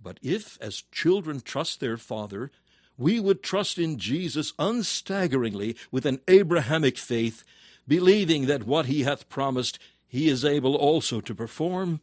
But 0.00 0.20
if, 0.22 0.56
as 0.60 0.84
children 0.92 1.40
trust 1.40 1.80
their 1.80 1.96
Father, 1.96 2.52
we 2.96 3.18
would 3.18 3.42
trust 3.42 3.76
in 3.76 3.98
Jesus 3.98 4.52
unstaggeringly 4.52 5.76
with 5.90 6.06
an 6.06 6.20
Abrahamic 6.28 6.96
faith, 6.96 7.42
believing 7.88 8.46
that 8.46 8.68
what 8.68 8.86
he 8.86 9.02
hath 9.02 9.28
promised 9.28 9.80
he 10.06 10.28
is 10.28 10.44
able 10.44 10.76
also 10.76 11.20
to 11.20 11.34
perform, 11.34 12.00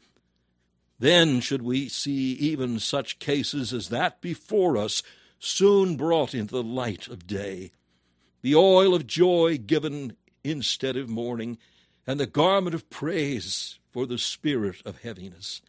then 0.99 1.39
should 1.39 1.61
we 1.61 1.87
see 1.87 2.33
even 2.33 2.79
such 2.79 3.19
cases 3.19 3.71
as 3.71 3.89
that 3.89 4.21
before 4.21 4.77
us 4.77 5.03
soon 5.39 5.95
brought 5.95 6.33
into 6.33 6.53
the 6.53 6.63
light 6.63 7.07
of 7.07 7.27
day, 7.27 7.71
the 8.41 8.55
oil 8.55 8.93
of 8.93 9.05
joy 9.05 9.57
given 9.57 10.15
instead 10.43 10.95
of 10.95 11.09
mourning, 11.09 11.57
and 12.05 12.19
the 12.19 12.25
garment 12.25 12.73
of 12.73 12.89
praise 12.89 13.79
for 13.91 14.05
the 14.05 14.17
spirit 14.17 14.81
of 14.85 15.01
heaviness. 15.01 15.61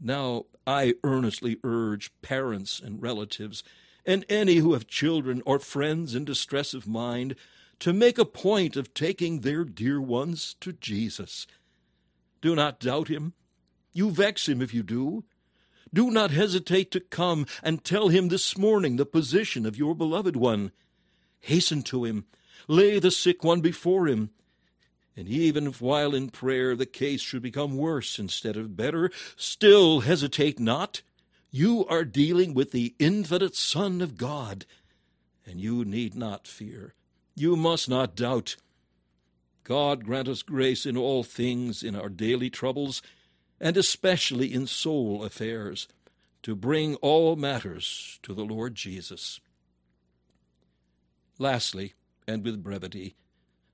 Now 0.00 0.46
I 0.66 0.94
earnestly 1.02 1.58
urge 1.64 2.10
parents 2.20 2.80
and 2.80 3.00
relatives, 3.00 3.62
and 4.04 4.24
any 4.28 4.56
who 4.56 4.72
have 4.72 4.86
children 4.86 5.42
or 5.46 5.58
friends 5.58 6.14
in 6.14 6.24
distress 6.24 6.74
of 6.74 6.86
mind, 6.86 7.34
to 7.80 7.92
make 7.92 8.18
a 8.18 8.24
point 8.24 8.76
of 8.76 8.92
taking 8.92 9.40
their 9.40 9.64
dear 9.64 10.00
ones 10.00 10.56
to 10.60 10.72
Jesus. 10.72 11.46
Do 12.40 12.54
not 12.54 12.80
doubt 12.80 13.08
him. 13.08 13.34
You 13.98 14.12
vex 14.12 14.48
him 14.48 14.62
if 14.62 14.72
you 14.72 14.84
do. 14.84 15.24
Do 15.92 16.12
not 16.12 16.30
hesitate 16.30 16.92
to 16.92 17.00
come 17.00 17.46
and 17.64 17.82
tell 17.82 18.10
him 18.10 18.28
this 18.28 18.56
morning 18.56 18.94
the 18.94 19.04
position 19.04 19.66
of 19.66 19.76
your 19.76 19.92
beloved 19.92 20.36
one. 20.36 20.70
Hasten 21.40 21.82
to 21.82 22.04
him. 22.04 22.24
Lay 22.68 23.00
the 23.00 23.10
sick 23.10 23.42
one 23.42 23.60
before 23.60 24.06
him. 24.06 24.30
And 25.16 25.28
even 25.28 25.66
if 25.66 25.80
while 25.80 26.14
in 26.14 26.30
prayer 26.30 26.76
the 26.76 26.86
case 26.86 27.20
should 27.20 27.42
become 27.42 27.76
worse 27.76 28.20
instead 28.20 28.56
of 28.56 28.76
better, 28.76 29.10
still 29.34 30.02
hesitate 30.02 30.60
not. 30.60 31.02
You 31.50 31.84
are 31.86 32.04
dealing 32.04 32.54
with 32.54 32.70
the 32.70 32.94
infinite 33.00 33.56
Son 33.56 34.00
of 34.00 34.16
God, 34.16 34.64
and 35.44 35.60
you 35.60 35.84
need 35.84 36.14
not 36.14 36.46
fear. 36.46 36.94
You 37.34 37.56
must 37.56 37.88
not 37.88 38.14
doubt. 38.14 38.54
God 39.64 40.04
grant 40.04 40.28
us 40.28 40.42
grace 40.42 40.86
in 40.86 40.96
all 40.96 41.24
things 41.24 41.82
in 41.82 41.96
our 41.96 42.08
daily 42.08 42.48
troubles, 42.48 43.02
and 43.60 43.76
especially 43.76 44.52
in 44.52 44.66
soul 44.66 45.24
affairs, 45.24 45.88
to 46.42 46.54
bring 46.54 46.94
all 46.96 47.36
matters 47.36 48.18
to 48.22 48.32
the 48.32 48.44
Lord 48.44 48.74
Jesus. 48.74 49.40
Lastly, 51.38 51.94
and 52.26 52.44
with 52.44 52.62
brevity, 52.62 53.16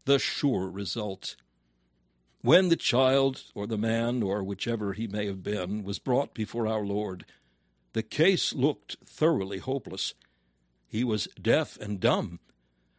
the 0.05 0.19
sure 0.19 0.69
result. 0.69 1.37
When 2.41 2.69
the 2.69 2.77
child, 2.77 3.45
or 3.55 3.67
the 3.67 3.79
man, 3.79 4.23
or 4.23 4.43
whichever 4.43 4.93
he 4.93 5.07
may 5.07 5.27
have 5.27 5.43
been, 5.43 5.83
was 5.83 5.99
brought 5.99 6.35
before 6.35 6.67
our 6.67 6.85
Lord, 6.85 7.25
the 7.95 8.03
case 8.03 8.53
looked 8.53 8.97
thoroughly 9.07 9.59
hopeless. 9.59 10.15
He 10.87 11.05
was 11.05 11.29
deaf 11.41 11.79
and 11.81 12.01
dumb. 12.01 12.41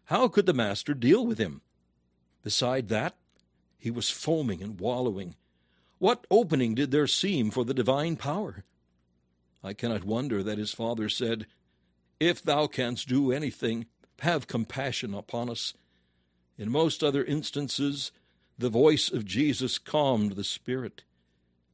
How 0.06 0.28
could 0.28 0.46
the 0.46 0.54
master 0.54 0.94
deal 0.94 1.26
with 1.26 1.38
him? 1.38 1.62
Beside 2.44 2.90
that, 2.90 3.16
he 3.78 3.92
was 3.92 4.10
foaming 4.10 4.62
and 4.62 4.80
wallowing. 4.80 5.36
What 5.98 6.28
opening 6.30 6.76
did 6.76 6.92
there 6.92 7.08
seem 7.08 7.52
for 7.52 7.64
the 7.64 7.74
divine 7.74 8.16
power? 8.16 8.64
I 9.64 9.74
cannot 9.74 10.04
wonder 10.04 10.44
that 10.44 10.58
his 10.58 10.72
father 10.72 11.10
said, 11.10 11.48
If 12.20 12.44
thou 12.44 12.68
canst 12.68 13.08
do 13.08 13.32
anything, 13.32 13.88
have 14.20 14.48
compassion 14.48 15.14
upon 15.14 15.50
us. 15.50 15.74
In 16.58 16.70
most 16.72 17.04
other 17.04 17.24
instances, 17.24 18.12
the 18.58 18.70
voice 18.70 19.12
of 19.12 19.26
Jesus 19.26 19.78
calmed 19.78 20.34
the 20.34 20.44
spirit. 20.44 21.04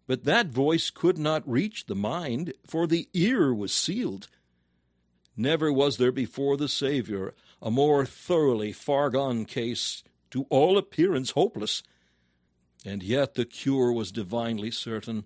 But 0.08 0.24
that 0.26 0.48
voice 0.48 0.90
could 0.90 1.18
not 1.18 1.48
reach 1.48 1.86
the 1.86 1.96
mind, 1.96 2.54
for 2.66 2.88
the 2.88 3.08
ear 3.14 3.54
was 3.54 3.72
sealed. 3.72 4.28
Never 5.38 5.72
was 5.72 5.98
there 5.98 6.12
before 6.12 6.58
the 6.58 6.68
Savior 6.68 7.34
a 7.62 7.72
more 7.72 8.06
thoroughly 8.06 8.72
far 8.72 9.10
gone 9.10 9.46
case, 9.46 10.04
to 10.32 10.46
all 10.50 10.78
appearance 10.78 11.32
hopeless. 11.32 11.84
And 12.86 13.04
yet 13.04 13.36
the 13.36 13.46
cure 13.46 13.92
was 13.92 14.12
divinely 14.12 14.72
certain. 14.72 15.26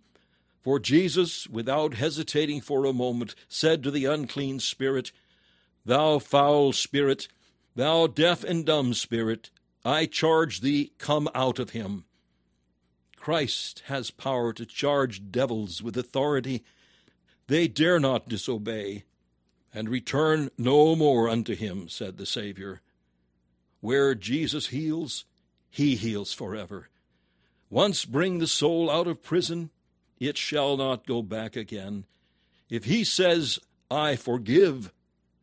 For 0.61 0.79
Jesus, 0.79 1.47
without 1.47 1.93
hesitating 1.93 2.61
for 2.61 2.85
a 2.85 2.93
moment, 2.93 3.35
said 3.47 3.83
to 3.83 3.91
the 3.91 4.05
unclean 4.05 4.59
spirit, 4.59 5.11
Thou 5.85 6.19
foul 6.19 6.73
spirit, 6.73 7.27
thou 7.75 8.07
deaf 8.07 8.43
and 8.43 8.65
dumb 8.65 8.93
spirit, 8.93 9.51
I 9.85 10.07
charge 10.07 10.61
thee, 10.61 10.93
come 10.97 11.29
out 11.35 11.59
of 11.59 11.69
him. 11.69 12.05
Christ 13.15 13.83
has 13.85 14.09
power 14.09 14.51
to 14.53 14.65
charge 14.65 15.31
devils 15.31 15.81
with 15.83 15.95
authority. 15.97 16.63
They 17.47 17.67
dare 17.67 17.99
not 17.99 18.27
disobey, 18.27 19.03
and 19.73 19.87
return 19.87 20.49
no 20.57 20.95
more 20.95 21.29
unto 21.29 21.55
him, 21.55 21.87
said 21.87 22.17
the 22.17 22.25
Savior. 22.25 22.81
Where 23.81 24.15
Jesus 24.15 24.67
heals, 24.67 25.25
he 25.69 25.95
heals 25.95 26.33
forever. 26.33 26.89
Once 27.75 28.05
bring 28.05 28.39
the 28.39 28.47
soul 28.47 28.89
out 28.89 29.05
of 29.05 29.21
prison, 29.21 29.69
it 30.17 30.37
shall 30.37 30.77
not 30.77 31.05
go 31.05 31.21
back 31.21 31.57
again. 31.57 32.05
If 32.69 32.85
he 32.85 33.03
says, 33.03 33.59
I 33.91 34.15
forgive, 34.15 34.93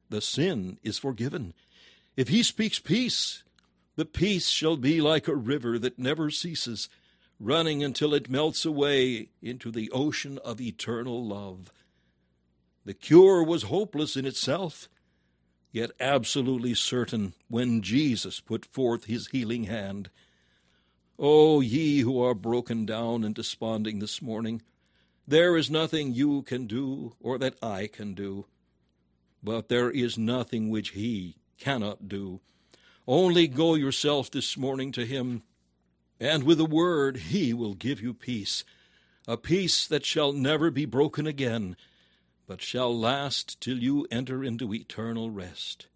the 0.08 0.22
sin 0.22 0.78
is 0.82 0.96
forgiven. 0.96 1.52
If 2.16 2.28
he 2.28 2.42
speaks 2.42 2.78
peace, 2.78 3.42
the 3.96 4.06
peace 4.06 4.48
shall 4.48 4.78
be 4.78 5.02
like 5.02 5.28
a 5.28 5.36
river 5.36 5.78
that 5.80 5.98
never 5.98 6.30
ceases, 6.30 6.88
running 7.38 7.84
until 7.84 8.14
it 8.14 8.30
melts 8.30 8.64
away 8.64 9.28
into 9.42 9.70
the 9.70 9.90
ocean 9.90 10.38
of 10.42 10.58
eternal 10.58 11.22
love. 11.22 11.70
The 12.86 12.94
cure 12.94 13.44
was 13.44 13.64
hopeless 13.64 14.16
in 14.16 14.24
itself, 14.24 14.88
yet 15.70 15.90
absolutely 16.00 16.72
certain 16.72 17.34
when 17.48 17.82
Jesus 17.82 18.40
put 18.40 18.64
forth 18.64 19.04
his 19.04 19.26
healing 19.26 19.64
hand. 19.64 20.08
O 21.24 21.60
ye 21.60 22.00
who 22.00 22.20
are 22.20 22.34
broken 22.34 22.84
down 22.84 23.22
and 23.22 23.32
desponding 23.32 24.00
this 24.00 24.20
morning, 24.20 24.60
there 25.24 25.56
is 25.56 25.70
nothing 25.70 26.12
you 26.12 26.42
can 26.42 26.66
do 26.66 27.14
or 27.20 27.38
that 27.38 27.54
I 27.62 27.86
can 27.86 28.12
do. 28.12 28.46
But 29.40 29.68
there 29.68 29.88
is 29.88 30.18
nothing 30.18 30.68
which 30.68 30.90
he 30.90 31.36
cannot 31.58 32.08
do. 32.08 32.40
Only 33.06 33.46
go 33.46 33.76
yourself 33.76 34.32
this 34.32 34.56
morning 34.56 34.90
to 34.92 35.06
him, 35.06 35.44
and 36.18 36.42
with 36.42 36.58
a 36.58 36.64
word 36.64 37.18
he 37.18 37.54
will 37.54 37.74
give 37.74 38.00
you 38.02 38.14
peace, 38.14 38.64
a 39.28 39.36
peace 39.36 39.86
that 39.86 40.04
shall 40.04 40.32
never 40.32 40.72
be 40.72 40.86
broken 40.86 41.28
again, 41.28 41.76
but 42.48 42.60
shall 42.60 42.98
last 42.98 43.60
till 43.60 43.78
you 43.78 44.08
enter 44.10 44.42
into 44.42 44.74
eternal 44.74 45.30
rest. 45.30 45.86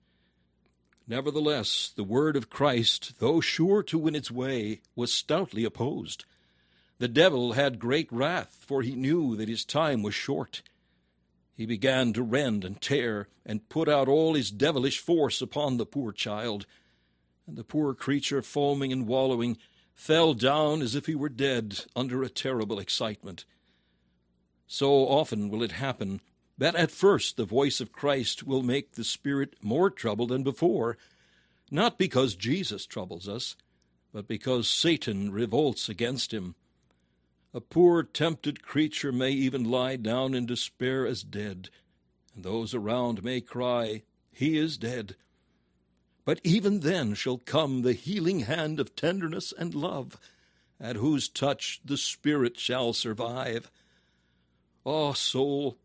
Nevertheless, 1.08 1.92
the 1.94 2.02
word 2.02 2.34
of 2.36 2.50
Christ, 2.50 3.20
though 3.20 3.40
sure 3.40 3.82
to 3.84 3.98
win 3.98 4.16
its 4.16 4.30
way, 4.30 4.80
was 4.96 5.12
stoutly 5.12 5.64
opposed. 5.64 6.24
The 6.98 7.06
devil 7.06 7.52
had 7.52 7.78
great 7.78 8.10
wrath, 8.10 8.64
for 8.66 8.82
he 8.82 8.96
knew 8.96 9.36
that 9.36 9.48
his 9.48 9.64
time 9.64 10.02
was 10.02 10.14
short. 10.14 10.62
He 11.54 11.64
began 11.64 12.12
to 12.14 12.22
rend 12.22 12.64
and 12.64 12.80
tear, 12.80 13.28
and 13.44 13.68
put 13.68 13.88
out 13.88 14.08
all 14.08 14.34
his 14.34 14.50
devilish 14.50 14.98
force 14.98 15.40
upon 15.40 15.76
the 15.76 15.86
poor 15.86 16.10
child. 16.10 16.66
And 17.46 17.56
the 17.56 17.64
poor 17.64 17.94
creature, 17.94 18.42
foaming 18.42 18.92
and 18.92 19.06
wallowing, 19.06 19.58
fell 19.94 20.34
down 20.34 20.82
as 20.82 20.96
if 20.96 21.06
he 21.06 21.14
were 21.14 21.28
dead 21.28 21.84
under 21.94 22.22
a 22.22 22.28
terrible 22.28 22.80
excitement. 22.80 23.44
So 24.66 25.06
often 25.06 25.50
will 25.50 25.62
it 25.62 25.72
happen 25.72 26.20
that 26.58 26.74
at 26.74 26.90
first 26.90 27.36
the 27.36 27.44
voice 27.44 27.80
of 27.80 27.92
Christ 27.92 28.44
will 28.44 28.62
make 28.62 28.92
the 28.92 29.04
spirit 29.04 29.54
more 29.62 29.90
troubled 29.90 30.30
than 30.30 30.42
before, 30.42 30.96
not 31.70 31.98
because 31.98 32.34
Jesus 32.34 32.86
troubles 32.86 33.28
us, 33.28 33.56
but 34.12 34.26
because 34.26 34.68
Satan 34.68 35.30
revolts 35.32 35.88
against 35.88 36.32
him. 36.32 36.54
A 37.52 37.60
poor 37.60 38.02
tempted 38.02 38.62
creature 38.62 39.12
may 39.12 39.30
even 39.30 39.64
lie 39.64 39.96
down 39.96 40.34
in 40.34 40.46
despair 40.46 41.06
as 41.06 41.22
dead, 41.22 41.70
and 42.34 42.44
those 42.44 42.74
around 42.74 43.24
may 43.24 43.40
cry, 43.40 44.02
He 44.30 44.58
is 44.58 44.76
dead. 44.76 45.16
But 46.24 46.40
even 46.44 46.80
then 46.80 47.14
shall 47.14 47.38
come 47.38 47.82
the 47.82 47.92
healing 47.92 48.40
hand 48.40 48.80
of 48.80 48.96
tenderness 48.96 49.54
and 49.56 49.74
love, 49.74 50.18
at 50.78 50.96
whose 50.96 51.28
touch 51.28 51.80
the 51.84 51.96
spirit 51.96 52.58
shall 52.58 52.92
survive. 52.92 53.70
Ah, 54.84 55.10
oh, 55.10 55.12
soul, 55.14 55.78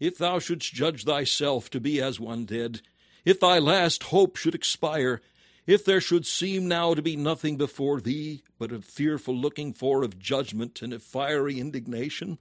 if 0.00 0.18
thou 0.18 0.38
shouldst 0.38 0.74
judge 0.74 1.04
thyself 1.04 1.70
to 1.70 1.80
be 1.80 2.00
as 2.00 2.20
one 2.20 2.44
dead, 2.44 2.80
if 3.24 3.40
thy 3.40 3.58
last 3.58 4.04
hope 4.04 4.36
should 4.36 4.54
expire, 4.54 5.20
if 5.66 5.84
there 5.84 6.00
should 6.00 6.26
seem 6.26 6.68
now 6.68 6.94
to 6.94 7.02
be 7.02 7.16
nothing 7.16 7.56
before 7.56 8.00
thee 8.00 8.42
but 8.58 8.72
a 8.72 8.80
fearful 8.80 9.34
looking 9.34 9.72
for 9.72 10.02
of 10.02 10.18
judgment 10.18 10.82
and 10.82 10.92
a 10.92 10.98
fiery 10.98 11.58
indignation, 11.58 12.38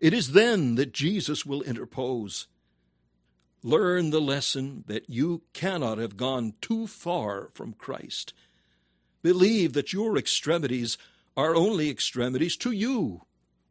it 0.00 0.12
is 0.12 0.32
then 0.32 0.76
that 0.76 0.92
Jesus 0.92 1.44
will 1.44 1.62
interpose. 1.62 2.46
Learn 3.62 4.10
the 4.10 4.20
lesson 4.20 4.84
that 4.86 5.08
you 5.08 5.42
cannot 5.52 5.98
have 5.98 6.16
gone 6.16 6.54
too 6.60 6.86
far 6.86 7.48
from 7.54 7.72
Christ. 7.72 8.34
Believe 9.22 9.72
that 9.72 9.92
your 9.92 10.18
extremities 10.18 10.98
are 11.36 11.56
only 11.56 11.88
extremities 11.88 12.56
to 12.58 12.70
you 12.70 13.22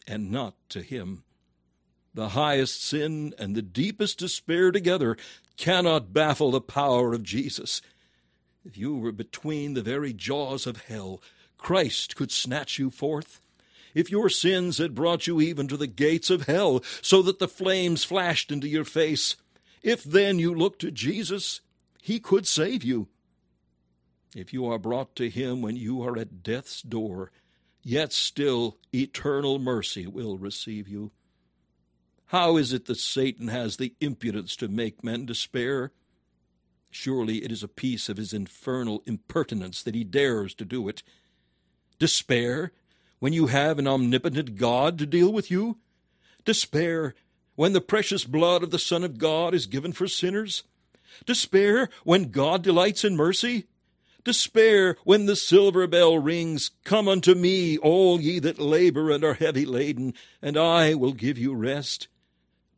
and 0.07 0.32
not 0.32 0.55
to 0.70 0.82
Him. 0.82 1.24
The 2.14 2.30
highest 2.30 2.84
sin 2.84 3.34
and 3.39 3.55
the 3.55 3.61
deepest 3.61 4.20
despair 4.20 4.72
together 4.72 5.18
cannot 5.57 6.14
baffle 6.14 6.51
the 6.51 6.61
power 6.61 7.14
of 7.14 7.24
Jesus. 7.24 7.82
If 8.64 8.78
you 8.78 8.95
were 8.95 9.11
between 9.11 9.74
the 9.74 9.82
very 9.82 10.14
jaws 10.14 10.68
of 10.68 10.84
hell, 10.84 11.22
Christ 11.57 12.16
could 12.16 12.32
snatch 12.32 12.78
you 12.78 12.89
forth. 12.89 13.39
If 13.93 14.11
your 14.11 14.30
sins 14.30 14.78
had 14.78 14.95
brought 14.95 15.28
you 15.28 15.41
even 15.41 15.68
to 15.68 15.78
the 15.78 15.88
gates 15.88 16.30
of 16.30 16.43
hell, 16.47 16.84
so 17.01 17.22
that 17.24 17.39
the 17.39 17.47
flames 17.47 18.03
flashed 18.03 18.51
into 18.51 18.68
your 18.68 18.86
face, 18.86 19.36
if 19.82 20.03
then 20.03 20.39
you 20.39 20.53
look 20.53 20.80
to 20.80 20.91
Jesus, 20.91 21.61
he 22.01 22.20
could 22.20 22.47
save 22.47 22.84
you. 22.84 23.07
If 24.36 24.53
you 24.53 24.66
are 24.66 24.80
brought 24.80 25.16
to 25.18 25.30
him 25.30 25.61
when 25.61 25.76
you 25.76 26.01
are 26.03 26.18
at 26.18 26.41
death's 26.41 26.82
door, 26.82 27.32
yet 27.84 28.14
still 28.14 28.78
eternal 28.93 29.59
mercy 29.59 30.07
will 30.07 30.38
receive 30.38 30.88
you. 30.88 31.11
How 32.34 32.58
is 32.58 32.74
it 32.74 32.86
that 32.86 32.98
Satan 32.98 33.50
has 33.50 33.78
the 33.78 33.94
impudence 34.02 34.56
to 34.56 34.68
make 34.68 35.04
men 35.04 35.28
despair? 35.28 35.92
Surely 36.90 37.44
it 37.44 37.52
is 37.52 37.62
a 37.62 37.68
piece 37.68 38.10
of 38.10 38.18
his 38.18 38.34
infernal 38.34 39.04
impertinence 39.06 39.84
that 39.84 39.94
he 39.94 40.04
dares 40.04 40.56
to 40.56 40.66
do 40.66 40.90
it. 40.90 41.04
Despair 42.00 42.72
when 43.20 43.34
you 43.34 43.48
have 43.48 43.78
an 43.78 43.88
omnipotent 43.88 44.56
God 44.56 44.98
to 44.98 45.06
deal 45.06 45.32
with 45.32 45.52
you? 45.52 45.78
Despair 46.44 47.14
when 47.54 47.74
the 47.74 47.82
precious 47.82 48.26
blood 48.26 48.64
of 48.64 48.72
the 48.72 48.80
Son 48.80 49.04
of 49.04 49.20
God 49.20 49.54
is 49.54 49.68
given 49.68 49.92
for 49.92 50.08
sinners? 50.08 50.64
Despair 51.28 51.88
when 52.04 52.32
God 52.32 52.64
delights 52.64 53.04
in 53.06 53.16
mercy? 53.16 53.68
Despair 54.24 54.98
when 55.04 55.28
the 55.28 55.36
silver 55.36 55.86
bell 55.86 56.18
rings, 56.18 56.72
Come 56.84 57.08
unto 57.08 57.36
me, 57.36 57.78
all 57.78 58.20
ye 58.20 58.40
that 58.40 58.58
labor 58.58 59.12
and 59.12 59.24
are 59.24 59.36
heavy 59.36 59.68
laden, 59.68 60.16
and 60.42 60.58
I 60.58 60.96
will 60.96 61.14
give 61.14 61.38
you 61.38 61.54
rest. 61.54 62.08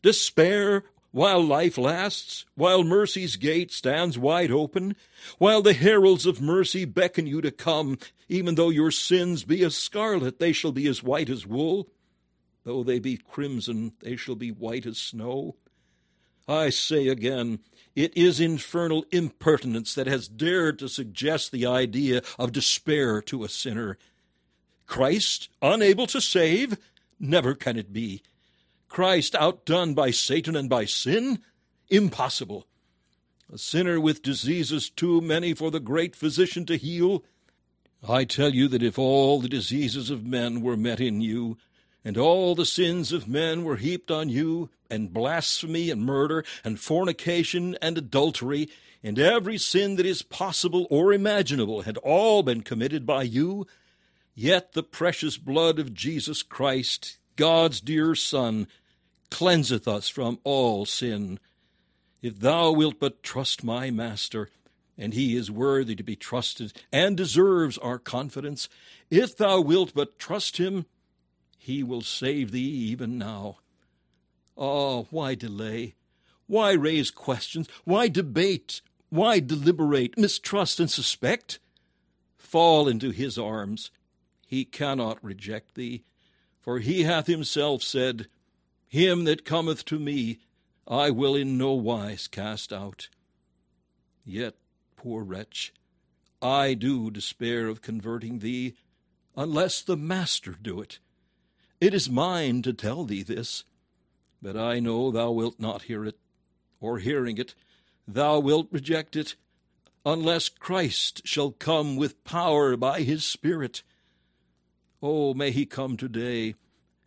Despair 0.05 0.83
while 1.09 1.43
life 1.43 1.79
lasts, 1.79 2.45
while 2.53 2.83
mercy's 2.83 3.37
gate 3.37 3.71
stands 3.71 4.19
wide 4.19 4.51
open, 4.51 4.95
while 5.39 5.63
the 5.63 5.73
heralds 5.73 6.27
of 6.27 6.39
mercy 6.39 6.85
beckon 6.85 7.25
you 7.25 7.41
to 7.41 7.49
come, 7.49 7.97
even 8.29 8.53
though 8.53 8.69
your 8.69 8.91
sins 8.91 9.43
be 9.43 9.63
as 9.63 9.75
scarlet, 9.75 10.37
they 10.37 10.51
shall 10.51 10.71
be 10.71 10.87
as 10.87 11.01
white 11.01 11.27
as 11.27 11.47
wool. 11.47 11.89
Though 12.65 12.83
they 12.83 12.99
be 12.99 13.17
crimson, 13.17 13.93
they 14.01 14.15
shall 14.15 14.35
be 14.35 14.51
white 14.51 14.85
as 14.85 14.99
snow. 14.99 15.55
I 16.47 16.69
say 16.69 17.07
again, 17.07 17.57
it 17.95 18.15
is 18.15 18.39
infernal 18.39 19.05
impertinence 19.11 19.95
that 19.95 20.05
has 20.05 20.27
dared 20.27 20.77
to 20.77 20.87
suggest 20.87 21.51
the 21.51 21.65
idea 21.65 22.21
of 22.37 22.51
despair 22.51 23.23
to 23.23 23.43
a 23.43 23.49
sinner. 23.49 23.97
Christ 24.85 25.49
unable 25.63 26.05
to 26.05 26.21
save? 26.21 26.77
Never 27.19 27.55
can 27.55 27.75
it 27.75 27.91
be. 27.91 28.21
Christ 28.95 29.35
outdone 29.35 29.93
by 29.93 30.11
Satan 30.11 30.55
and 30.55 30.69
by 30.69 30.85
sin? 30.85 31.39
Impossible. 31.89 32.65
A 33.51 33.57
sinner 33.57 33.99
with 33.99 34.21
diseases 34.21 34.89
too 34.89 35.19
many 35.19 35.53
for 35.53 35.69
the 35.69 35.81
great 35.81 36.15
physician 36.15 36.65
to 36.67 36.77
heal? 36.77 37.25
I 38.07 38.23
tell 38.23 38.55
you 38.55 38.69
that 38.69 38.81
if 38.81 38.97
all 38.97 39.41
the 39.41 39.49
diseases 39.49 40.09
of 40.09 40.25
men 40.25 40.61
were 40.61 40.77
met 40.77 41.01
in 41.01 41.19
you, 41.19 41.57
and 42.05 42.17
all 42.17 42.55
the 42.55 42.65
sins 42.65 43.11
of 43.11 43.27
men 43.27 43.65
were 43.65 43.75
heaped 43.75 44.11
on 44.11 44.29
you, 44.29 44.69
and 44.89 45.11
blasphemy 45.11 45.89
and 45.89 46.05
murder 46.05 46.45
and 46.63 46.79
fornication 46.79 47.77
and 47.81 47.97
adultery, 47.97 48.69
and 49.03 49.19
every 49.19 49.57
sin 49.57 49.97
that 49.97 50.05
is 50.05 50.21
possible 50.21 50.87
or 50.89 51.11
imaginable 51.11 51.81
had 51.81 51.97
all 51.97 52.43
been 52.43 52.61
committed 52.61 53.05
by 53.05 53.23
you, 53.23 53.67
yet 54.33 54.71
the 54.71 54.83
precious 54.83 55.37
blood 55.37 55.79
of 55.79 55.93
Jesus 55.93 56.41
Christ, 56.41 57.17
God's 57.35 57.81
dear 57.81 58.15
Son, 58.15 58.67
cleanseth 59.29 59.87
us 59.87 60.09
from 60.09 60.39
all 60.43 60.85
sin. 60.85 61.39
If 62.21 62.39
thou 62.39 62.71
wilt 62.71 62.99
but 62.99 63.23
trust 63.23 63.63
my 63.63 63.91
Master, 63.91 64.49
and 64.97 65.13
he 65.13 65.35
is 65.35 65.51
worthy 65.51 65.95
to 65.95 66.03
be 66.03 66.15
trusted 66.15 66.73
and 66.91 67.17
deserves 67.17 67.77
our 67.77 67.99
confidence, 67.99 68.69
if 69.09 69.35
thou 69.35 69.59
wilt 69.59 69.93
but 69.93 70.17
trust 70.17 70.57
him, 70.57 70.85
he 71.57 71.83
will 71.83 72.01
save 72.01 72.51
thee 72.51 72.59
even 72.59 73.17
now. 73.17 73.57
Ah, 74.57 74.63
oh, 74.63 75.07
why 75.09 75.35
delay? 75.35 75.95
Why 76.47 76.71
raise 76.73 77.11
questions? 77.11 77.67
Why 77.83 78.07
debate? 78.07 78.81
Why 79.09 79.39
deliberate, 79.39 80.17
mistrust, 80.17 80.79
and 80.79 80.89
suspect? 80.89 81.59
Fall 82.37 82.87
into 82.87 83.11
his 83.11 83.37
arms. 83.37 83.91
He 84.47 84.63
cannot 84.63 85.23
reject 85.23 85.75
thee, 85.75 86.03
for 86.61 86.79
he 86.79 87.03
hath 87.03 87.27
himself 87.27 87.81
said, 87.81 88.27
him 88.95 89.25
that 89.25 89.43
cometh 89.43 89.83
to 89.85 89.99
me, 89.99 90.39
I 90.87 91.11
will 91.11 91.35
in 91.35 91.57
no 91.57 91.73
wise 91.73 92.27
cast 92.27 92.71
out. 92.71 93.09
Yet, 94.23 94.55
poor 94.95 95.23
wretch, 95.23 95.73
I 96.41 96.75
do 96.75 97.11
despair 97.11 97.67
of 97.67 97.81
converting 97.81 98.39
thee, 98.39 98.75
unless 99.35 99.81
the 99.81 99.97
Master 99.97 100.55
do 100.59 100.79
it. 100.79 100.99
It 101.81 101.93
is 101.93 102.09
mine 102.09 102.61
to 102.61 102.71
tell 102.71 103.03
thee 103.03 103.21
this, 103.21 103.65
but 104.41 104.55
I 104.55 104.79
know 104.79 105.11
thou 105.11 105.31
wilt 105.31 105.59
not 105.59 105.83
hear 105.83 106.05
it, 106.05 106.17
or 106.79 106.99
hearing 106.99 107.37
it, 107.37 107.53
thou 108.07 108.39
wilt 108.39 108.69
reject 108.71 109.17
it, 109.17 109.35
unless 110.05 110.47
Christ 110.47 111.21
shall 111.25 111.51
come 111.51 111.97
with 111.97 112.23
power 112.23 112.77
by 112.77 113.01
his 113.01 113.25
Spirit. 113.25 113.83
Oh, 115.01 115.33
may 115.33 115.51
he 115.51 115.65
come 115.65 115.97
today 115.97 116.55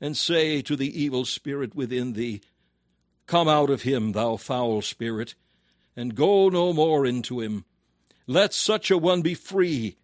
and 0.00 0.16
say 0.16 0.62
to 0.62 0.76
the 0.76 1.02
evil 1.02 1.24
spirit 1.24 1.74
within 1.74 2.12
thee, 2.12 2.40
Come 3.26 3.48
out 3.48 3.68
of 3.68 3.82
him, 3.82 4.12
thou 4.12 4.36
foul 4.36 4.80
spirit, 4.80 5.34
and 5.94 6.14
go 6.14 6.48
no 6.48 6.72
more 6.72 7.04
into 7.04 7.40
him. 7.40 7.64
Let 8.26 8.54
such 8.54 8.90
a 8.90 8.98
one 8.98 9.22
be 9.22 9.34
free, 9.34 9.96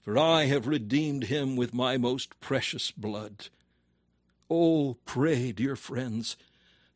for 0.00 0.16
I 0.16 0.44
have 0.44 0.66
redeemed 0.66 1.24
him 1.24 1.56
with 1.56 1.74
my 1.74 1.96
most 1.96 2.38
precious 2.40 2.90
blood. 2.90 3.48
Oh, 4.50 4.98
pray, 5.04 5.52
dear 5.52 5.76
friends, 5.76 6.36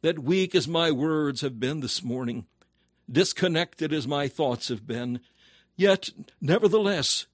that 0.02 0.18
weak 0.18 0.54
as 0.54 0.68
my 0.68 0.90
words 0.90 1.40
have 1.40 1.58
been 1.58 1.80
this 1.80 2.02
morning, 2.02 2.46
disconnected 3.10 3.92
as 3.92 4.06
my 4.06 4.28
thoughts 4.28 4.68
have 4.68 4.86
been, 4.86 5.20
yet, 5.76 6.10
nevertheless, 6.40 7.26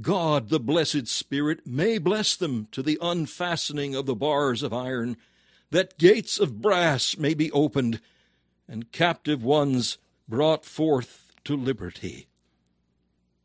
God, 0.00 0.48
the 0.48 0.60
blessed 0.60 1.08
Spirit, 1.08 1.66
may 1.66 1.98
bless 1.98 2.36
them 2.36 2.68
to 2.72 2.82
the 2.82 2.98
unfastening 3.00 3.94
of 3.94 4.06
the 4.06 4.14
bars 4.14 4.62
of 4.62 4.72
iron, 4.72 5.16
that 5.70 5.98
gates 5.98 6.38
of 6.38 6.62
brass 6.62 7.16
may 7.18 7.34
be 7.34 7.50
opened, 7.52 8.00
and 8.68 8.92
captive 8.92 9.42
ones 9.42 9.98
brought 10.28 10.64
forth 10.64 11.34
to 11.44 11.56
liberty. 11.56 12.28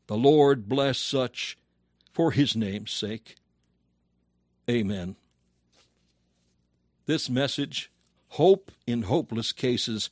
The 0.07 0.17
Lord 0.17 0.69
bless 0.69 0.99
such 0.99 1.57
for 2.11 2.31
his 2.31 2.55
name's 2.55 2.91
sake. 2.91 3.35
Amen. 4.69 5.15
This 7.05 7.29
message, 7.29 7.91
Hope 8.29 8.71
in 8.85 9.03
Hopeless 9.03 9.51
Cases, 9.51 10.09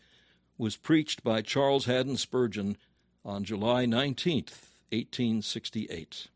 was 0.58 0.76
preached 0.76 1.24
by 1.24 1.42
Charles 1.42 1.86
Haddon 1.86 2.18
Spurgeon 2.18 2.78
on 3.24 3.44
July 3.44 3.86
19th, 3.86 4.71
1868. 4.92 6.30